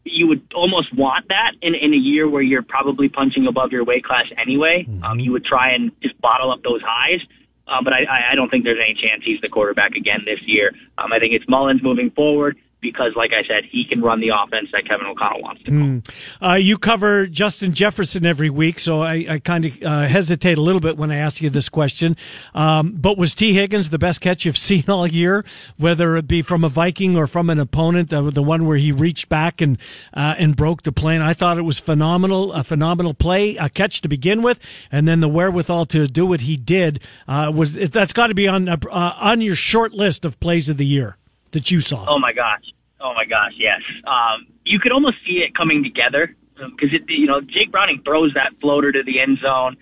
you 0.05 0.27
would 0.29 0.43
almost 0.55 0.95
want 0.97 1.29
that 1.29 1.53
in, 1.61 1.75
in 1.75 1.93
a 1.93 1.97
year 1.97 2.29
where 2.29 2.41
you're 2.43 2.63
probably 2.63 3.09
punching 3.09 3.47
above 3.47 3.71
your 3.71 3.85
weight 3.85 4.03
class 4.05 4.25
anyway. 4.39 4.87
Um, 5.05 5.21
you 5.21 5.31
would 5.33 5.45
try 5.45 5.73
and 5.75 5.93
just 6.03 6.19
bottle 6.21 6.51
up 6.51 6.63
those 6.63 6.81
highs. 6.83 7.21
Uh, 7.69 7.83
but 7.85 7.93
I, 7.93 8.05
I- 8.05 8.33
I 8.33 8.35
don't 8.35 8.49
think 8.51 8.65
there's 8.65 8.81
any 8.83 8.95
chance 8.95 9.23
he's 9.25 9.41
the 9.43 9.49
quarterback 9.49 9.93
again 9.95 10.23
this 10.25 10.41
year. 10.47 10.73
Um, 10.99 11.13
I 11.13 11.19
think 11.19 11.35
it's 11.35 11.45
Mullens 11.49 11.83
moving 11.83 12.11
forward 12.11 12.57
because, 12.81 13.13
like 13.17 13.31
I 13.33 13.47
said, 13.47 13.65
he 13.71 13.85
can 13.85 14.01
run 14.01 14.21
the 14.21 14.31
offense 14.31 14.69
that 14.73 14.87
Kevin 14.89 15.07
O'Connell 15.07 15.43
wants 15.43 15.63
to. 15.65 16.03
Uh, 16.45 16.55
you 16.55 16.79
cover 16.79 17.27
Justin 17.27 17.75
Jefferson 17.75 18.25
every 18.25 18.51
week, 18.51 18.79
so 18.79 19.03
I, 19.03 19.27
I 19.29 19.39
kind 19.39 19.65
of 19.67 19.83
uh, 19.83 20.03
hesitate 20.07 20.59
a 20.59 20.61
little 20.61 20.81
bit 20.81 20.97
when 20.97 21.11
I 21.11 21.17
ask 21.17 21.43
you 21.43 21.51
this 21.51 21.69
question. 21.69 22.17
Um, 22.55 22.93
but 22.93 23.19
was 23.19 23.35
Tee 23.35 23.53
Higgins 23.53 23.91
the 23.91 23.99
best 23.99 24.21
catch 24.21 24.45
you've 24.45 24.59
seen 24.71 24.85
all 24.89 25.07
year, 25.07 25.45
whether 25.77 26.17
it 26.17 26.27
be 26.27 26.43
from 26.43 26.65
a 26.65 26.69
Viking 26.69 27.17
or 27.17 27.27
from 27.27 27.51
an 27.51 27.59
opponent? 27.59 28.13
Uh, 28.13 28.31
the 28.31 28.43
one 28.43 28.67
where 28.67 28.79
he 28.79 28.93
reached 28.93 29.29
back 29.29 29.61
and 29.61 29.79
uh, 30.15 30.35
and 30.39 30.57
broke 30.57 30.83
the 30.83 30.93
plane. 30.93 31.21
I 31.21 31.35
thought 31.35 31.59
it 31.59 31.63
was 31.63 31.79
phenomenal, 31.79 32.53
a 32.53 32.65
phenomenal 32.65 33.15
play, 33.15 33.57
a 33.57 33.69
catch 33.69 34.01
to 34.03 34.09
begin 34.09 34.43
with, 34.43 34.65
and 34.91 35.07
then 35.07 35.21
the 35.21 35.29
wherewithal 35.29 35.87
to 35.87 36.07
do 36.07 36.27
what 36.27 36.43
he 36.43 36.57
did 36.57 37.01
uh, 37.29 37.53
was 37.55 37.75
that's 37.75 38.13
got 38.13 38.29
to 38.29 38.35
be 38.35 38.49
on 38.49 38.69
uh, 38.69 38.79
on 38.91 39.41
your 39.41 39.57
short 39.57 39.93
list 39.93 40.25
of 40.25 40.39
plays 40.41 40.69
of 40.69 40.77
the 40.77 40.87
year 40.87 41.17
that 41.53 41.71
you 41.71 41.81
saw. 41.81 42.05
Oh 42.09 42.19
my 42.19 42.33
gosh. 42.33 42.65
Oh 43.01 43.15
my 43.15 43.25
gosh. 43.25 43.53
Yes. 43.57 43.81
Um, 44.07 44.47
you 44.65 44.79
could 44.79 44.93
almost 44.93 45.17
see 45.27 45.39
it 45.39 45.55
coming 45.55 45.83
together 45.83 46.35
because 46.55 46.93
it, 46.93 47.03
you 47.09 47.27
know, 47.27 47.41
Jake 47.41 47.71
Browning 47.71 48.03
throws 48.03 48.35
that 48.35 48.53
floater 48.61 48.93
to 48.93 49.03
the 49.03 49.21
end 49.21 49.39
zone, 49.39 49.77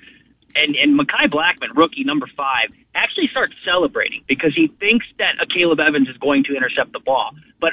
and 0.55 0.77
and 0.77 0.99
Mekhi 0.99 1.27
Blackmon, 1.27 1.77
rookie 1.77 2.05
number 2.05 2.29
five, 2.37 2.71
actually 2.95 3.29
starts 3.29 3.55
celebrating 3.65 4.23
because 4.29 4.55
he 4.55 4.69
thinks 4.81 5.07
that 5.19 5.37
Akayleb 5.39 5.81
Evans 5.81 6.09
is 6.09 6.17
going 6.19 6.45
to 6.45 6.57
intercept 6.57 6.93
the 6.93 7.01
ball. 7.01 7.31
But 7.61 7.73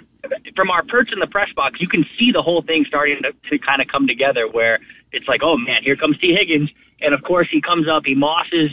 from 0.56 0.72
our 0.72 0.84
perch 0.84 1.10
in 1.14 1.20
the 1.20 1.28
press 1.28 1.50
box, 1.56 1.80
you 1.80 1.88
can 1.88 2.06
see 2.18 2.32
the 2.32 2.42
whole 2.42 2.64
thing 2.64 2.86
starting 2.88 3.22
to, 3.22 3.32
to 3.50 3.60
kind 3.60 3.82
of 3.82 3.88
come 3.88 4.08
together. 4.08 4.48
Where 4.48 4.80
it's 5.12 5.28
like, 5.28 5.42
oh 5.44 5.58
man, 5.58 5.84
here 5.84 5.96
comes 5.96 6.18
Tee 6.20 6.36
Higgins, 6.38 6.70
and 7.02 7.14
of 7.14 7.24
course 7.24 7.48
he 7.52 7.62
comes 7.62 7.88
up, 7.88 8.04
he 8.06 8.16
mosses 8.16 8.72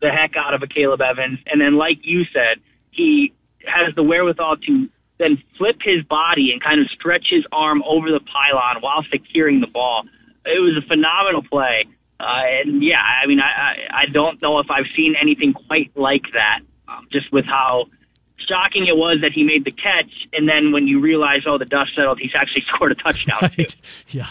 the 0.00 0.10
heck 0.10 0.36
out 0.36 0.54
of 0.54 0.60
Akayleb 0.62 1.00
Evans, 1.00 1.38
and 1.46 1.60
then 1.60 1.76
like 1.76 1.98
you 2.02 2.24
said, 2.32 2.60
he 2.90 3.32
has 3.66 3.94
the 3.94 4.02
wherewithal 4.02 4.56
to 4.58 4.88
then 5.18 5.42
flip 5.56 5.76
his 5.82 6.04
body 6.04 6.50
and 6.52 6.62
kind 6.62 6.80
of 6.80 6.88
stretch 6.88 7.28
his 7.30 7.44
arm 7.52 7.82
over 7.86 8.10
the 8.10 8.20
pylon 8.20 8.82
while 8.82 9.04
securing 9.10 9.60
the 9.60 9.66
ball. 9.66 10.04
It 10.44 10.60
was 10.60 10.82
a 10.82 10.86
phenomenal 10.86 11.42
play. 11.42 11.84
Uh, 12.18 12.24
and 12.64 12.82
yeah, 12.82 13.00
I 13.00 13.26
mean, 13.26 13.40
I, 13.40 13.44
I, 13.44 14.02
I 14.02 14.06
don't 14.12 14.40
know 14.42 14.58
if 14.58 14.70
I've 14.70 14.86
seen 14.96 15.14
anything 15.20 15.52
quite 15.52 15.90
like 15.96 16.24
that, 16.32 16.60
um, 16.88 17.08
just 17.12 17.32
with 17.32 17.44
how 17.44 17.86
shocking 18.48 18.86
it 18.86 18.96
was 18.96 19.18
that 19.22 19.32
he 19.32 19.44
made 19.44 19.64
the 19.64 19.72
catch. 19.72 20.10
And 20.32 20.48
then 20.48 20.72
when 20.72 20.86
you 20.86 21.00
realize, 21.00 21.42
oh, 21.46 21.58
the 21.58 21.64
dust 21.64 21.94
settled, 21.94 22.18
he's 22.20 22.34
actually 22.34 22.62
scored 22.74 22.92
a 22.92 22.94
touchdown. 22.96 23.40
too. 23.40 23.46
Right. 23.58 23.76
Yeah. 24.08 24.28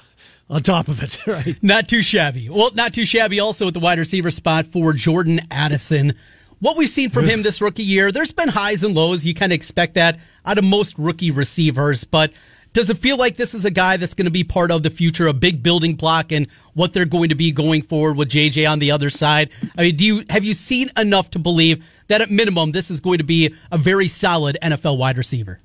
On 0.50 0.62
top 0.62 0.90
of 0.90 1.02
it, 1.02 1.18
right? 1.28 1.56
Not 1.62 1.88
too 1.88 2.02
shabby. 2.02 2.50
Well, 2.50 2.72
not 2.74 2.94
too 2.94 3.06
shabby 3.06 3.40
also 3.40 3.68
at 3.68 3.74
the 3.74 3.80
wide 3.80 4.00
receiver 4.00 4.32
spot 4.32 4.68
for 4.68 4.92
Jordan 4.92 5.40
Addison. 5.50 6.14
What 6.62 6.78
we've 6.78 6.88
seen 6.88 7.10
from 7.10 7.26
him 7.26 7.42
this 7.42 7.60
rookie 7.60 7.82
year, 7.82 8.12
there's 8.12 8.32
been 8.32 8.48
highs 8.48 8.84
and 8.84 8.94
lows. 8.94 9.26
You 9.26 9.34
kind 9.34 9.52
of 9.52 9.56
expect 9.56 9.96
that 9.96 10.20
out 10.46 10.60
of 10.60 10.64
most 10.64 10.96
rookie 11.00 11.32
receivers, 11.32 12.04
but 12.04 12.38
does 12.72 12.92
it 12.92 13.00
feel 13.00 13.18
like 13.18 13.36
this 13.36 13.56
is 13.56 13.66
a 13.66 13.72
guy 13.72 13.98
that's 13.98 14.14
going 14.14 14.26
to 14.26 14.32
be 14.32 14.44
part 14.44 14.70
of 14.70 14.84
the 14.84 14.92
future, 14.92 15.26
a 15.26 15.34
big 15.34 15.64
building 15.64 15.96
block 15.96 16.32
and 16.32 16.48
what 16.76 16.94
they're 16.94 17.06
going 17.06 17.30
to 17.30 17.36
be 17.36 17.52
going 17.52 17.82
forward 17.82 18.16
with 18.16 18.30
JJ 18.30 18.70
on 18.70 18.78
the 18.78 18.92
other 18.92 19.10
side? 19.10 19.52
I 19.76 19.82
mean, 19.82 19.96
do 19.96 20.06
you 20.06 20.24
have 20.30 20.46
you 20.46 20.54
seen 20.54 20.92
enough 20.96 21.32
to 21.32 21.40
believe 21.40 21.84
that 22.10 22.22
at 22.22 22.30
minimum 22.30 22.74
this 22.74 22.92
is 22.92 23.00
going 23.00 23.18
to 23.18 23.24
be 23.24 23.56
a 23.72 23.78
very 23.80 24.08
solid 24.08 24.56
NFL 24.62 25.00
wide 25.00 25.18
receiver? 25.18 25.60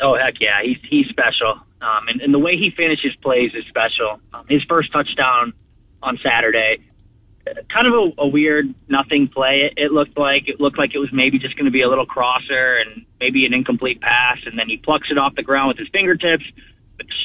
Oh 0.00 0.16
heck 0.16 0.34
yeah, 0.40 0.62
he's 0.64 0.78
he's 0.90 1.06
special, 1.10 1.60
um, 1.80 2.08
and 2.08 2.20
and 2.20 2.34
the 2.34 2.40
way 2.40 2.56
he 2.56 2.72
finishes 2.76 3.12
plays 3.22 3.52
is 3.54 3.64
special. 3.68 4.20
Um, 4.34 4.46
his 4.48 4.62
first 4.68 4.92
touchdown 4.92 5.52
on 6.02 6.18
Saturday, 6.24 6.78
kind 7.44 7.86
of 7.86 7.94
a, 7.94 8.22
a 8.22 8.28
weird 8.28 8.74
nothing 8.88 9.28
play. 9.28 9.70
It, 9.70 9.74
it 9.76 9.92
looked 9.92 10.16
like 10.18 10.48
it 10.48 10.60
looked 10.60 10.78
like 10.78 10.94
it 10.94 10.98
was 10.98 11.10
maybe 11.12 11.38
just 11.38 11.56
going 11.56 11.66
to 11.66 11.72
be 11.72 11.82
a 11.82 11.88
little 11.88 12.06
crosser 12.06 12.78
and 12.78 13.04
maybe 13.20 13.46
an 13.46 13.54
incomplete 13.54 14.00
pass, 14.00 14.38
and 14.46 14.58
then 14.58 14.68
he 14.68 14.76
plucks 14.76 15.08
it 15.10 15.18
off 15.18 15.34
the 15.34 15.42
ground 15.42 15.68
with 15.68 15.78
his 15.78 15.88
fingertips, 15.88 16.44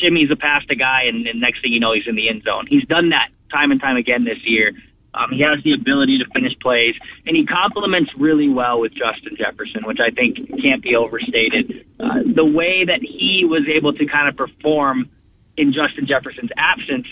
shimmies 0.01 0.31
a 0.31 0.35
past 0.35 0.69
a 0.71 0.75
guy, 0.75 1.03
and, 1.05 1.25
and 1.25 1.39
next 1.39 1.61
thing 1.61 1.73
you 1.73 1.79
know, 1.79 1.93
he's 1.93 2.07
in 2.07 2.15
the 2.15 2.29
end 2.29 2.43
zone. 2.43 2.65
He's 2.67 2.85
done 2.85 3.09
that 3.09 3.29
time 3.51 3.71
and 3.71 3.79
time 3.79 3.97
again 3.97 4.23
this 4.23 4.39
year. 4.43 4.71
Um, 5.13 5.31
he 5.31 5.41
has 5.41 5.63
the 5.63 5.73
ability 5.73 6.19
to 6.19 6.25
finish 6.31 6.53
plays, 6.61 6.93
and 7.25 7.35
he 7.35 7.45
complements 7.45 8.11
really 8.17 8.49
well 8.49 8.79
with 8.79 8.93
Justin 8.93 9.35
Jefferson, 9.37 9.85
which 9.85 9.99
I 9.99 10.11
think 10.11 10.37
can't 10.61 10.83
be 10.83 10.95
overstated. 10.95 11.85
Uh, 11.99 12.21
the 12.35 12.45
way 12.45 12.85
that 12.85 13.01
he 13.01 13.43
was 13.43 13.63
able 13.67 13.93
to 13.93 14.05
kind 14.05 14.29
of 14.29 14.35
perform 14.35 15.09
in 15.55 15.73
Justin 15.73 16.05
Jefferson's 16.05 16.51
absence 16.55 17.07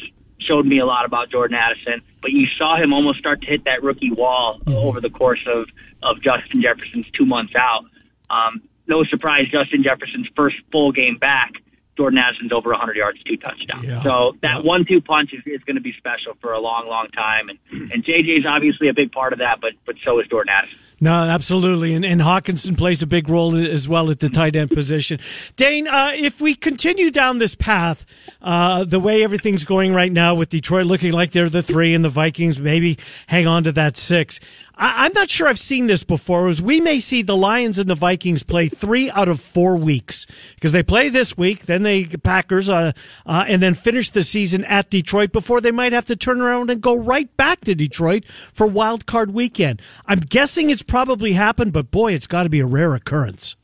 showed 0.47 0.65
me 0.65 0.79
a 0.79 0.85
lot 0.85 1.05
about 1.05 1.29
Jordan 1.29 1.57
Addison. 1.57 2.01
But 2.21 2.31
you 2.31 2.47
saw 2.57 2.81
him 2.81 2.93
almost 2.93 3.19
start 3.19 3.41
to 3.41 3.47
hit 3.47 3.65
that 3.65 3.83
rookie 3.83 4.11
wall 4.11 4.61
over 4.67 5.01
the 5.01 5.09
course 5.09 5.45
of 5.47 5.67
of 6.03 6.21
Justin 6.21 6.61
Jefferson's 6.61 7.09
two 7.11 7.25
months 7.25 7.53
out. 7.55 7.85
Um, 8.29 8.61
no 8.87 9.03
surprise, 9.03 9.47
Justin 9.49 9.83
Jefferson's 9.83 10.27
first 10.35 10.57
full 10.71 10.91
game 10.91 11.17
back. 11.17 11.53
Jordan 11.97 12.19
Addison's 12.19 12.51
over 12.51 12.71
100 12.71 12.97
yards, 12.97 13.23
two 13.23 13.37
touchdowns. 13.37 13.85
Yeah. 13.85 14.03
So 14.03 14.33
that 14.41 14.65
one-two 14.65 14.99
punch 15.01 15.31
is, 15.31 15.41
is 15.45 15.63
going 15.63 15.77
to 15.77 15.81
be 15.81 15.93
special 15.93 16.33
for 16.41 16.51
a 16.51 16.59
long, 16.59 16.87
long 16.87 17.07
time. 17.07 17.47
And 17.49 17.91
and 17.91 18.03
JJ's 18.03 18.45
obviously 18.45 18.89
a 18.89 18.93
big 18.93 19.11
part 19.11 19.33
of 19.33 19.39
that, 19.39 19.59
but 19.61 19.73
but 19.85 19.95
so 20.03 20.19
is 20.19 20.27
Jordan 20.27 20.53
Addison. 20.53 20.79
No, 21.05 21.13
absolutely, 21.13 21.93
and, 21.93 22.03
and 22.03 22.19
Hockenson 22.19 22.75
plays 22.75 23.03
a 23.03 23.05
big 23.05 23.29
role 23.29 23.55
as 23.55 23.87
well 23.87 24.09
at 24.09 24.21
the 24.21 24.27
tight 24.27 24.55
end 24.55 24.71
position. 24.71 25.19
Dane, 25.55 25.87
uh, 25.87 26.13
if 26.15 26.41
we 26.41 26.55
continue 26.55 27.11
down 27.11 27.37
this 27.37 27.53
path, 27.53 28.07
uh, 28.41 28.85
the 28.85 28.99
way 28.99 29.23
everything's 29.23 29.63
going 29.63 29.93
right 29.93 30.11
now, 30.11 30.33
with 30.33 30.49
Detroit 30.49 30.87
looking 30.87 31.11
like 31.11 31.31
they're 31.31 31.47
the 31.47 31.61
three 31.61 31.93
and 31.93 32.03
the 32.03 32.09
Vikings 32.09 32.57
maybe 32.57 32.97
hang 33.27 33.45
on 33.45 33.63
to 33.65 33.71
that 33.73 33.97
six, 33.97 34.39
I, 34.77 35.05
I'm 35.05 35.11
not 35.13 35.29
sure 35.29 35.47
I've 35.47 35.59
seen 35.59 35.87
this 35.87 36.03
before. 36.03 36.49
Is 36.49 36.61
we 36.61 36.81
may 36.81 36.99
see 36.99 37.21
the 37.21 37.35
Lions 37.37 37.79
and 37.79 37.89
the 37.89 37.95
Vikings 37.95 38.43
play 38.43 38.67
three 38.67 39.09
out 39.11 39.27
of 39.27 39.39
four 39.39 39.77
weeks 39.77 40.25
because 40.55 40.71
they 40.71 40.83
play 40.83 41.09
this 41.09 41.37
week, 41.37 41.65
then 41.65 41.83
they 41.83 42.05
Packers, 42.05 42.69
uh, 42.69 42.91
uh, 43.25 43.45
and 43.47 43.61
then 43.61 43.73
finish 43.73 44.09
the 44.09 44.23
season 44.23 44.63
at 44.65 44.89
Detroit 44.89 45.31
before 45.31 45.61
they 45.61 45.71
might 45.71 45.93
have 45.93 46.05
to 46.05 46.15
turn 46.15 46.41
around 46.41 46.69
and 46.69 46.81
go 46.81 46.95
right 46.97 47.35
back 47.37 47.61
to 47.61 47.75
Detroit 47.75 48.25
for 48.25 48.67
Wild 48.67 49.05
Card 49.05 49.31
Weekend. 49.31 49.81
I'm 50.05 50.19
guessing 50.19 50.69
it's 50.69 50.83
probably 50.83 51.33
happened, 51.33 51.73
but 51.73 51.91
boy, 51.91 52.13
it's 52.13 52.27
got 52.27 52.43
to 52.43 52.49
be 52.49 52.59
a 52.59 52.65
rare 52.65 52.93
occurrence. 52.95 53.55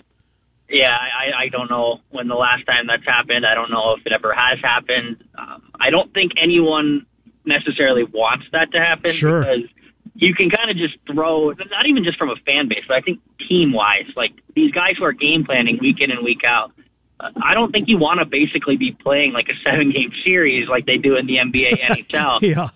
Yeah, 0.69 0.95
I, 0.95 1.43
I 1.43 1.47
don't 1.49 1.69
know 1.69 1.99
when 2.11 2.29
the 2.29 2.35
last 2.35 2.65
time 2.65 2.87
that's 2.87 3.03
happened. 3.05 3.45
I 3.45 3.55
don't 3.55 3.71
know 3.71 3.95
if 3.99 4.05
it 4.05 4.13
ever 4.13 4.33
has 4.33 4.57
happened. 4.63 5.21
Um, 5.37 5.63
I 5.77 5.89
don't 5.89 6.13
think 6.13 6.31
anyone 6.41 7.05
necessarily 7.43 8.05
wants 8.05 8.45
that 8.53 8.71
to 8.71 8.79
happen 8.79 9.11
Sure. 9.11 9.41
because 9.41 9.69
you 10.15 10.33
can 10.33 10.49
kind 10.49 10.69
of 10.69 10.77
just 10.77 10.95
throw, 11.07 11.49
not 11.51 11.85
even 11.87 12.03
just 12.03 12.17
from 12.17 12.29
a 12.29 12.35
fan 12.45 12.67
base, 12.67 12.83
but 12.87 12.97
I 12.97 13.01
think 13.01 13.19
team 13.47 13.71
wise, 13.73 14.05
like 14.15 14.31
these 14.55 14.71
guys 14.71 14.95
who 14.97 15.05
are 15.05 15.13
game 15.13 15.45
planning 15.45 15.77
week 15.81 15.97
in 16.01 16.11
and 16.11 16.23
week 16.23 16.43
out. 16.45 16.71
uh, 17.19 17.29
I 17.43 17.53
don't 17.53 17.71
think 17.71 17.87
you 17.87 17.97
want 17.97 18.19
to 18.19 18.25
basically 18.25 18.77
be 18.77 18.91
playing 18.91 19.31
like 19.33 19.47
a 19.49 19.53
seven 19.63 19.91
game 19.91 20.11
series 20.23 20.67
like 20.67 20.85
they 20.85 20.97
do 20.97 21.15
in 21.15 21.27
the 21.27 21.37
NBA, 21.37 21.79
NHL. 22.09 22.41
Yeah. 22.41 22.69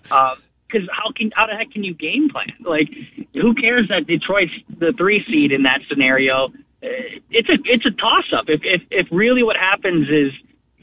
because 0.66 0.88
how 0.90 1.12
can 1.14 1.30
how 1.34 1.46
the 1.46 1.54
heck 1.54 1.70
can 1.70 1.84
you 1.84 1.94
game 1.94 2.28
plan? 2.30 2.52
Like, 2.60 2.88
who 3.34 3.54
cares 3.54 3.88
that 3.90 4.06
Detroit's 4.06 4.52
the 4.78 4.92
three 4.96 5.24
seed 5.28 5.52
in 5.52 5.62
that 5.64 5.80
scenario? 5.88 6.46
Uh, 6.82 6.88
It's 7.30 7.48
a 7.48 7.58
it's 7.64 7.84
a 7.86 7.90
toss 7.90 8.24
up. 8.36 8.46
If 8.48 8.60
if 8.64 8.82
if 8.90 9.06
really 9.10 9.42
what 9.42 9.56
happens 9.56 10.08
is 10.08 10.32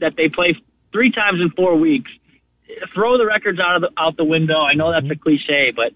that 0.00 0.14
they 0.16 0.28
play 0.28 0.56
three 0.92 1.10
times 1.10 1.40
in 1.40 1.50
four 1.50 1.76
weeks, 1.76 2.10
throw 2.94 3.18
the 3.18 3.26
records 3.26 3.58
out 3.60 3.76
of 3.76 3.82
the 3.82 3.90
out 3.98 4.16
the 4.16 4.24
window. 4.24 4.60
I 4.60 4.74
know 4.74 4.90
that's 4.92 5.10
a 5.10 5.16
cliche, 5.16 5.72
but 5.74 5.92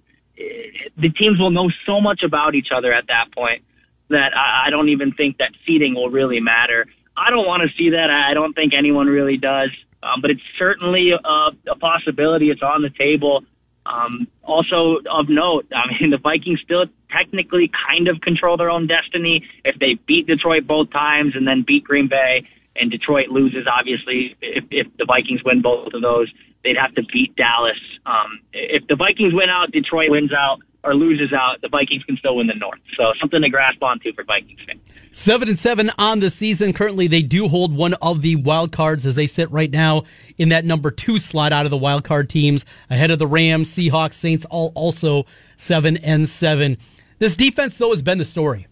the 0.96 1.10
teams 1.10 1.38
will 1.38 1.50
know 1.50 1.70
so 1.86 2.00
much 2.00 2.22
about 2.24 2.54
each 2.54 2.68
other 2.74 2.92
at 2.92 3.06
that 3.08 3.32
point 3.34 3.62
that 4.08 4.32
I, 4.34 4.66
I 4.66 4.70
don't 4.70 4.88
even 4.88 5.12
think 5.12 5.38
that 5.38 5.52
seeding 5.66 5.94
will 5.94 6.10
really 6.10 6.40
matter. 6.40 6.86
I 7.16 7.30
don't 7.30 7.46
want 7.46 7.62
to 7.62 7.76
see 7.76 7.90
that. 7.90 8.10
I 8.10 8.34
don't 8.34 8.54
think 8.54 8.72
anyone 8.76 9.06
really 9.06 9.36
does. 9.36 9.70
Um, 10.02 10.20
but 10.22 10.30
it's 10.30 10.42
certainly 10.58 11.10
a, 11.10 11.50
a 11.70 11.76
possibility. 11.76 12.50
It's 12.50 12.62
on 12.62 12.82
the 12.82 12.90
table. 12.90 13.42
Um, 13.84 14.28
also 14.42 14.98
of 15.10 15.28
note, 15.28 15.66
I 15.72 16.00
mean, 16.00 16.10
the 16.14 16.18
Vikings 16.18 16.60
still 16.62 16.84
technically 17.10 17.70
kind 17.88 18.08
of 18.08 18.20
control 18.20 18.56
their 18.56 18.70
own 18.70 18.86
destiny 18.86 19.44
if 19.64 19.78
they 19.78 19.98
beat 20.06 20.26
Detroit 20.26 20.66
both 20.66 20.90
times 20.90 21.34
and 21.34 21.46
then 21.46 21.64
beat 21.66 21.84
Green 21.84 22.08
Bay 22.08 22.46
and 22.76 22.90
Detroit 22.90 23.28
loses. 23.28 23.66
Obviously, 23.66 24.36
if, 24.40 24.64
if 24.70 24.86
the 24.98 25.04
Vikings 25.04 25.42
win 25.44 25.62
both 25.62 25.92
of 25.94 26.02
those, 26.02 26.32
they'd 26.64 26.76
have 26.76 26.94
to 26.94 27.02
beat 27.12 27.34
Dallas. 27.36 27.78
Um, 28.06 28.40
if 28.52 28.86
the 28.88 28.96
Vikings 28.96 29.32
win 29.34 29.48
out, 29.50 29.70
Detroit 29.72 30.10
wins 30.10 30.32
out 30.32 30.58
or 30.84 30.94
loses 30.94 31.32
out, 31.32 31.60
the 31.60 31.68
Vikings 31.68 32.04
can 32.04 32.16
still 32.16 32.36
win 32.36 32.46
the 32.46 32.54
North. 32.54 32.78
So 32.96 33.12
something 33.20 33.42
to 33.42 33.48
grasp 33.48 33.82
onto 33.82 34.12
for 34.12 34.24
Vikings 34.24 34.60
fans. 34.66 34.80
Seven 35.12 35.48
and 35.48 35.58
seven 35.58 35.90
on 35.98 36.20
the 36.20 36.30
season. 36.30 36.72
Currently, 36.72 37.08
they 37.08 37.22
do 37.22 37.48
hold 37.48 37.74
one 37.74 37.94
of 37.94 38.22
the 38.22 38.36
wild 38.36 38.70
cards 38.72 39.04
as 39.04 39.16
they 39.16 39.26
sit 39.26 39.50
right 39.50 39.70
now 39.70 40.04
in 40.36 40.50
that 40.50 40.64
number 40.64 40.90
two 40.90 41.18
slot 41.18 41.52
out 41.52 41.66
of 41.66 41.70
the 41.70 41.76
wild 41.76 42.04
card 42.04 42.30
teams, 42.30 42.64
ahead 42.90 43.10
of 43.10 43.18
the 43.18 43.26
Rams, 43.26 43.70
Seahawks, 43.70 44.14
Saints, 44.14 44.44
all 44.46 44.72
also 44.74 45.26
seven 45.56 45.96
and 45.98 46.28
seven. 46.28 46.78
This 47.18 47.34
defense, 47.34 47.76
though, 47.76 47.90
has 47.90 48.02
been 48.02 48.18
the 48.18 48.24
story. 48.24 48.68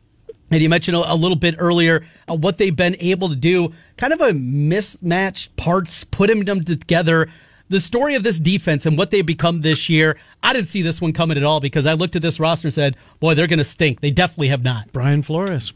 And 0.51 0.63
you 0.63 0.69
mentioned 0.69 0.97
a, 0.97 1.15
little 1.15 1.37
bit 1.37 1.57
earlier 1.59 2.07
uh, 2.29 2.37
what 2.37 2.59
they've 2.59 2.75
been 2.75 2.97
able 3.01 3.31
to 3.31 3.35
do, 3.35 3.73
kind 3.97 4.13
of 4.13 4.21
a 4.21 4.33
mismatched 4.33 5.57
parts, 5.57 6.05
putting 6.05 6.45
them 6.45 6.65
together 6.65 7.29
the 7.69 7.81
story 7.81 8.15
of 8.15 8.23
this 8.23 8.39
defense 8.39 8.87
and 8.87 8.97
what 8.97 9.11
they've 9.11 9.27
become 9.27 9.63
this 9.63 9.89
year, 9.89 10.17
I 10.43 10.53
didn't 10.53 10.69
see 10.69 10.83
this 10.83 11.01
one 11.01 11.13
coming 11.13 11.37
at 11.37 11.45
all 11.45 11.61
because 11.61 11.87
I 11.87 11.95
looked 11.95 12.17
at 12.17 12.23
this 12.23 12.39
roster 12.39 12.69
and 12.69 12.75
said, 12.75 12.97
boy, 13.21 13.35
they're 13.35 13.47
going 13.47 13.59
to 13.59 13.65
stink. 13.65 14.01
They 14.01 14.11
definitely 14.11 14.49
have 14.49 14.63
not. 14.63 14.93
Brian 14.93 15.23
Flores. 15.23 15.73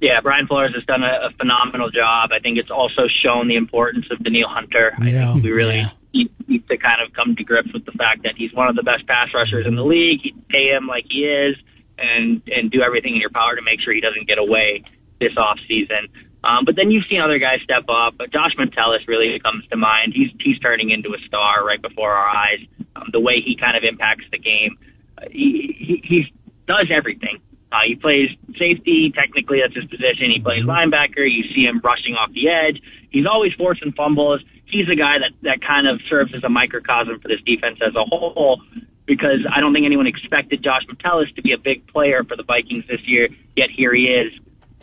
Yeah, 0.00 0.20
Brian 0.22 0.46
Flores 0.46 0.74
has 0.74 0.84
done 0.84 1.02
a, 1.02 1.26
a 1.26 1.30
phenomenal 1.38 1.90
job. 1.90 2.30
I 2.32 2.38
think 2.38 2.56
it's 2.58 2.70
also 2.70 3.02
shown 3.22 3.48
the 3.48 3.56
importance 3.56 4.06
of 4.10 4.22
Danielle 4.22 4.48
Hunter. 4.48 4.94
Yeah. 5.04 5.30
I 5.30 5.32
think 5.32 5.44
we 5.44 5.50
really 5.50 5.78
yeah. 5.78 5.90
need, 6.14 6.30
need 6.48 6.68
to 6.68 6.76
kind 6.78 7.00
of 7.04 7.12
come 7.12 7.34
to 7.34 7.44
grips 7.44 7.72
with 7.72 7.84
the 7.84 7.92
fact 7.92 8.22
that 8.22 8.34
he's 8.36 8.52
one 8.52 8.68
of 8.68 8.76
the 8.76 8.84
best 8.84 9.06
pass 9.06 9.28
rushers 9.34 9.66
in 9.66 9.74
the 9.74 9.84
league. 9.84 10.20
You 10.24 10.32
pay 10.48 10.68
him 10.68 10.86
like 10.86 11.06
he 11.10 11.24
is 11.24 11.56
and 11.98 12.42
and 12.46 12.70
do 12.70 12.80
everything 12.80 13.14
in 13.14 13.20
your 13.20 13.30
power 13.30 13.56
to 13.56 13.62
make 13.62 13.80
sure 13.80 13.92
he 13.92 14.00
doesn't 14.00 14.28
get 14.28 14.38
away 14.38 14.84
this 15.20 15.36
off 15.36 15.58
season. 15.66 16.08
Um, 16.44 16.64
but 16.64 16.76
then 16.76 16.90
you've 16.90 17.04
seen 17.06 17.20
other 17.20 17.38
guys 17.38 17.60
step 17.62 17.84
up. 17.88 18.14
But 18.16 18.32
Josh 18.32 18.52
Metellus 18.56 19.08
really 19.08 19.38
comes 19.40 19.66
to 19.68 19.76
mind. 19.76 20.12
He's 20.14 20.30
he's 20.40 20.58
turning 20.60 20.90
into 20.90 21.14
a 21.14 21.18
star 21.26 21.64
right 21.64 21.80
before 21.80 22.12
our 22.12 22.28
eyes. 22.28 22.60
Um, 22.96 23.08
the 23.12 23.20
way 23.20 23.40
he 23.44 23.56
kind 23.56 23.76
of 23.76 23.84
impacts 23.84 24.24
the 24.30 24.38
game, 24.38 24.78
uh, 25.18 25.26
he, 25.30 25.74
he 25.78 26.02
he 26.04 26.32
does 26.66 26.88
everything. 26.90 27.40
Uh, 27.70 27.80
he 27.86 27.96
plays 27.96 28.30
safety. 28.58 29.12
Technically, 29.14 29.60
that's 29.60 29.74
his 29.74 29.84
position. 29.84 30.30
He 30.30 30.40
plays 30.40 30.64
linebacker. 30.64 31.28
You 31.28 31.44
see 31.54 31.64
him 31.64 31.80
rushing 31.82 32.14
off 32.14 32.32
the 32.32 32.48
edge. 32.48 32.80
He's 33.10 33.26
always 33.26 33.52
forcing 33.54 33.92
fumbles. 33.92 34.40
He's 34.64 34.88
a 34.88 34.96
guy 34.96 35.18
that 35.18 35.32
that 35.42 35.60
kind 35.60 35.88
of 35.88 36.00
serves 36.08 36.34
as 36.34 36.44
a 36.44 36.48
microcosm 36.48 37.20
for 37.20 37.28
this 37.28 37.40
defense 37.44 37.78
as 37.84 37.94
a 37.94 38.04
whole. 38.04 38.62
Because 39.06 39.40
I 39.50 39.60
don't 39.60 39.72
think 39.72 39.86
anyone 39.86 40.06
expected 40.06 40.62
Josh 40.62 40.82
Metellus 40.86 41.32
to 41.36 41.42
be 41.42 41.52
a 41.52 41.58
big 41.58 41.86
player 41.86 42.24
for 42.24 42.36
the 42.36 42.42
Vikings 42.42 42.84
this 42.86 43.00
year. 43.06 43.28
Yet 43.56 43.70
here 43.70 43.94
he 43.94 44.04
is 44.04 44.38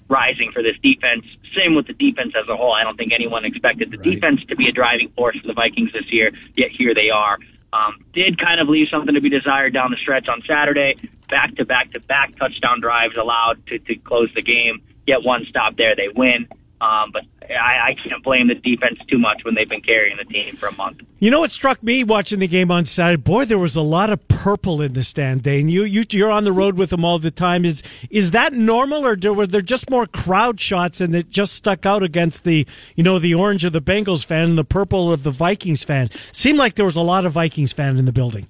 rising 0.07 0.51
for 0.51 0.61
this 0.61 0.75
defense. 0.81 1.25
Same 1.55 1.75
with 1.75 1.87
the 1.87 1.93
defense 1.93 2.33
as 2.37 2.47
a 2.47 2.55
whole. 2.55 2.73
I 2.73 2.83
don't 2.83 2.97
think 2.97 3.11
anyone 3.13 3.45
expected 3.45 3.91
the 3.91 3.97
right. 3.97 4.15
defense 4.15 4.41
to 4.49 4.55
be 4.55 4.67
a 4.67 4.71
driving 4.71 5.09
force 5.15 5.39
for 5.39 5.47
the 5.47 5.53
Vikings 5.53 5.91
this 5.93 6.11
year, 6.11 6.31
yet 6.55 6.69
here 6.71 6.93
they 6.93 7.09
are. 7.09 7.37
Um, 7.73 8.05
did 8.13 8.39
kind 8.39 8.61
of 8.61 8.69
leave 8.69 8.87
something 8.89 9.13
to 9.13 9.21
be 9.21 9.29
desired 9.29 9.73
down 9.73 9.91
the 9.91 9.97
stretch 9.97 10.29
on 10.29 10.41
Saturday. 10.47 10.95
Back 11.29 11.55
to 11.55 11.65
back 11.65 11.91
to 11.91 11.99
back 11.99 12.35
touchdown 12.37 12.79
drives 12.79 13.17
allowed 13.17 13.65
to, 13.67 13.79
to 13.79 13.95
close 13.95 14.29
the 14.33 14.41
game. 14.41 14.81
Get 15.07 15.23
one 15.23 15.45
stop 15.49 15.75
there, 15.75 15.95
they 15.95 16.07
win. 16.07 16.47
Um, 16.79 17.11
but 17.11 17.23
I, 17.51 17.89
I 17.89 17.95
can't 18.07 18.23
blame 18.23 18.47
the 18.47 18.55
defense 18.55 18.99
too 19.07 19.17
much 19.17 19.43
when 19.43 19.55
they've 19.55 19.69
been 19.69 19.81
carrying 19.81 20.17
the 20.17 20.25
team 20.25 20.55
for 20.55 20.67
a 20.67 20.73
month. 20.73 21.01
You 21.19 21.31
know 21.31 21.41
what 21.41 21.51
struck 21.51 21.81
me 21.83 22.03
watching 22.03 22.39
the 22.39 22.47
game 22.47 22.71
on 22.71 22.85
Saturday? 22.85 23.21
Boy, 23.21 23.45
there 23.45 23.57
was 23.57 23.75
a 23.75 23.81
lot 23.81 24.09
of 24.09 24.27
purple 24.27 24.81
in 24.81 24.93
the 24.93 25.03
stand, 25.03 25.43
Dane. 25.43 25.69
You, 25.69 25.83
you 25.83 26.03
you're 26.09 26.31
on 26.31 26.43
the 26.43 26.51
road 26.51 26.77
with 26.77 26.89
them 26.89 27.05
all 27.05 27.19
the 27.19 27.31
time. 27.31 27.65
Is 27.65 27.83
is 28.09 28.31
that 28.31 28.53
normal, 28.53 29.05
or 29.05 29.17
were 29.33 29.47
there 29.47 29.61
just 29.61 29.89
more 29.89 30.05
crowd 30.05 30.59
shots 30.59 31.01
and 31.01 31.15
it 31.15 31.29
just 31.29 31.53
stuck 31.53 31.85
out 31.85 32.03
against 32.03 32.43
the 32.43 32.67
you 32.95 33.03
know 33.03 33.19
the 33.19 33.33
orange 33.33 33.65
of 33.65 33.73
the 33.73 33.81
Bengals 33.81 34.25
fan 34.25 34.49
and 34.49 34.57
the 34.57 34.63
purple 34.63 35.11
of 35.11 35.23
the 35.23 35.31
Vikings 35.31 35.83
fan? 35.83 36.09
Seemed 36.31 36.59
like 36.59 36.75
there 36.75 36.85
was 36.85 36.95
a 36.95 37.01
lot 37.01 37.25
of 37.25 37.33
Vikings 37.33 37.73
fan 37.73 37.97
in 37.97 38.05
the 38.05 38.13
building. 38.13 38.47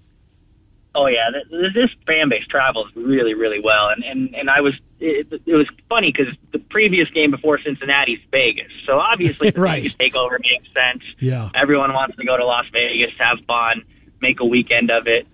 Oh 0.95 1.07
yeah, 1.07 1.29
this 1.51 1.91
fan 2.07 2.29
base 2.29 2.45
travels 2.47 2.87
really, 2.95 3.33
really 3.33 3.59
well, 3.59 3.89
and 3.89 4.03
and 4.03 4.35
and 4.35 4.49
I 4.49 4.61
was 4.61 4.73
it, 4.99 5.41
it 5.45 5.53
was 5.53 5.67
funny 5.89 6.11
because 6.11 6.33
the 6.51 6.59
previous 6.59 7.09
game 7.09 7.31
before 7.31 7.59
Cincinnati's 7.59 8.19
Vegas, 8.31 8.71
so 8.85 8.99
obviously 8.99 9.49
the 9.51 9.61
right. 9.61 9.83
Vegas 9.83 9.95
takeover 9.95 10.37
makes 10.39 10.73
sense. 10.73 11.03
Yeah, 11.19 11.49
everyone 11.53 11.93
wants 11.93 12.15
to 12.17 12.25
go 12.25 12.37
to 12.37 12.45
Las 12.45 12.65
Vegas, 12.71 13.11
have 13.19 13.39
fun, 13.45 13.83
make 14.21 14.39
a 14.39 14.45
weekend 14.45 14.91
of 14.91 15.07
it. 15.07 15.27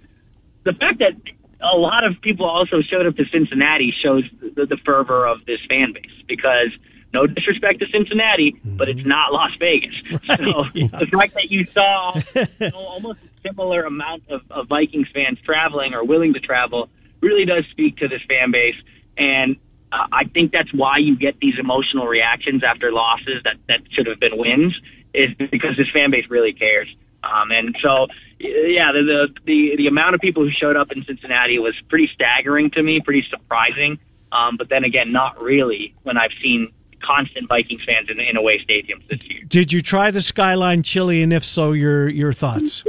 The 0.63 0.73
fact 0.73 0.99
that 0.99 1.13
a 1.61 1.77
lot 1.77 2.03
of 2.03 2.19
people 2.21 2.45
also 2.45 2.81
showed 2.81 3.05
up 3.05 3.15
to 3.17 3.25
Cincinnati 3.31 3.93
shows 4.03 4.23
the, 4.55 4.65
the 4.65 4.77
fervor 4.85 5.27
of 5.27 5.45
this 5.45 5.59
fan 5.69 5.93
base 5.93 6.11
because 6.27 6.69
no 7.13 7.27
disrespect 7.27 7.79
to 7.79 7.87
Cincinnati, 7.91 8.55
but 8.63 8.87
it's 8.87 9.05
not 9.05 9.33
Las 9.33 9.51
Vegas. 9.59 9.95
Right, 10.29 10.39
so 10.39 10.63
yeah. 10.73 10.87
the 10.87 11.07
fact 11.07 11.33
that 11.33 11.49
you 11.49 11.65
saw 11.73 12.15
you 12.35 12.69
know, 12.69 12.77
almost 12.77 13.19
similar 13.43 13.83
amount 13.83 14.23
of, 14.29 14.41
of 14.49 14.67
Vikings 14.67 15.07
fans 15.13 15.39
traveling 15.43 15.93
or 15.93 16.03
willing 16.03 16.33
to 16.33 16.39
travel 16.39 16.89
really 17.21 17.45
does 17.45 17.65
speak 17.71 17.97
to 17.97 18.07
this 18.07 18.21
fan 18.27 18.51
base. 18.51 18.75
And 19.17 19.57
uh, 19.91 20.07
I 20.11 20.25
think 20.25 20.51
that's 20.51 20.73
why 20.73 20.97
you 20.97 21.17
get 21.17 21.39
these 21.39 21.55
emotional 21.59 22.07
reactions 22.07 22.63
after 22.63 22.91
losses 22.91 23.43
that, 23.43 23.55
that 23.67 23.79
should 23.91 24.07
have 24.07 24.19
been 24.19 24.37
wins, 24.37 24.73
is 25.13 25.29
because 25.35 25.75
this 25.77 25.89
fan 25.93 26.11
base 26.11 26.25
really 26.29 26.53
cares. 26.53 26.87
Um, 27.23 27.51
and 27.51 27.75
so, 27.83 28.07
yeah, 28.39 28.91
the, 28.93 29.03
the 29.03 29.41
the 29.45 29.75
the 29.77 29.87
amount 29.87 30.15
of 30.15 30.21
people 30.21 30.43
who 30.43 30.49
showed 30.49 30.75
up 30.75 30.91
in 30.91 31.03
Cincinnati 31.05 31.59
was 31.59 31.75
pretty 31.87 32.09
staggering 32.15 32.71
to 32.71 32.81
me, 32.81 32.99
pretty 33.03 33.23
surprising. 33.29 33.99
Um, 34.31 34.57
but 34.57 34.69
then 34.69 34.83
again, 34.83 35.11
not 35.11 35.39
really 35.39 35.93
when 36.03 36.17
I've 36.17 36.31
seen 36.41 36.71
constant 37.03 37.47
Vikings 37.47 37.81
fans 37.85 38.09
in, 38.09 38.19
in 38.19 38.37
away 38.37 38.59
stadiums 38.67 39.07
this 39.07 39.19
year. 39.29 39.43
Did 39.47 39.73
you 39.73 39.81
try 39.81 40.09
the 40.09 40.21
Skyline 40.21 40.83
chili, 40.83 41.21
and 41.21 41.31
if 41.31 41.43
so, 41.43 41.73
your 41.73 42.09
your 42.09 42.33
thoughts? 42.33 42.83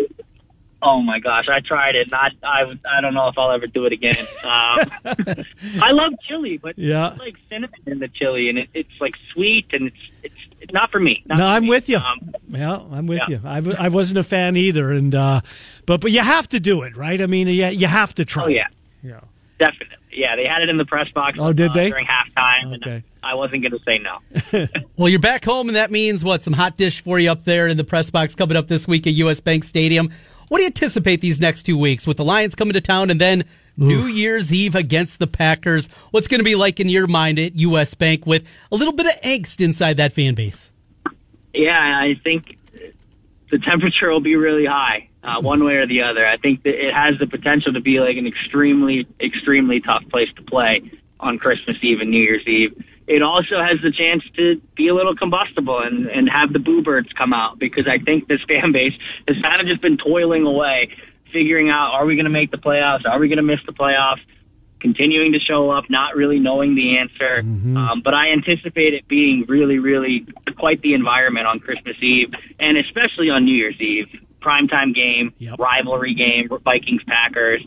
Oh 0.84 1.00
my 1.00 1.20
gosh, 1.20 1.44
I 1.48 1.60
tried 1.60 1.94
it. 1.94 2.10
Not 2.10 2.32
I. 2.42 2.62
I 2.90 3.00
don't 3.00 3.14
know 3.14 3.28
if 3.28 3.38
I'll 3.38 3.52
ever 3.52 3.68
do 3.68 3.86
it 3.86 3.92
again. 3.92 4.26
Um, 4.42 4.80
I 5.80 5.92
love 5.92 6.12
chili, 6.28 6.58
but 6.58 6.76
yeah, 6.76 7.12
it's 7.12 7.20
like 7.20 7.36
cinnamon 7.48 7.78
in 7.86 8.00
the 8.00 8.08
chili, 8.08 8.48
and 8.48 8.58
it, 8.58 8.68
it's 8.74 9.00
like 9.00 9.14
sweet, 9.32 9.66
and 9.72 9.86
it's 9.86 9.96
it's, 10.24 10.34
it's 10.60 10.72
not 10.72 10.90
for 10.90 10.98
me. 10.98 11.22
Not 11.26 11.38
no, 11.38 11.44
for 11.44 11.48
I'm 11.48 11.62
me. 11.62 11.68
with 11.68 11.88
you. 11.88 11.98
Um, 11.98 12.34
yeah, 12.48 12.78
I'm 12.90 13.06
with 13.06 13.22
yeah. 13.28 13.28
you. 13.28 13.40
I, 13.44 13.84
I 13.86 13.88
wasn't 13.90 14.18
a 14.18 14.24
fan 14.24 14.56
either, 14.56 14.90
and 14.90 15.14
uh, 15.14 15.42
but 15.86 16.00
but 16.00 16.10
you 16.10 16.20
have 16.20 16.48
to 16.48 16.58
do 16.58 16.82
it, 16.82 16.96
right? 16.96 17.20
I 17.20 17.26
mean, 17.26 17.46
yeah, 17.46 17.70
you 17.70 17.86
have 17.86 18.12
to 18.14 18.24
try. 18.24 18.44
Oh 18.44 18.48
yeah, 18.48 18.66
yeah, 19.04 19.20
definitely. 19.60 19.96
Yeah, 20.12 20.36
they 20.36 20.44
had 20.44 20.62
it 20.62 20.68
in 20.68 20.76
the 20.76 20.84
press 20.84 21.08
box. 21.10 21.38
Oh, 21.40 21.52
did 21.52 21.70
uh, 21.70 21.74
they 21.74 21.90
during 21.90 22.06
halftime? 22.06 22.76
Okay. 22.76 22.90
And 22.90 23.04
I 23.22 23.34
wasn't 23.34 23.62
going 23.62 23.72
to 23.72 23.80
say 23.84 23.98
no. 23.98 24.66
well, 24.96 25.08
you're 25.08 25.20
back 25.20 25.44
home, 25.44 25.68
and 25.68 25.76
that 25.76 25.90
means 25.90 26.24
what? 26.24 26.42
Some 26.42 26.52
hot 26.52 26.76
dish 26.76 27.02
for 27.02 27.18
you 27.18 27.30
up 27.30 27.44
there 27.44 27.66
in 27.66 27.76
the 27.76 27.84
press 27.84 28.10
box 28.10 28.34
coming 28.34 28.56
up 28.56 28.66
this 28.66 28.86
week 28.86 29.06
at 29.06 29.14
US 29.14 29.40
Bank 29.40 29.64
Stadium. 29.64 30.10
What 30.52 30.58
do 30.58 30.64
you 30.64 30.66
anticipate 30.66 31.22
these 31.22 31.40
next 31.40 31.62
two 31.62 31.78
weeks 31.78 32.06
with 32.06 32.18
the 32.18 32.24
Lions 32.24 32.54
coming 32.54 32.74
to 32.74 32.80
town 32.82 33.08
and 33.08 33.18
then 33.18 33.40
Oof. 33.40 33.46
New 33.78 34.04
Year's 34.04 34.52
Eve 34.52 34.74
against 34.74 35.18
the 35.18 35.26
Packers? 35.26 35.88
What's 36.10 36.28
going 36.28 36.40
to 36.40 36.44
be 36.44 36.56
like 36.56 36.78
in 36.78 36.90
your 36.90 37.06
mind 37.06 37.38
at 37.38 37.58
US 37.58 37.94
Bank 37.94 38.26
with 38.26 38.54
a 38.70 38.76
little 38.76 38.92
bit 38.92 39.06
of 39.06 39.12
angst 39.22 39.64
inside 39.64 39.96
that 39.96 40.12
fan 40.12 40.34
base? 40.34 40.70
Yeah, 41.54 41.70
I 41.72 42.20
think 42.22 42.58
the 43.50 43.60
temperature 43.60 44.10
will 44.10 44.20
be 44.20 44.36
really 44.36 44.66
high, 44.66 45.08
uh, 45.24 45.40
one 45.40 45.64
way 45.64 45.76
or 45.76 45.86
the 45.86 46.02
other. 46.02 46.26
I 46.26 46.36
think 46.36 46.64
that 46.64 46.74
it 46.74 46.92
has 46.92 47.18
the 47.18 47.26
potential 47.26 47.72
to 47.72 47.80
be 47.80 48.00
like 48.00 48.18
an 48.18 48.26
extremely, 48.26 49.06
extremely 49.22 49.80
tough 49.80 50.06
place 50.10 50.28
to 50.36 50.42
play 50.42 50.82
on 51.18 51.38
Christmas 51.38 51.78
Eve 51.80 52.02
and 52.02 52.10
New 52.10 52.22
Year's 52.22 52.46
Eve 52.46 52.84
it 53.06 53.22
also 53.22 53.58
has 53.58 53.80
the 53.82 53.90
chance 53.90 54.22
to 54.36 54.60
be 54.76 54.88
a 54.88 54.94
little 54.94 55.16
combustible 55.16 55.80
and, 55.80 56.06
and 56.06 56.28
have 56.28 56.52
the 56.52 56.58
boo 56.58 56.82
birds 56.82 57.08
come 57.16 57.32
out 57.32 57.58
because 57.58 57.86
I 57.90 58.02
think 58.02 58.28
this 58.28 58.40
fan 58.46 58.72
base 58.76 58.94
has 59.26 59.36
kind 59.42 59.60
of 59.60 59.66
just 59.66 59.82
been 59.82 59.96
toiling 59.96 60.46
away, 60.46 60.90
figuring 61.32 61.70
out 61.70 61.92
are 61.94 62.06
we 62.06 62.14
going 62.14 62.26
to 62.26 62.30
make 62.30 62.50
the 62.50 62.58
playoffs? 62.58 63.06
Are 63.06 63.18
we 63.18 63.28
going 63.28 63.38
to 63.38 63.42
miss 63.42 63.60
the 63.66 63.72
playoffs? 63.72 64.20
Continuing 64.80 65.32
to 65.32 65.38
show 65.38 65.70
up, 65.70 65.84
not 65.90 66.16
really 66.16 66.40
knowing 66.40 66.74
the 66.74 66.98
answer. 66.98 67.42
Mm-hmm. 67.42 67.76
Um, 67.76 68.02
but 68.02 68.14
I 68.14 68.32
anticipate 68.32 68.94
it 68.94 69.06
being 69.06 69.44
really, 69.48 69.78
really 69.78 70.26
quite 70.58 70.82
the 70.82 70.94
environment 70.94 71.46
on 71.46 71.60
Christmas 71.60 71.96
Eve 72.02 72.30
and 72.58 72.76
especially 72.78 73.30
on 73.30 73.44
New 73.44 73.54
Year's 73.54 73.80
Eve. 73.80 74.06
Primetime 74.40 74.92
game, 74.92 75.32
yep. 75.38 75.56
rivalry 75.60 76.14
game, 76.14 76.48
Vikings 76.64 77.02
Packers. 77.06 77.64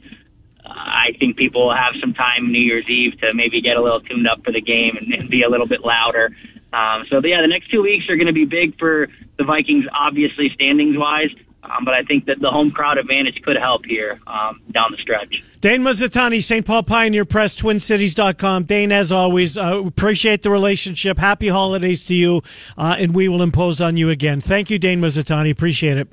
I 0.66 1.16
think 1.20 1.38
people 1.38 1.68
will 1.68 1.76
have 1.76 1.94
some 2.02 2.14
time 2.14 2.52
New 2.52 2.60
Year's 2.60 2.90
Eve 2.90 3.20
to 3.22 3.34
maybe 3.34 3.62
get 3.62 3.78
a 3.78 3.82
little 3.82 4.02
tuned 4.02 4.28
up 4.28 4.44
for 4.44 4.52
the 4.52 4.62
game 4.62 4.98
and, 4.98 5.14
and 5.14 5.30
be 5.30 5.44
a 5.44 5.50
little 5.50 5.68
bit 5.68 5.82
louder. 5.82 6.36
Um, 6.74 7.06
so 7.10 7.22
yeah, 7.24 7.42
the 7.42 7.48
next 7.48 7.70
two 7.72 7.82
weeks 7.82 8.10
are 8.10 8.16
going 8.16 8.28
to 8.28 8.34
be 8.34 8.46
big 8.46 8.78
for 8.78 9.08
the 9.38 9.44
Vikings, 9.44 9.86
obviously 9.94 10.50
standings 10.54 10.98
wise. 10.98 11.30
Um, 11.64 11.84
but 11.84 11.94
I 11.94 12.04
think 12.04 12.26
that 12.26 12.40
the 12.40 12.52
home 12.52 12.70
crowd 12.70 12.98
advantage 12.98 13.42
could 13.42 13.58
help 13.58 13.86
here 13.86 14.20
um, 14.28 14.62
down 14.72 14.92
the 14.92 14.98
stretch. 14.98 15.44
Dane 15.62 15.82
Mizutani, 15.82 16.44
St. 16.44 16.64
Paul 16.64 16.84
Pioneer 16.84 17.26
Press, 17.26 17.56
TwinCities.com. 17.56 18.66
Dane, 18.66 18.92
as 18.92 19.12
always, 19.12 19.58
uh, 19.58 19.82
appreciate 19.84 20.44
the 20.44 20.52
relationship. 20.52 21.18
Happy 21.18 21.48
holidays 21.48 22.06
to 22.06 22.14
you, 22.14 22.44
uh, 22.78 22.98
and 23.00 23.16
we 23.16 23.28
will 23.28 23.42
impose 23.42 23.82
on 23.82 23.98
you 23.98 24.12
again. 24.12 24.42
Thank 24.42 24.70
you, 24.70 24.78
Dane 24.78 25.02
Mizutani. 25.02 25.50
Appreciate 25.50 25.98
it. 25.98 26.08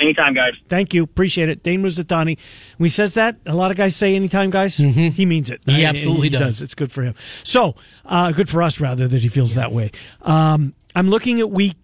Anytime, 0.00 0.34
guys. 0.34 0.54
Thank 0.68 0.92
you. 0.94 1.02
Appreciate 1.04 1.48
it. 1.48 1.62
Dane 1.62 1.82
Mizutani. 1.82 2.36
When 2.78 2.86
he 2.86 2.90
says 2.90 3.14
that, 3.14 3.36
a 3.46 3.54
lot 3.54 3.70
of 3.70 3.76
guys 3.76 3.94
say 3.94 4.14
anytime, 4.16 4.50
guys. 4.50 4.76
He 4.76 5.24
means 5.26 5.50
it. 5.50 5.60
He 5.66 5.84
Uh, 5.84 5.88
absolutely 5.90 6.28
does. 6.30 6.62
It's 6.62 6.74
good 6.74 6.90
for 6.90 7.02
him. 7.02 7.14
So, 7.44 7.76
uh, 8.04 8.32
good 8.32 8.48
for 8.48 8.62
us, 8.62 8.80
rather, 8.80 9.06
that 9.08 9.22
he 9.22 9.28
feels 9.28 9.54
that 9.54 9.70
way. 9.70 9.90
Um, 10.22 10.74
I'm 10.96 11.08
looking 11.08 11.38
at 11.40 11.50
week 11.50 11.76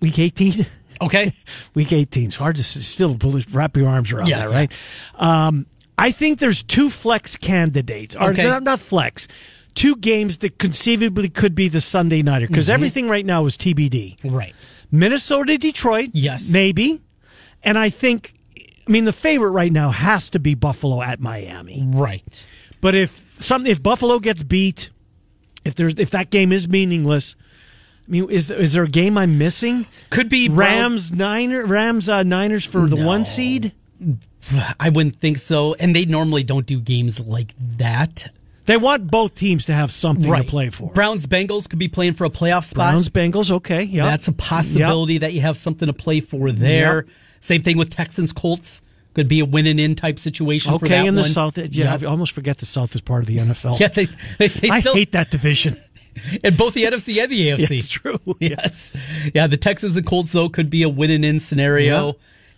week 0.00 0.18
18. 0.18 0.66
Okay. 1.00 1.32
Week 1.74 1.92
18. 1.92 2.26
It's 2.28 2.36
hard 2.36 2.54
to 2.56 2.62
still 2.62 3.18
wrap 3.52 3.76
your 3.76 3.88
arms 3.88 4.12
around 4.12 4.28
Yeah, 4.28 4.46
that, 4.46 4.50
right? 4.50 4.72
Um, 5.16 5.66
I 5.98 6.12
think 6.12 6.38
there's 6.38 6.62
two 6.62 6.88
flex 6.88 7.36
candidates. 7.36 8.14
Or 8.14 8.30
Okay. 8.30 8.44
not, 8.44 8.62
not 8.62 8.78
flex. 8.80 9.26
Two 9.74 9.96
games 9.96 10.38
that 10.38 10.56
conceivably 10.58 11.28
could 11.28 11.54
be 11.56 11.68
the 11.68 11.80
Sunday 11.80 12.22
nighter 12.22 12.46
because 12.46 12.66
Mm-hmm. 12.66 12.74
everything 12.74 13.08
right 13.08 13.26
now 13.26 13.44
is 13.44 13.56
TBD. 13.56 14.16
Right. 14.24 14.54
Minnesota, 14.92 15.58
Detroit. 15.58 16.10
Yes. 16.12 16.48
Maybe. 16.50 17.00
And 17.64 17.78
I 17.78 17.90
think, 17.90 18.34
I 18.86 18.90
mean, 18.90 19.04
the 19.04 19.12
favorite 19.12 19.50
right 19.50 19.72
now 19.72 19.90
has 19.90 20.28
to 20.30 20.38
be 20.38 20.54
Buffalo 20.54 21.02
at 21.02 21.20
Miami. 21.20 21.82
Right. 21.86 22.46
But 22.80 22.94
if 22.94 23.34
some, 23.38 23.66
if 23.66 23.82
Buffalo 23.82 24.18
gets 24.18 24.42
beat, 24.42 24.90
if 25.64 25.74
there's, 25.74 25.98
if 25.98 26.10
that 26.10 26.30
game 26.30 26.52
is 26.52 26.68
meaningless, 26.68 27.34
I 28.06 28.10
mean, 28.10 28.28
is 28.30 28.48
there, 28.48 28.58
is 28.58 28.74
there 28.74 28.82
a 28.84 28.88
game 28.88 29.16
I'm 29.16 29.38
missing? 29.38 29.86
Could 30.10 30.28
be 30.28 30.50
Rams, 30.50 31.10
Niner, 31.10 31.64
Rams, 31.64 32.08
uh, 32.08 32.22
Niners 32.22 32.64
for 32.66 32.86
the 32.86 32.96
No. 32.96 33.06
one 33.06 33.24
seed. 33.24 33.72
I 34.78 34.90
wouldn't 34.90 35.16
think 35.16 35.38
so. 35.38 35.74
And 35.80 35.96
they 35.96 36.04
normally 36.04 36.42
don't 36.42 36.66
do 36.66 36.78
games 36.80 37.18
like 37.18 37.54
that. 37.78 38.30
They 38.66 38.76
want 38.76 39.10
both 39.10 39.34
teams 39.34 39.66
to 39.66 39.74
have 39.74 39.90
something 39.92 40.30
to 40.30 40.44
play 40.44 40.70
for. 40.70 40.90
Browns 40.92 41.26
Bengals 41.26 41.68
could 41.68 41.78
be 41.78 41.88
playing 41.88 42.14
for 42.14 42.24
a 42.24 42.30
playoff 42.30 42.64
spot. 42.64 42.92
Browns, 42.92 43.08
Bengals, 43.10 43.50
okay, 43.50 43.82
yeah, 43.82 44.04
That's 44.06 44.28
a 44.28 44.32
possibility 44.32 45.18
that 45.18 45.32
you 45.34 45.42
have 45.42 45.56
something 45.58 45.86
to 45.86 45.92
play 45.92 46.20
for 46.20 46.50
there. 46.50 47.04
Yep. 47.06 47.14
Same 47.44 47.62
thing 47.62 47.76
with 47.76 47.90
Texans 47.90 48.32
Colts. 48.32 48.80
Could 49.12 49.28
be 49.28 49.38
a 49.40 49.44
win 49.44 49.66
and 49.66 49.78
in 49.78 49.94
type 49.94 50.18
situation 50.18 50.72
for 50.72 50.78
that 50.80 50.86
Okay, 50.86 51.06
in 51.06 51.14
the 51.14 51.20
one. 51.20 51.30
South, 51.30 51.56
yeah, 51.58 51.92
Yep. 51.92 52.02
I 52.02 52.06
almost 52.06 52.32
forget 52.32 52.58
the 52.58 52.66
South 52.66 52.94
is 52.96 53.00
part 53.00 53.22
of 53.22 53.26
the 53.28 53.36
NFL. 53.36 53.78
Yeah, 53.80 53.88
they, 53.88 54.06
they, 54.38 54.48
they 54.48 54.70
I 54.70 54.80
still 54.80 54.94
hate 54.94 55.12
that 55.12 55.30
division. 55.30 55.76
in 56.42 56.56
both 56.56 56.74
the 56.74 56.84
NFC 56.84 57.22
and 57.22 57.30
the 57.30 57.48
AFC. 57.50 57.70
It's 57.78 57.88
true. 57.88 58.18
Yes. 58.40 58.92
Yeah, 59.34 59.46
the 59.46 59.56
Texans 59.58 59.96
and 59.96 60.04
Colts 60.06 60.32
though 60.32 60.48
could 60.48 60.68
be 60.70 60.82
a 60.82 60.88
win 60.88 61.10
and 61.10 61.24
in 61.24 61.38
scenario. 61.38 62.06
Yeah. 62.06 62.12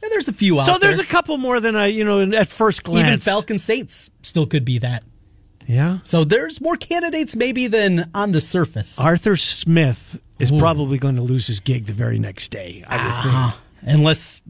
And 0.05 0.13
there's 0.13 0.29
a 0.29 0.33
few 0.33 0.59
out 0.61 0.67
So 0.67 0.79
there's 0.79 0.97
there. 0.99 1.05
a 1.05 1.09
couple 1.09 1.37
more 1.37 1.59
than 1.61 1.75
I, 1.75 1.87
you 1.87 2.05
know, 2.05 2.21
at 2.21 2.49
first 2.49 2.85
glance. 2.85 3.07
Even 3.09 3.21
Falcon 3.21 3.59
Saints 3.59 4.11
still 4.23 4.47
could 4.47 4.65
be 4.65 4.79
that. 4.79 5.03
Yeah. 5.67 5.99
So 6.05 6.23
there's 6.25 6.61
more 6.61 6.77
candidates 6.77 7.35
maybe 7.35 7.67
than 7.67 8.09
on 8.15 8.33
the 8.33 8.41
surface. 8.41 9.01
Arthur 9.01 9.37
Smith 9.37 10.23
is 10.39 10.53
Ooh. 10.53 10.59
probably 10.59 10.97
going 10.99 11.17
to 11.17 11.23
lose 11.23 11.49
his 11.49 11.61
gig 11.61 11.87
the 11.87 11.93
very 11.93 12.19
next 12.19 12.49
day. 12.51 12.85
I 12.87 12.97
would 12.97 13.23
think. 13.23 13.35
Ah, 13.35 13.61
unless 13.83 14.43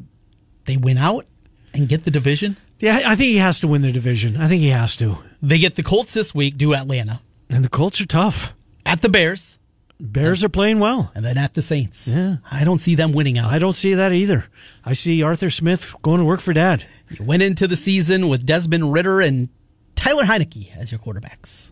they 0.66 0.76
win 0.76 0.98
out 0.98 1.26
and 1.72 1.88
get 1.88 2.04
the 2.04 2.10
division. 2.10 2.56
Yeah, 2.78 3.00
I 3.06 3.16
think 3.16 3.30
he 3.30 3.38
has 3.38 3.60
to 3.60 3.68
win 3.68 3.82
the 3.82 3.92
division. 3.92 4.36
I 4.36 4.48
think 4.48 4.60
he 4.60 4.68
has 4.68 4.96
to. 4.96 5.18
They 5.42 5.58
get 5.58 5.76
the 5.76 5.82
Colts 5.82 6.12
this 6.12 6.34
week, 6.34 6.58
do 6.58 6.74
Atlanta. 6.74 7.20
And 7.48 7.64
the 7.64 7.68
Colts 7.68 8.00
are 8.00 8.06
tough. 8.06 8.52
At 8.84 9.00
the 9.02 9.08
Bears. 9.08 9.58
Bears 9.98 10.44
are 10.44 10.50
playing 10.50 10.78
well. 10.78 11.10
And 11.14 11.24
then 11.24 11.38
at 11.38 11.54
the 11.54 11.62
Saints. 11.62 12.08
Yeah. 12.08 12.36
I 12.50 12.64
don't 12.64 12.80
see 12.80 12.94
them 12.94 13.12
winning 13.12 13.38
out. 13.38 13.50
I 13.50 13.58
don't 13.58 13.72
see 13.72 13.94
that 13.94 14.12
either. 14.12 14.46
I 14.84 14.92
see 14.92 15.22
Arthur 15.22 15.48
Smith 15.48 15.94
going 16.02 16.18
to 16.18 16.24
work 16.24 16.40
for 16.40 16.52
dad. 16.52 16.84
You 17.08 17.24
went 17.24 17.42
into 17.42 17.66
the 17.66 17.76
season 17.76 18.28
with 18.28 18.44
Desmond 18.44 18.92
Ridder 18.92 19.22
and 19.22 19.48
Tyler 19.94 20.24
Heinicke 20.24 20.76
as 20.76 20.92
your 20.92 20.98
quarterbacks. 20.98 21.70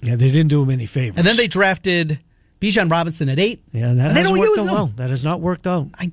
Yeah, 0.00 0.14
they 0.14 0.30
didn't 0.30 0.48
do 0.48 0.62
him 0.62 0.70
any 0.70 0.86
favors. 0.86 1.18
And 1.18 1.26
then 1.26 1.36
they 1.36 1.48
drafted 1.48 2.20
Bijan 2.60 2.90
Robinson 2.90 3.28
at 3.28 3.40
eight. 3.40 3.62
Yeah, 3.72 3.94
that 3.94 4.08
and 4.08 4.16
hasn't 4.16 4.38
worked 4.38 4.58
out 4.58 4.64
them. 4.66 4.74
well. 4.74 4.92
That 4.96 5.10
has 5.10 5.24
not 5.24 5.40
worked 5.40 5.66
out. 5.66 5.88
I 5.98 6.12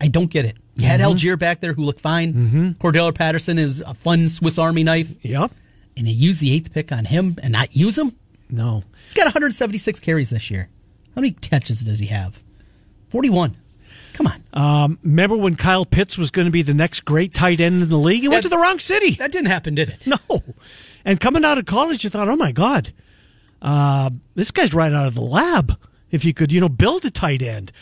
I 0.00 0.08
don't 0.08 0.30
get 0.30 0.44
it. 0.46 0.56
You 0.80 0.86
had 0.88 1.00
Mhm. 1.00 1.12
Allgeier 1.14 1.38
back 1.38 1.60
there 1.60 1.72
who 1.72 1.82
looked 1.82 2.00
fine. 2.00 2.32
Mm-hmm. 2.32 2.68
Cordarrelle 2.72 3.14
Patterson 3.14 3.58
is 3.58 3.80
a 3.86 3.94
fun 3.94 4.28
Swiss 4.28 4.58
Army 4.58 4.82
knife. 4.84 5.14
Yep. 5.22 5.52
And 5.96 6.06
you 6.08 6.14
use 6.14 6.40
the 6.40 6.52
eighth 6.52 6.72
pick 6.72 6.92
on 6.92 7.04
him 7.04 7.36
and 7.42 7.52
not 7.52 7.74
use 7.76 7.98
him? 7.98 8.12
No. 8.48 8.84
He's 9.04 9.14
got 9.14 9.24
176 9.24 10.00
carries 10.00 10.30
this 10.30 10.50
year. 10.50 10.68
How 11.14 11.20
many 11.20 11.32
catches 11.32 11.80
does 11.84 11.98
he 11.98 12.06
have? 12.06 12.42
41. 13.08 13.56
Come 14.12 14.26
on. 14.26 14.42
Um, 14.52 14.98
remember 15.02 15.36
when 15.36 15.56
Kyle 15.56 15.84
Pitts 15.84 16.16
was 16.18 16.30
going 16.30 16.44
to 16.46 16.50
be 16.50 16.62
the 16.62 16.74
next 16.74 17.04
great 17.04 17.32
tight 17.34 17.60
end 17.60 17.82
in 17.82 17.88
the 17.88 17.96
league? 17.96 18.20
He 18.22 18.28
went 18.28 18.42
to 18.42 18.48
the 18.48 18.58
wrong 18.58 18.78
city. 18.78 19.12
That 19.12 19.32
didn't 19.32 19.48
happen, 19.48 19.74
did 19.74 19.88
it? 19.88 20.06
No. 20.06 20.18
And 21.04 21.18
coming 21.20 21.44
out 21.44 21.58
of 21.58 21.64
college, 21.66 22.04
you 22.04 22.10
thought, 22.10 22.28
oh 22.28 22.36
my 22.36 22.52
God, 22.52 22.92
uh, 23.62 24.10
this 24.34 24.50
guy's 24.50 24.74
right 24.74 24.92
out 24.92 25.06
of 25.06 25.14
the 25.14 25.20
lab. 25.22 25.78
If 26.10 26.24
you 26.24 26.34
could, 26.34 26.52
you 26.52 26.60
know, 26.60 26.68
build 26.68 27.04
a 27.04 27.10
tight 27.10 27.42
end. 27.42 27.72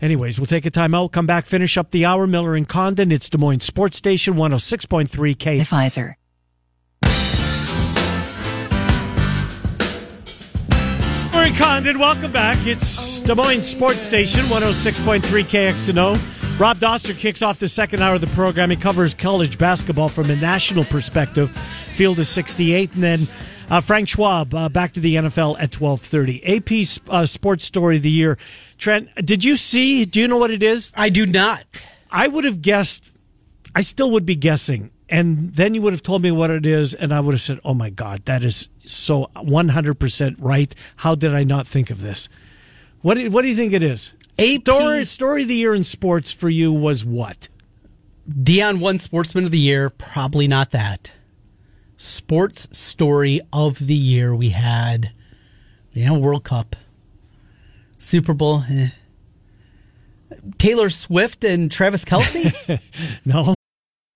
Anyways, 0.00 0.38
we'll 0.38 0.46
take 0.46 0.66
a 0.66 0.70
time 0.70 0.94
out, 0.94 1.12
come 1.12 1.26
back, 1.26 1.46
finish 1.46 1.76
up 1.76 1.90
the 1.90 2.04
hour. 2.04 2.26
Miller 2.26 2.54
and 2.54 2.68
Condon. 2.68 3.10
It's 3.10 3.28
Des 3.28 3.38
Moines 3.38 3.60
Sports 3.60 3.96
Station 3.96 4.34
106.3 4.34 5.38
K. 5.38 5.60
Pfizer. 5.60 6.14
Miller 11.32 11.44
and 11.44 11.56
Condon, 11.56 11.98
welcome 11.98 12.32
back. 12.32 12.58
It's 12.66 13.20
Des 13.20 13.34
Moines 13.34 13.62
Sports 13.62 14.00
Station 14.00 14.42
106.3 14.46 15.20
KXNO. 15.20 16.60
Rob 16.60 16.78
Doster 16.78 17.16
kicks 17.16 17.40
off 17.40 17.60
the 17.60 17.68
second 17.68 18.02
hour 18.02 18.16
of 18.16 18.20
the 18.20 18.26
program. 18.28 18.70
He 18.70 18.76
covers 18.76 19.14
college 19.14 19.58
basketball 19.58 20.08
from 20.08 20.28
a 20.28 20.34
national 20.36 20.82
perspective. 20.84 21.52
Field 21.52 22.18
is 22.18 22.28
68, 22.28 22.94
and 22.94 23.02
then 23.02 23.20
uh, 23.70 23.80
Frank 23.80 24.08
Schwab 24.08 24.54
uh, 24.54 24.68
back 24.68 24.92
to 24.92 25.00
the 25.00 25.16
NFL 25.16 25.56
at 25.60 25.70
12:30. 25.70 26.42
AP 26.44 27.10
uh, 27.10 27.26
Sports 27.26 27.64
Story 27.64 27.96
of 27.96 28.02
the 28.02 28.10
Year. 28.10 28.38
Trent, 28.78 29.08
did 29.24 29.44
you 29.44 29.56
see? 29.56 30.04
Do 30.04 30.20
you 30.20 30.28
know 30.28 30.38
what 30.38 30.50
it 30.50 30.62
is? 30.62 30.92
I 30.96 31.08
do 31.08 31.26
not. 31.26 31.86
I 32.10 32.28
would 32.28 32.44
have 32.44 32.62
guessed. 32.62 33.12
I 33.74 33.82
still 33.82 34.10
would 34.12 34.26
be 34.26 34.34
guessing, 34.34 34.90
and 35.08 35.54
then 35.54 35.74
you 35.74 35.82
would 35.82 35.92
have 35.92 36.02
told 36.02 36.22
me 36.22 36.30
what 36.30 36.50
it 36.50 36.66
is, 36.66 36.94
and 36.94 37.12
I 37.12 37.20
would 37.20 37.32
have 37.32 37.40
said, 37.42 37.60
"Oh 37.64 37.74
my 37.74 37.90
God, 37.90 38.24
that 38.24 38.42
is 38.42 38.68
so 38.84 39.30
100 39.34 39.94
percent 39.94 40.38
right." 40.40 40.74
How 40.96 41.14
did 41.14 41.34
I 41.34 41.44
not 41.44 41.66
think 41.66 41.90
of 41.90 42.00
this? 42.00 42.28
What 43.02 43.14
do, 43.14 43.30
What 43.30 43.42
do 43.42 43.48
you 43.48 43.54
think 43.56 43.72
it 43.72 43.82
is? 43.82 44.12
AP 44.38 44.62
story 44.62 45.04
story 45.04 45.42
of 45.42 45.48
the 45.48 45.54
year 45.54 45.74
in 45.74 45.84
sports 45.84 46.32
for 46.32 46.48
you 46.48 46.72
was 46.72 47.04
what? 47.04 47.48
Deion 48.28 48.78
won 48.78 48.98
Sportsman 48.98 49.44
of 49.44 49.50
the 49.50 49.58
Year. 49.58 49.90
Probably 49.90 50.46
not 50.46 50.70
that. 50.70 51.12
Sports 52.00 52.68
Story 52.70 53.40
of 53.52 53.78
the 53.80 53.94
Year. 53.94 54.34
We 54.34 54.50
had, 54.50 55.12
you 55.92 56.06
know, 56.06 56.16
World 56.18 56.44
Cup, 56.44 56.76
Super 57.98 58.32
Bowl. 58.32 58.62
eh. 58.70 58.90
Taylor 60.58 60.90
Swift 60.90 61.42
and 61.44 61.70
Travis 61.70 62.04
Kelce. 62.04 62.80
No. 63.24 63.54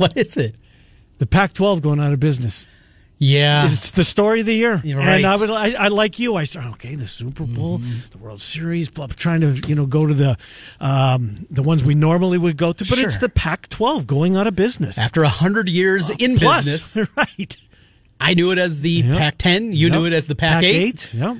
What 0.00 0.16
is 0.16 0.36
it? 0.36 0.54
The 1.18 1.26
Pac-12 1.26 1.82
going 1.82 2.00
out 2.00 2.12
of 2.12 2.20
business. 2.20 2.66
Yeah. 3.18 3.66
It's 3.66 3.90
the 3.90 4.02
story 4.02 4.40
of 4.40 4.46
the 4.46 4.54
year. 4.54 4.80
You're 4.82 4.98
And 4.98 5.26
I 5.26 5.36
would, 5.36 5.50
I, 5.50 5.72
I 5.72 5.88
like 5.88 6.18
you. 6.18 6.36
I 6.36 6.44
said, 6.44 6.64
okay, 6.72 6.94
the 6.94 7.06
Super 7.06 7.44
Bowl, 7.44 7.76
the 8.12 8.16
World 8.16 8.40
Series, 8.40 8.88
blah, 8.88 9.08
trying 9.08 9.42
to, 9.42 9.52
you 9.68 9.74
know, 9.74 9.84
go 9.84 10.06
to 10.06 10.14
the, 10.14 10.38
um, 10.80 11.46
the 11.50 11.62
ones 11.62 11.84
we 11.84 11.94
normally 11.94 12.38
would 12.38 12.56
go 12.56 12.72
to, 12.72 12.84
but 12.86 12.98
it's 12.98 13.18
the 13.18 13.28
Pac-12 13.28 14.06
going 14.06 14.36
out 14.36 14.46
of 14.46 14.56
business. 14.56 14.96
After 14.96 15.22
a 15.22 15.28
hundred 15.28 15.68
years 15.68 16.08
in 16.08 16.38
Plus, 16.38 16.64
business, 16.64 17.08
right? 17.16 17.56
I 18.18 18.32
knew 18.32 18.52
it 18.52 18.58
as 18.58 18.80
the 18.80 18.90
Yep. 18.90 19.18
Pac-10. 19.18 19.76
You 19.76 19.90
knew 19.90 20.06
it 20.06 20.14
as 20.14 20.26
the 20.26 20.34
Pac-8. 20.34 21.12
Pac-8, 21.12 21.12
Yep. 21.20 21.36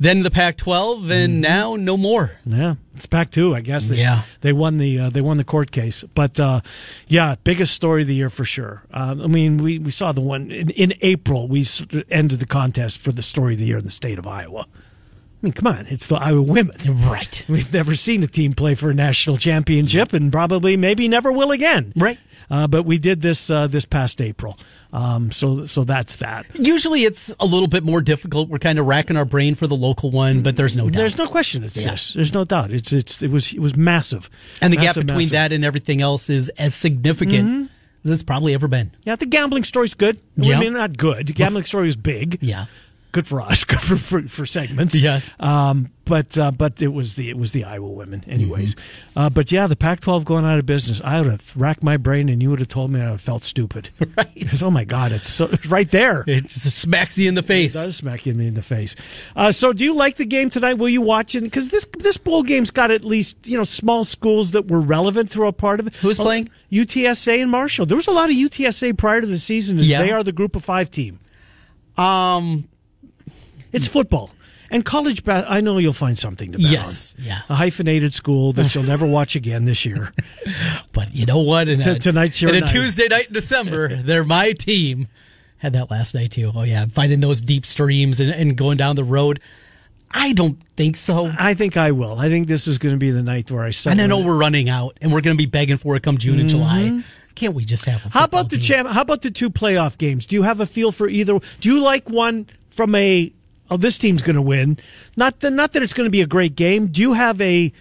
Then 0.00 0.22
the 0.22 0.30
Pac-12, 0.30 1.10
and 1.10 1.40
now 1.40 1.74
no 1.74 1.96
more. 1.96 2.32
Yeah, 2.46 2.76
it's 2.94 3.06
Pac 3.06 3.30
two, 3.32 3.54
I 3.56 3.60
guess. 3.62 3.88
They, 3.88 3.96
Yeah. 3.96 4.22
they 4.42 4.52
won 4.52 4.78
the 4.78 4.98
uh, 5.00 5.10
they 5.10 5.20
won 5.20 5.38
the 5.38 5.44
court 5.44 5.72
case, 5.72 6.04
but 6.14 6.38
uh, 6.38 6.60
yeah, 7.08 7.34
biggest 7.42 7.74
story 7.74 8.02
of 8.02 8.08
the 8.08 8.14
year 8.14 8.30
for 8.30 8.44
sure. 8.44 8.84
Uh, 8.92 9.16
I 9.22 9.26
mean, 9.26 9.56
we, 9.58 9.80
we 9.80 9.90
saw 9.90 10.12
the 10.12 10.20
one 10.20 10.52
in, 10.52 10.70
in 10.70 10.94
April. 11.00 11.48
We 11.48 11.66
ended 12.10 12.38
the 12.38 12.46
contest 12.46 13.00
for 13.00 13.10
the 13.10 13.22
story 13.22 13.54
of 13.54 13.58
the 13.58 13.66
year 13.66 13.78
in 13.78 13.84
the 13.84 13.90
state 13.90 14.20
of 14.20 14.26
Iowa. 14.26 14.66
I 14.70 15.46
mean, 15.46 15.52
come 15.52 15.66
on, 15.68 15.86
it's 15.86 16.06
the 16.08 16.16
Iowa 16.16 16.42
women. 16.42 16.76
Right. 16.86 17.44
We've 17.48 17.72
never 17.72 17.94
seen 17.96 18.22
a 18.22 18.26
team 18.28 18.52
play 18.54 18.74
for 18.76 18.90
a 18.90 18.94
national 18.94 19.36
championship, 19.36 20.12
and 20.12 20.30
probably 20.32 20.76
maybe 20.76 21.08
never 21.08 21.32
will 21.32 21.50
again. 21.52 21.92
Right. 21.96 22.18
Uh, 22.50 22.66
but 22.66 22.84
we 22.84 22.98
did 22.98 23.20
this 23.20 23.50
uh, 23.50 23.66
this 23.66 23.84
past 23.84 24.20
April. 24.20 24.58
Um, 24.92 25.30
so 25.32 25.66
so 25.66 25.84
that's 25.84 26.16
that. 26.16 26.46
Usually 26.54 27.04
it's 27.04 27.34
a 27.40 27.44
little 27.46 27.68
bit 27.68 27.84
more 27.84 28.00
difficult. 28.00 28.48
We're 28.48 28.58
kind 28.58 28.78
of 28.78 28.86
racking 28.86 29.16
our 29.16 29.24
brain 29.26 29.54
for 29.54 29.66
the 29.66 29.76
local 29.76 30.10
one, 30.10 30.42
but 30.42 30.56
there's 30.56 30.76
no 30.76 30.84
doubt. 30.88 30.96
There's 30.98 31.18
no 31.18 31.26
question. 31.28 31.62
It's 31.64 31.76
Yeah. 31.76 31.90
this. 31.90 32.12
There's 32.14 32.32
no 32.32 32.44
doubt. 32.44 32.70
It's 32.70 32.92
it's 32.92 33.22
it 33.22 33.30
was 33.30 33.52
it 33.52 33.60
was 33.60 33.76
massive, 33.76 34.30
and 34.62 34.72
the 34.72 34.78
gap 34.78 34.94
between 34.94 35.16
massive. 35.18 35.32
that 35.32 35.52
and 35.52 35.64
everything 35.64 36.00
else 36.00 36.30
is 36.30 36.48
as 36.50 36.74
significant 36.74 37.70
as 38.04 38.10
it's 38.10 38.22
probably 38.22 38.54
ever 38.54 38.68
been. 38.68 38.92
Yeah, 39.04 39.16
the 39.16 39.26
gambling 39.26 39.64
story's 39.64 39.94
good. 39.94 40.18
Yeah. 40.36 40.56
I 40.56 40.60
mean, 40.60 40.72
not 40.72 40.96
good. 40.96 41.26
The 41.26 41.32
gambling 41.32 41.64
story 41.64 41.86
was 41.86 41.96
big. 41.96 42.38
Yeah. 42.40 42.66
Good 43.12 43.26
for 43.26 43.40
us. 43.40 43.64
Good 43.64 43.80
for 43.80 43.96
for, 43.96 44.22
for 44.22 44.46
segments. 44.46 44.98
Yeah. 45.00 45.20
Um. 45.40 45.90
But 46.04 46.38
uh, 46.38 46.50
but 46.52 46.80
it 46.80 46.88
was 46.88 47.14
the 47.14 47.28
it 47.28 47.36
was 47.36 47.52
the 47.52 47.64
Iowa 47.64 47.88
women, 47.88 48.24
anyways. 48.26 48.74
Mm-hmm. 48.74 49.18
Uh, 49.18 49.28
but 49.30 49.52
yeah, 49.52 49.66
the 49.66 49.76
Pac-12 49.76 50.24
going 50.24 50.46
out 50.46 50.58
of 50.58 50.64
business. 50.64 51.02
I 51.02 51.20
would 51.20 51.30
have 51.30 51.54
racked 51.54 51.82
my 51.82 51.98
brain, 51.98 52.30
and 52.30 52.42
you 52.42 52.48
would 52.48 52.60
have 52.60 52.68
told 52.68 52.90
me 52.90 52.98
I 53.00 53.04
would 53.04 53.10
have 53.12 53.20
felt 53.20 53.42
stupid. 53.42 53.90
Right. 54.16 54.34
Because, 54.34 54.62
oh 54.62 54.70
my 54.70 54.84
God, 54.84 55.12
it's 55.12 55.28
so 55.28 55.50
right 55.68 55.88
there. 55.90 56.24
It 56.26 56.44
just 56.48 56.78
smacks 56.78 57.18
you 57.18 57.28
in 57.28 57.34
the 57.34 57.42
face. 57.42 57.74
It 57.74 57.78
does 57.78 57.96
smack 57.96 58.24
you 58.24 58.32
in 58.32 58.54
the 58.54 58.62
face. 58.62 58.96
Uh, 59.36 59.52
so, 59.52 59.72
do 59.74 59.84
you 59.84 59.94
like 59.94 60.16
the 60.16 60.24
game 60.24 60.48
tonight? 60.50 60.74
Will 60.78 60.88
you 60.88 61.02
watch 61.02 61.34
it? 61.34 61.42
Because 61.42 61.68
this 61.68 61.84
this 61.98 62.16
bowl 62.16 62.42
game's 62.42 62.70
got 62.70 62.90
at 62.90 63.04
least 63.04 63.46
you 63.46 63.58
know 63.58 63.64
small 63.64 64.02
schools 64.02 64.52
that 64.52 64.68
were 64.68 64.80
relevant 64.80 65.28
through 65.30 65.46
a 65.48 65.52
part 65.52 65.78
of 65.78 65.88
it. 65.88 65.94
Who's 65.96 66.18
Oh, 66.18 66.24
playing? 66.24 66.48
UTSA 66.72 67.42
and 67.42 67.50
Marshall. 67.50 67.84
There 67.84 67.96
was 67.96 68.06
a 68.08 68.12
lot 68.12 68.30
of 68.30 68.34
UTSA 68.36 68.96
prior 68.96 69.20
to 69.20 69.26
the 69.26 69.36
season. 69.38 69.78
As 69.78 69.88
Yeah. 69.90 70.00
they 70.02 70.10
are 70.10 70.24
the 70.24 70.32
Group 70.32 70.56
of 70.56 70.64
Five 70.64 70.90
team. 70.90 71.20
Um, 71.98 72.66
It's 73.72 73.86
football 73.86 74.30
and 74.70 74.84
college. 74.84 75.24
Ba- 75.24 75.46
I 75.48 75.60
know 75.60 75.78
you'll 75.78 75.92
find 75.92 76.18
something 76.18 76.52
to 76.52 76.58
bet 76.58 76.70
Yes, 76.70 77.14
on. 77.18 77.24
yeah. 77.26 77.40
A 77.48 77.54
hyphenated 77.54 78.14
school 78.14 78.52
that 78.54 78.74
you'll 78.74 78.84
never 78.84 79.06
watch 79.18 79.36
again 79.36 79.64
this 79.64 79.84
year. 79.84 80.12
but 80.92 81.14
you 81.14 81.26
know 81.26 81.40
what? 81.40 81.68
In 81.68 81.80
T- 81.80 81.98
tonight's 81.98 82.40
your 82.40 82.50
in 82.50 82.56
a 82.56 82.60
night. 82.60 82.68
Tuesday 82.70 83.08
night 83.08 83.28
in 83.28 83.32
December, 83.34 83.96
they're 83.96 84.24
my 84.24 84.52
team. 84.52 85.08
Had 85.58 85.72
that 85.72 85.90
last 85.90 86.14
night 86.14 86.30
too. 86.30 86.52
Oh 86.54 86.62
yeah, 86.62 86.86
finding 86.86 87.20
those 87.20 87.42
deep 87.42 87.66
streams 87.66 88.20
and, 88.20 88.30
and 88.30 88.56
going 88.56 88.76
down 88.76 88.96
the 88.96 89.04
road. 89.04 89.40
I 90.10 90.32
don't 90.32 90.56
think 90.76 90.96
so. 90.96 91.30
I 91.38 91.52
think 91.52 91.76
I 91.76 91.90
will. 91.90 92.18
I 92.18 92.28
think 92.30 92.46
this 92.48 92.66
is 92.66 92.78
going 92.78 92.94
to 92.94 92.98
be 92.98 93.10
the 93.10 93.22
night 93.22 93.50
where 93.50 93.62
I 93.64 93.70
settle. 93.70 93.92
And 93.92 94.00
I 94.00 94.06
know 94.06 94.24
we're 94.24 94.38
running 94.38 94.70
out, 94.70 94.96
and 95.02 95.12
we're 95.12 95.20
going 95.20 95.36
to 95.36 95.38
be 95.38 95.44
begging 95.46 95.76
for 95.76 95.96
it 95.96 96.02
come 96.02 96.16
June 96.16 96.40
and 96.40 96.48
July. 96.48 97.02
Can't 97.34 97.54
we 97.54 97.64
just 97.66 97.84
have 97.84 97.96
a 97.96 98.08
Mm-hmm. 98.08 98.08
How 98.18 98.22
football 98.22 98.40
about 98.40 98.50
the 98.50 98.56
game? 98.56 98.62
champ? 98.64 98.88
How 98.88 99.02
about 99.02 99.20
the 99.22 99.30
two 99.30 99.50
playoff 99.50 99.98
games? 99.98 100.24
Do 100.24 100.36
you 100.36 100.44
have 100.44 100.60
a 100.60 100.66
feel 100.66 100.92
for 100.92 101.08
either? 101.08 101.38
Do 101.60 101.74
you 101.74 101.82
like 101.82 102.08
one 102.08 102.46
from 102.70 102.94
a? 102.94 103.30
Oh, 103.70 103.76
this 103.76 103.98
team's 103.98 104.22
going 104.22 104.36
to 104.36 104.42
win. 104.42 104.78
Not 105.16 105.40
that 105.40 105.50
not 105.52 105.72
that 105.74 105.82
it's 105.82 105.92
going 105.94 106.06
to 106.06 106.10
be 106.10 106.22
a 106.22 106.26
great 106.26 106.56
game. 106.56 106.86
Do 106.86 107.00
you 107.02 107.12
have 107.14 107.40
a? 107.40 107.72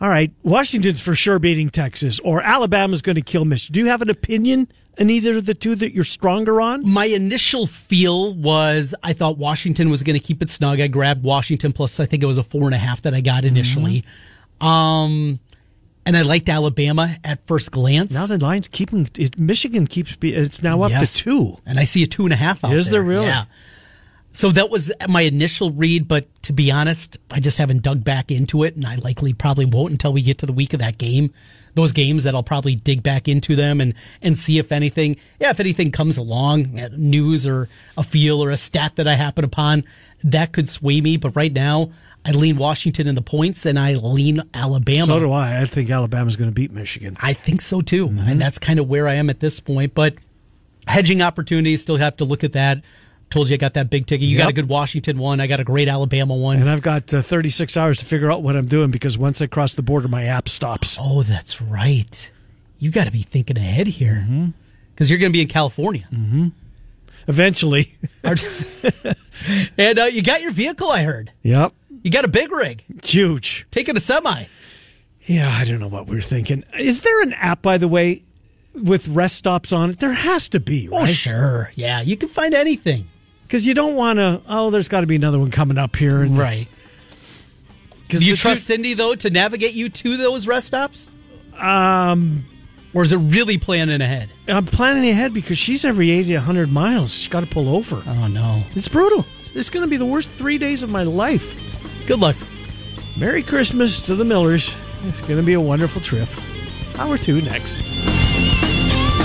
All 0.00 0.08
right, 0.08 0.32
Washington's 0.42 1.00
for 1.00 1.14
sure 1.14 1.38
beating 1.38 1.68
Texas, 1.70 2.18
or 2.20 2.42
Alabama's 2.42 3.02
going 3.02 3.14
to 3.14 3.22
kill 3.22 3.44
Michigan. 3.44 3.74
Do 3.74 3.80
you 3.80 3.86
have 3.86 4.02
an 4.02 4.10
opinion 4.10 4.66
in 4.98 5.10
either 5.10 5.36
of 5.36 5.46
the 5.46 5.54
two 5.54 5.76
that 5.76 5.94
you're 5.94 6.02
stronger 6.02 6.60
on? 6.60 6.90
My 6.90 7.04
initial 7.04 7.66
feel 7.68 8.34
was 8.34 8.96
I 9.04 9.12
thought 9.12 9.38
Washington 9.38 9.90
was 9.90 10.02
going 10.02 10.18
to 10.18 10.24
keep 10.24 10.42
it 10.42 10.50
snug. 10.50 10.80
I 10.80 10.88
grabbed 10.88 11.22
Washington 11.22 11.72
plus 11.72 12.00
I 12.00 12.06
think 12.06 12.22
it 12.24 12.26
was 12.26 12.36
a 12.38 12.42
four 12.42 12.64
and 12.64 12.74
a 12.74 12.78
half 12.78 13.02
that 13.02 13.14
I 13.14 13.20
got 13.20 13.44
initially. 13.44 14.04
Um, 14.60 15.38
and 16.04 16.16
I 16.16 16.22
liked 16.22 16.48
Alabama 16.48 17.14
at 17.22 17.46
first 17.46 17.70
glance. 17.70 18.12
Now 18.12 18.26
the 18.26 18.38
line's 18.38 18.66
keeping. 18.68 19.08
It, 19.16 19.38
Michigan 19.38 19.86
keeps. 19.86 20.16
be- 20.16 20.34
It's 20.34 20.62
now 20.64 20.82
up 20.82 20.90
Yes. 20.90 21.14
to 21.14 21.22
two. 21.24 21.56
and 21.64 21.78
I 21.78 21.84
see 21.84 22.02
a 22.02 22.06
two 22.08 22.24
and 22.24 22.32
a 22.32 22.36
half 22.36 22.64
out 22.64 22.72
Is 22.72 22.90
there 22.90 23.02
really? 23.02 23.26
Yeah. 23.26 23.44
So 24.32 24.50
that 24.50 24.70
was 24.70 24.90
my 25.08 25.22
initial 25.22 25.70
read, 25.70 26.08
but 26.08 26.26
to 26.44 26.52
be 26.52 26.70
honest, 26.70 27.18
I 27.30 27.40
just 27.40 27.58
haven't 27.58 27.82
dug 27.82 28.02
back 28.02 28.30
into 28.30 28.64
it, 28.64 28.76
and 28.76 28.86
I 28.86 28.96
likely 28.96 29.34
probably 29.34 29.66
won't 29.66 29.92
until 29.92 30.12
we 30.12 30.22
get 30.22 30.38
to 30.38 30.46
the 30.46 30.52
week 30.52 30.72
of 30.72 30.80
that 30.80 30.98
game. 30.98 31.32
Those 31.74 31.92
games 31.92 32.24
that 32.24 32.34
I'll 32.34 32.42
probably 32.42 32.72
dig 32.74 33.02
back 33.02 33.28
into 33.28 33.56
them 33.56 33.80
and 33.80 33.94
and 34.20 34.38
see 34.38 34.58
if 34.58 34.72
anything, 34.72 35.16
yeah, 35.40 35.50
if 35.50 35.60
anything 35.60 35.90
comes 35.90 36.18
along, 36.18 36.78
uh, 36.78 36.90
news 36.96 37.46
or 37.46 37.68
a 37.96 38.02
feel 38.02 38.44
or 38.44 38.50
a 38.50 38.58
stat 38.58 38.96
that 38.96 39.08
I 39.08 39.14
happen 39.14 39.42
upon, 39.44 39.84
that 40.22 40.52
could 40.52 40.68
sway 40.68 41.00
me. 41.00 41.16
But 41.16 41.34
right 41.34 41.52
now, 41.52 41.90
I 42.26 42.32
lean 42.32 42.56
Washington 42.56 43.06
in 43.06 43.14
the 43.14 43.22
points, 43.22 43.64
and 43.64 43.78
I 43.78 43.94
lean 43.94 44.42
Alabama. 44.52 45.06
So 45.06 45.18
do 45.18 45.32
I. 45.32 45.62
I 45.62 45.64
think 45.64 45.88
Alabama's 45.88 46.36
going 46.36 46.50
to 46.50 46.54
beat 46.54 46.72
Michigan. 46.72 47.16
I 47.20 47.32
think 47.32 47.62
so 47.62 47.80
too. 47.80 48.08
Mm-hmm. 48.08 48.28
And 48.28 48.40
that's 48.40 48.58
kind 48.58 48.78
of 48.78 48.86
where 48.88 49.08
I 49.08 49.14
am 49.14 49.30
at 49.30 49.40
this 49.40 49.58
point. 49.58 49.94
But 49.94 50.14
hedging 50.86 51.22
opportunities, 51.22 51.80
still 51.80 51.96
have 51.96 52.16
to 52.18 52.24
look 52.24 52.44
at 52.44 52.52
that. 52.52 52.84
Told 53.32 53.48
you 53.48 53.54
I 53.54 53.56
got 53.56 53.72
that 53.74 53.88
big 53.88 54.06
ticket. 54.06 54.28
You 54.28 54.36
got 54.36 54.50
a 54.50 54.52
good 54.52 54.68
Washington 54.68 55.16
one. 55.18 55.40
I 55.40 55.46
got 55.46 55.58
a 55.58 55.64
great 55.64 55.88
Alabama 55.88 56.36
one. 56.36 56.58
And 56.60 56.68
I've 56.68 56.82
got 56.82 57.12
uh, 57.14 57.22
36 57.22 57.76
hours 57.78 57.96
to 57.98 58.04
figure 58.04 58.30
out 58.30 58.42
what 58.42 58.56
I'm 58.56 58.66
doing 58.66 58.90
because 58.90 59.16
once 59.16 59.40
I 59.40 59.46
cross 59.46 59.72
the 59.72 59.80
border, 59.82 60.06
my 60.06 60.24
app 60.24 60.50
stops. 60.50 60.98
oh, 61.00 61.22
that's 61.22 61.62
right. 61.62 62.30
You 62.78 62.90
got 62.90 63.04
to 63.06 63.10
be 63.10 63.22
thinking 63.22 63.56
ahead 63.56 63.86
here 63.86 64.16
because 64.26 64.28
Mm-hmm. 64.28 65.04
you're 65.12 65.18
going 65.18 65.32
to 65.32 65.36
be 65.36 65.40
in 65.40 65.48
California. 65.48 66.04
Eventually. 67.26 67.96
and 69.78 69.98
uh, 69.98 70.04
you 70.04 70.22
got 70.22 70.42
your 70.42 70.52
vehicle, 70.52 70.90
I 70.90 71.02
heard. 71.04 71.32
yep. 71.42 71.72
You 72.02 72.10
got 72.10 72.24
a 72.24 72.28
big 72.28 72.50
rig, 72.50 72.82
Huge. 73.04 73.64
taking 73.70 73.96
a 73.96 74.00
semi. 74.00 74.44
Yeah, 75.24 75.48
I 75.48 75.64
don't 75.64 75.78
know 75.78 75.86
what 75.88 76.08
we 76.08 76.18
are 76.18 76.20
thinking. 76.20 76.64
Is 76.78 77.00
there 77.02 77.22
an 77.22 77.32
app, 77.34 77.62
by 77.62 77.78
the 77.78 77.86
way, 77.86 78.22
with 78.74 79.06
rest 79.06 79.36
stops 79.36 79.72
on 79.72 79.90
it? 79.90 80.00
There 80.00 80.12
has 80.12 80.48
to 80.48 80.58
be, 80.60 80.88
Oh, 80.90 81.06
sure. 81.06 81.70
Yeah, 81.76 82.00
you 82.02 82.16
can 82.16 82.28
find 82.28 82.54
anything. 82.54 83.08
Because 83.52 83.66
you 83.66 83.74
don't 83.74 83.96
want 83.96 84.18
to. 84.18 84.40
Oh, 84.48 84.70
there's 84.70 84.88
got 84.88 85.02
to 85.02 85.06
be 85.06 85.14
another 85.14 85.38
one 85.38 85.50
coming 85.50 85.76
up 85.76 85.94
here. 85.94 86.22
And, 86.22 86.38
Right. 86.38 86.68
Because 88.04 88.20
Do 88.20 88.26
you 88.26 88.34
trust 88.34 88.64
Cindy, 88.64 88.94
though, 88.94 89.14
to 89.14 89.28
navigate 89.28 89.74
you 89.74 89.90
to 89.90 90.16
those 90.16 90.46
rest 90.46 90.68
stops? 90.68 91.10
Um, 91.58 92.46
Or 92.94 93.02
is 93.02 93.12
it 93.12 93.18
really 93.18 93.58
planning 93.58 94.00
ahead? 94.00 94.30
I'm 94.48 94.64
planning 94.64 95.10
ahead 95.10 95.34
because 95.34 95.58
she's 95.58 95.84
every 95.84 96.10
80, 96.12 96.32
100 96.32 96.72
miles. 96.72 97.12
She's 97.12 97.28
got 97.28 97.40
to 97.40 97.46
pull 97.46 97.68
over. 97.76 98.02
Oh, 98.06 98.26
no. 98.26 98.62
It's 98.74 98.88
brutal. 98.88 99.26
It's 99.54 99.68
going 99.68 99.82
to 99.84 99.90
be 99.90 99.98
the 99.98 100.06
worst 100.06 100.30
three 100.30 100.56
days 100.56 100.82
of 100.82 100.88
my 100.88 101.02
life. 101.02 101.54
Good 102.06 102.20
luck. 102.20 102.36
Merry 103.18 103.42
Christmas 103.42 104.00
to 104.00 104.14
the 104.14 104.24
Millers. 104.24 104.74
It's 105.08 105.20
going 105.20 105.36
to 105.36 105.42
be 105.42 105.52
a 105.52 105.60
wonderful 105.60 106.00
trip. 106.00 106.28
Hour 106.98 107.18
two 107.18 107.42
next. 107.42 108.11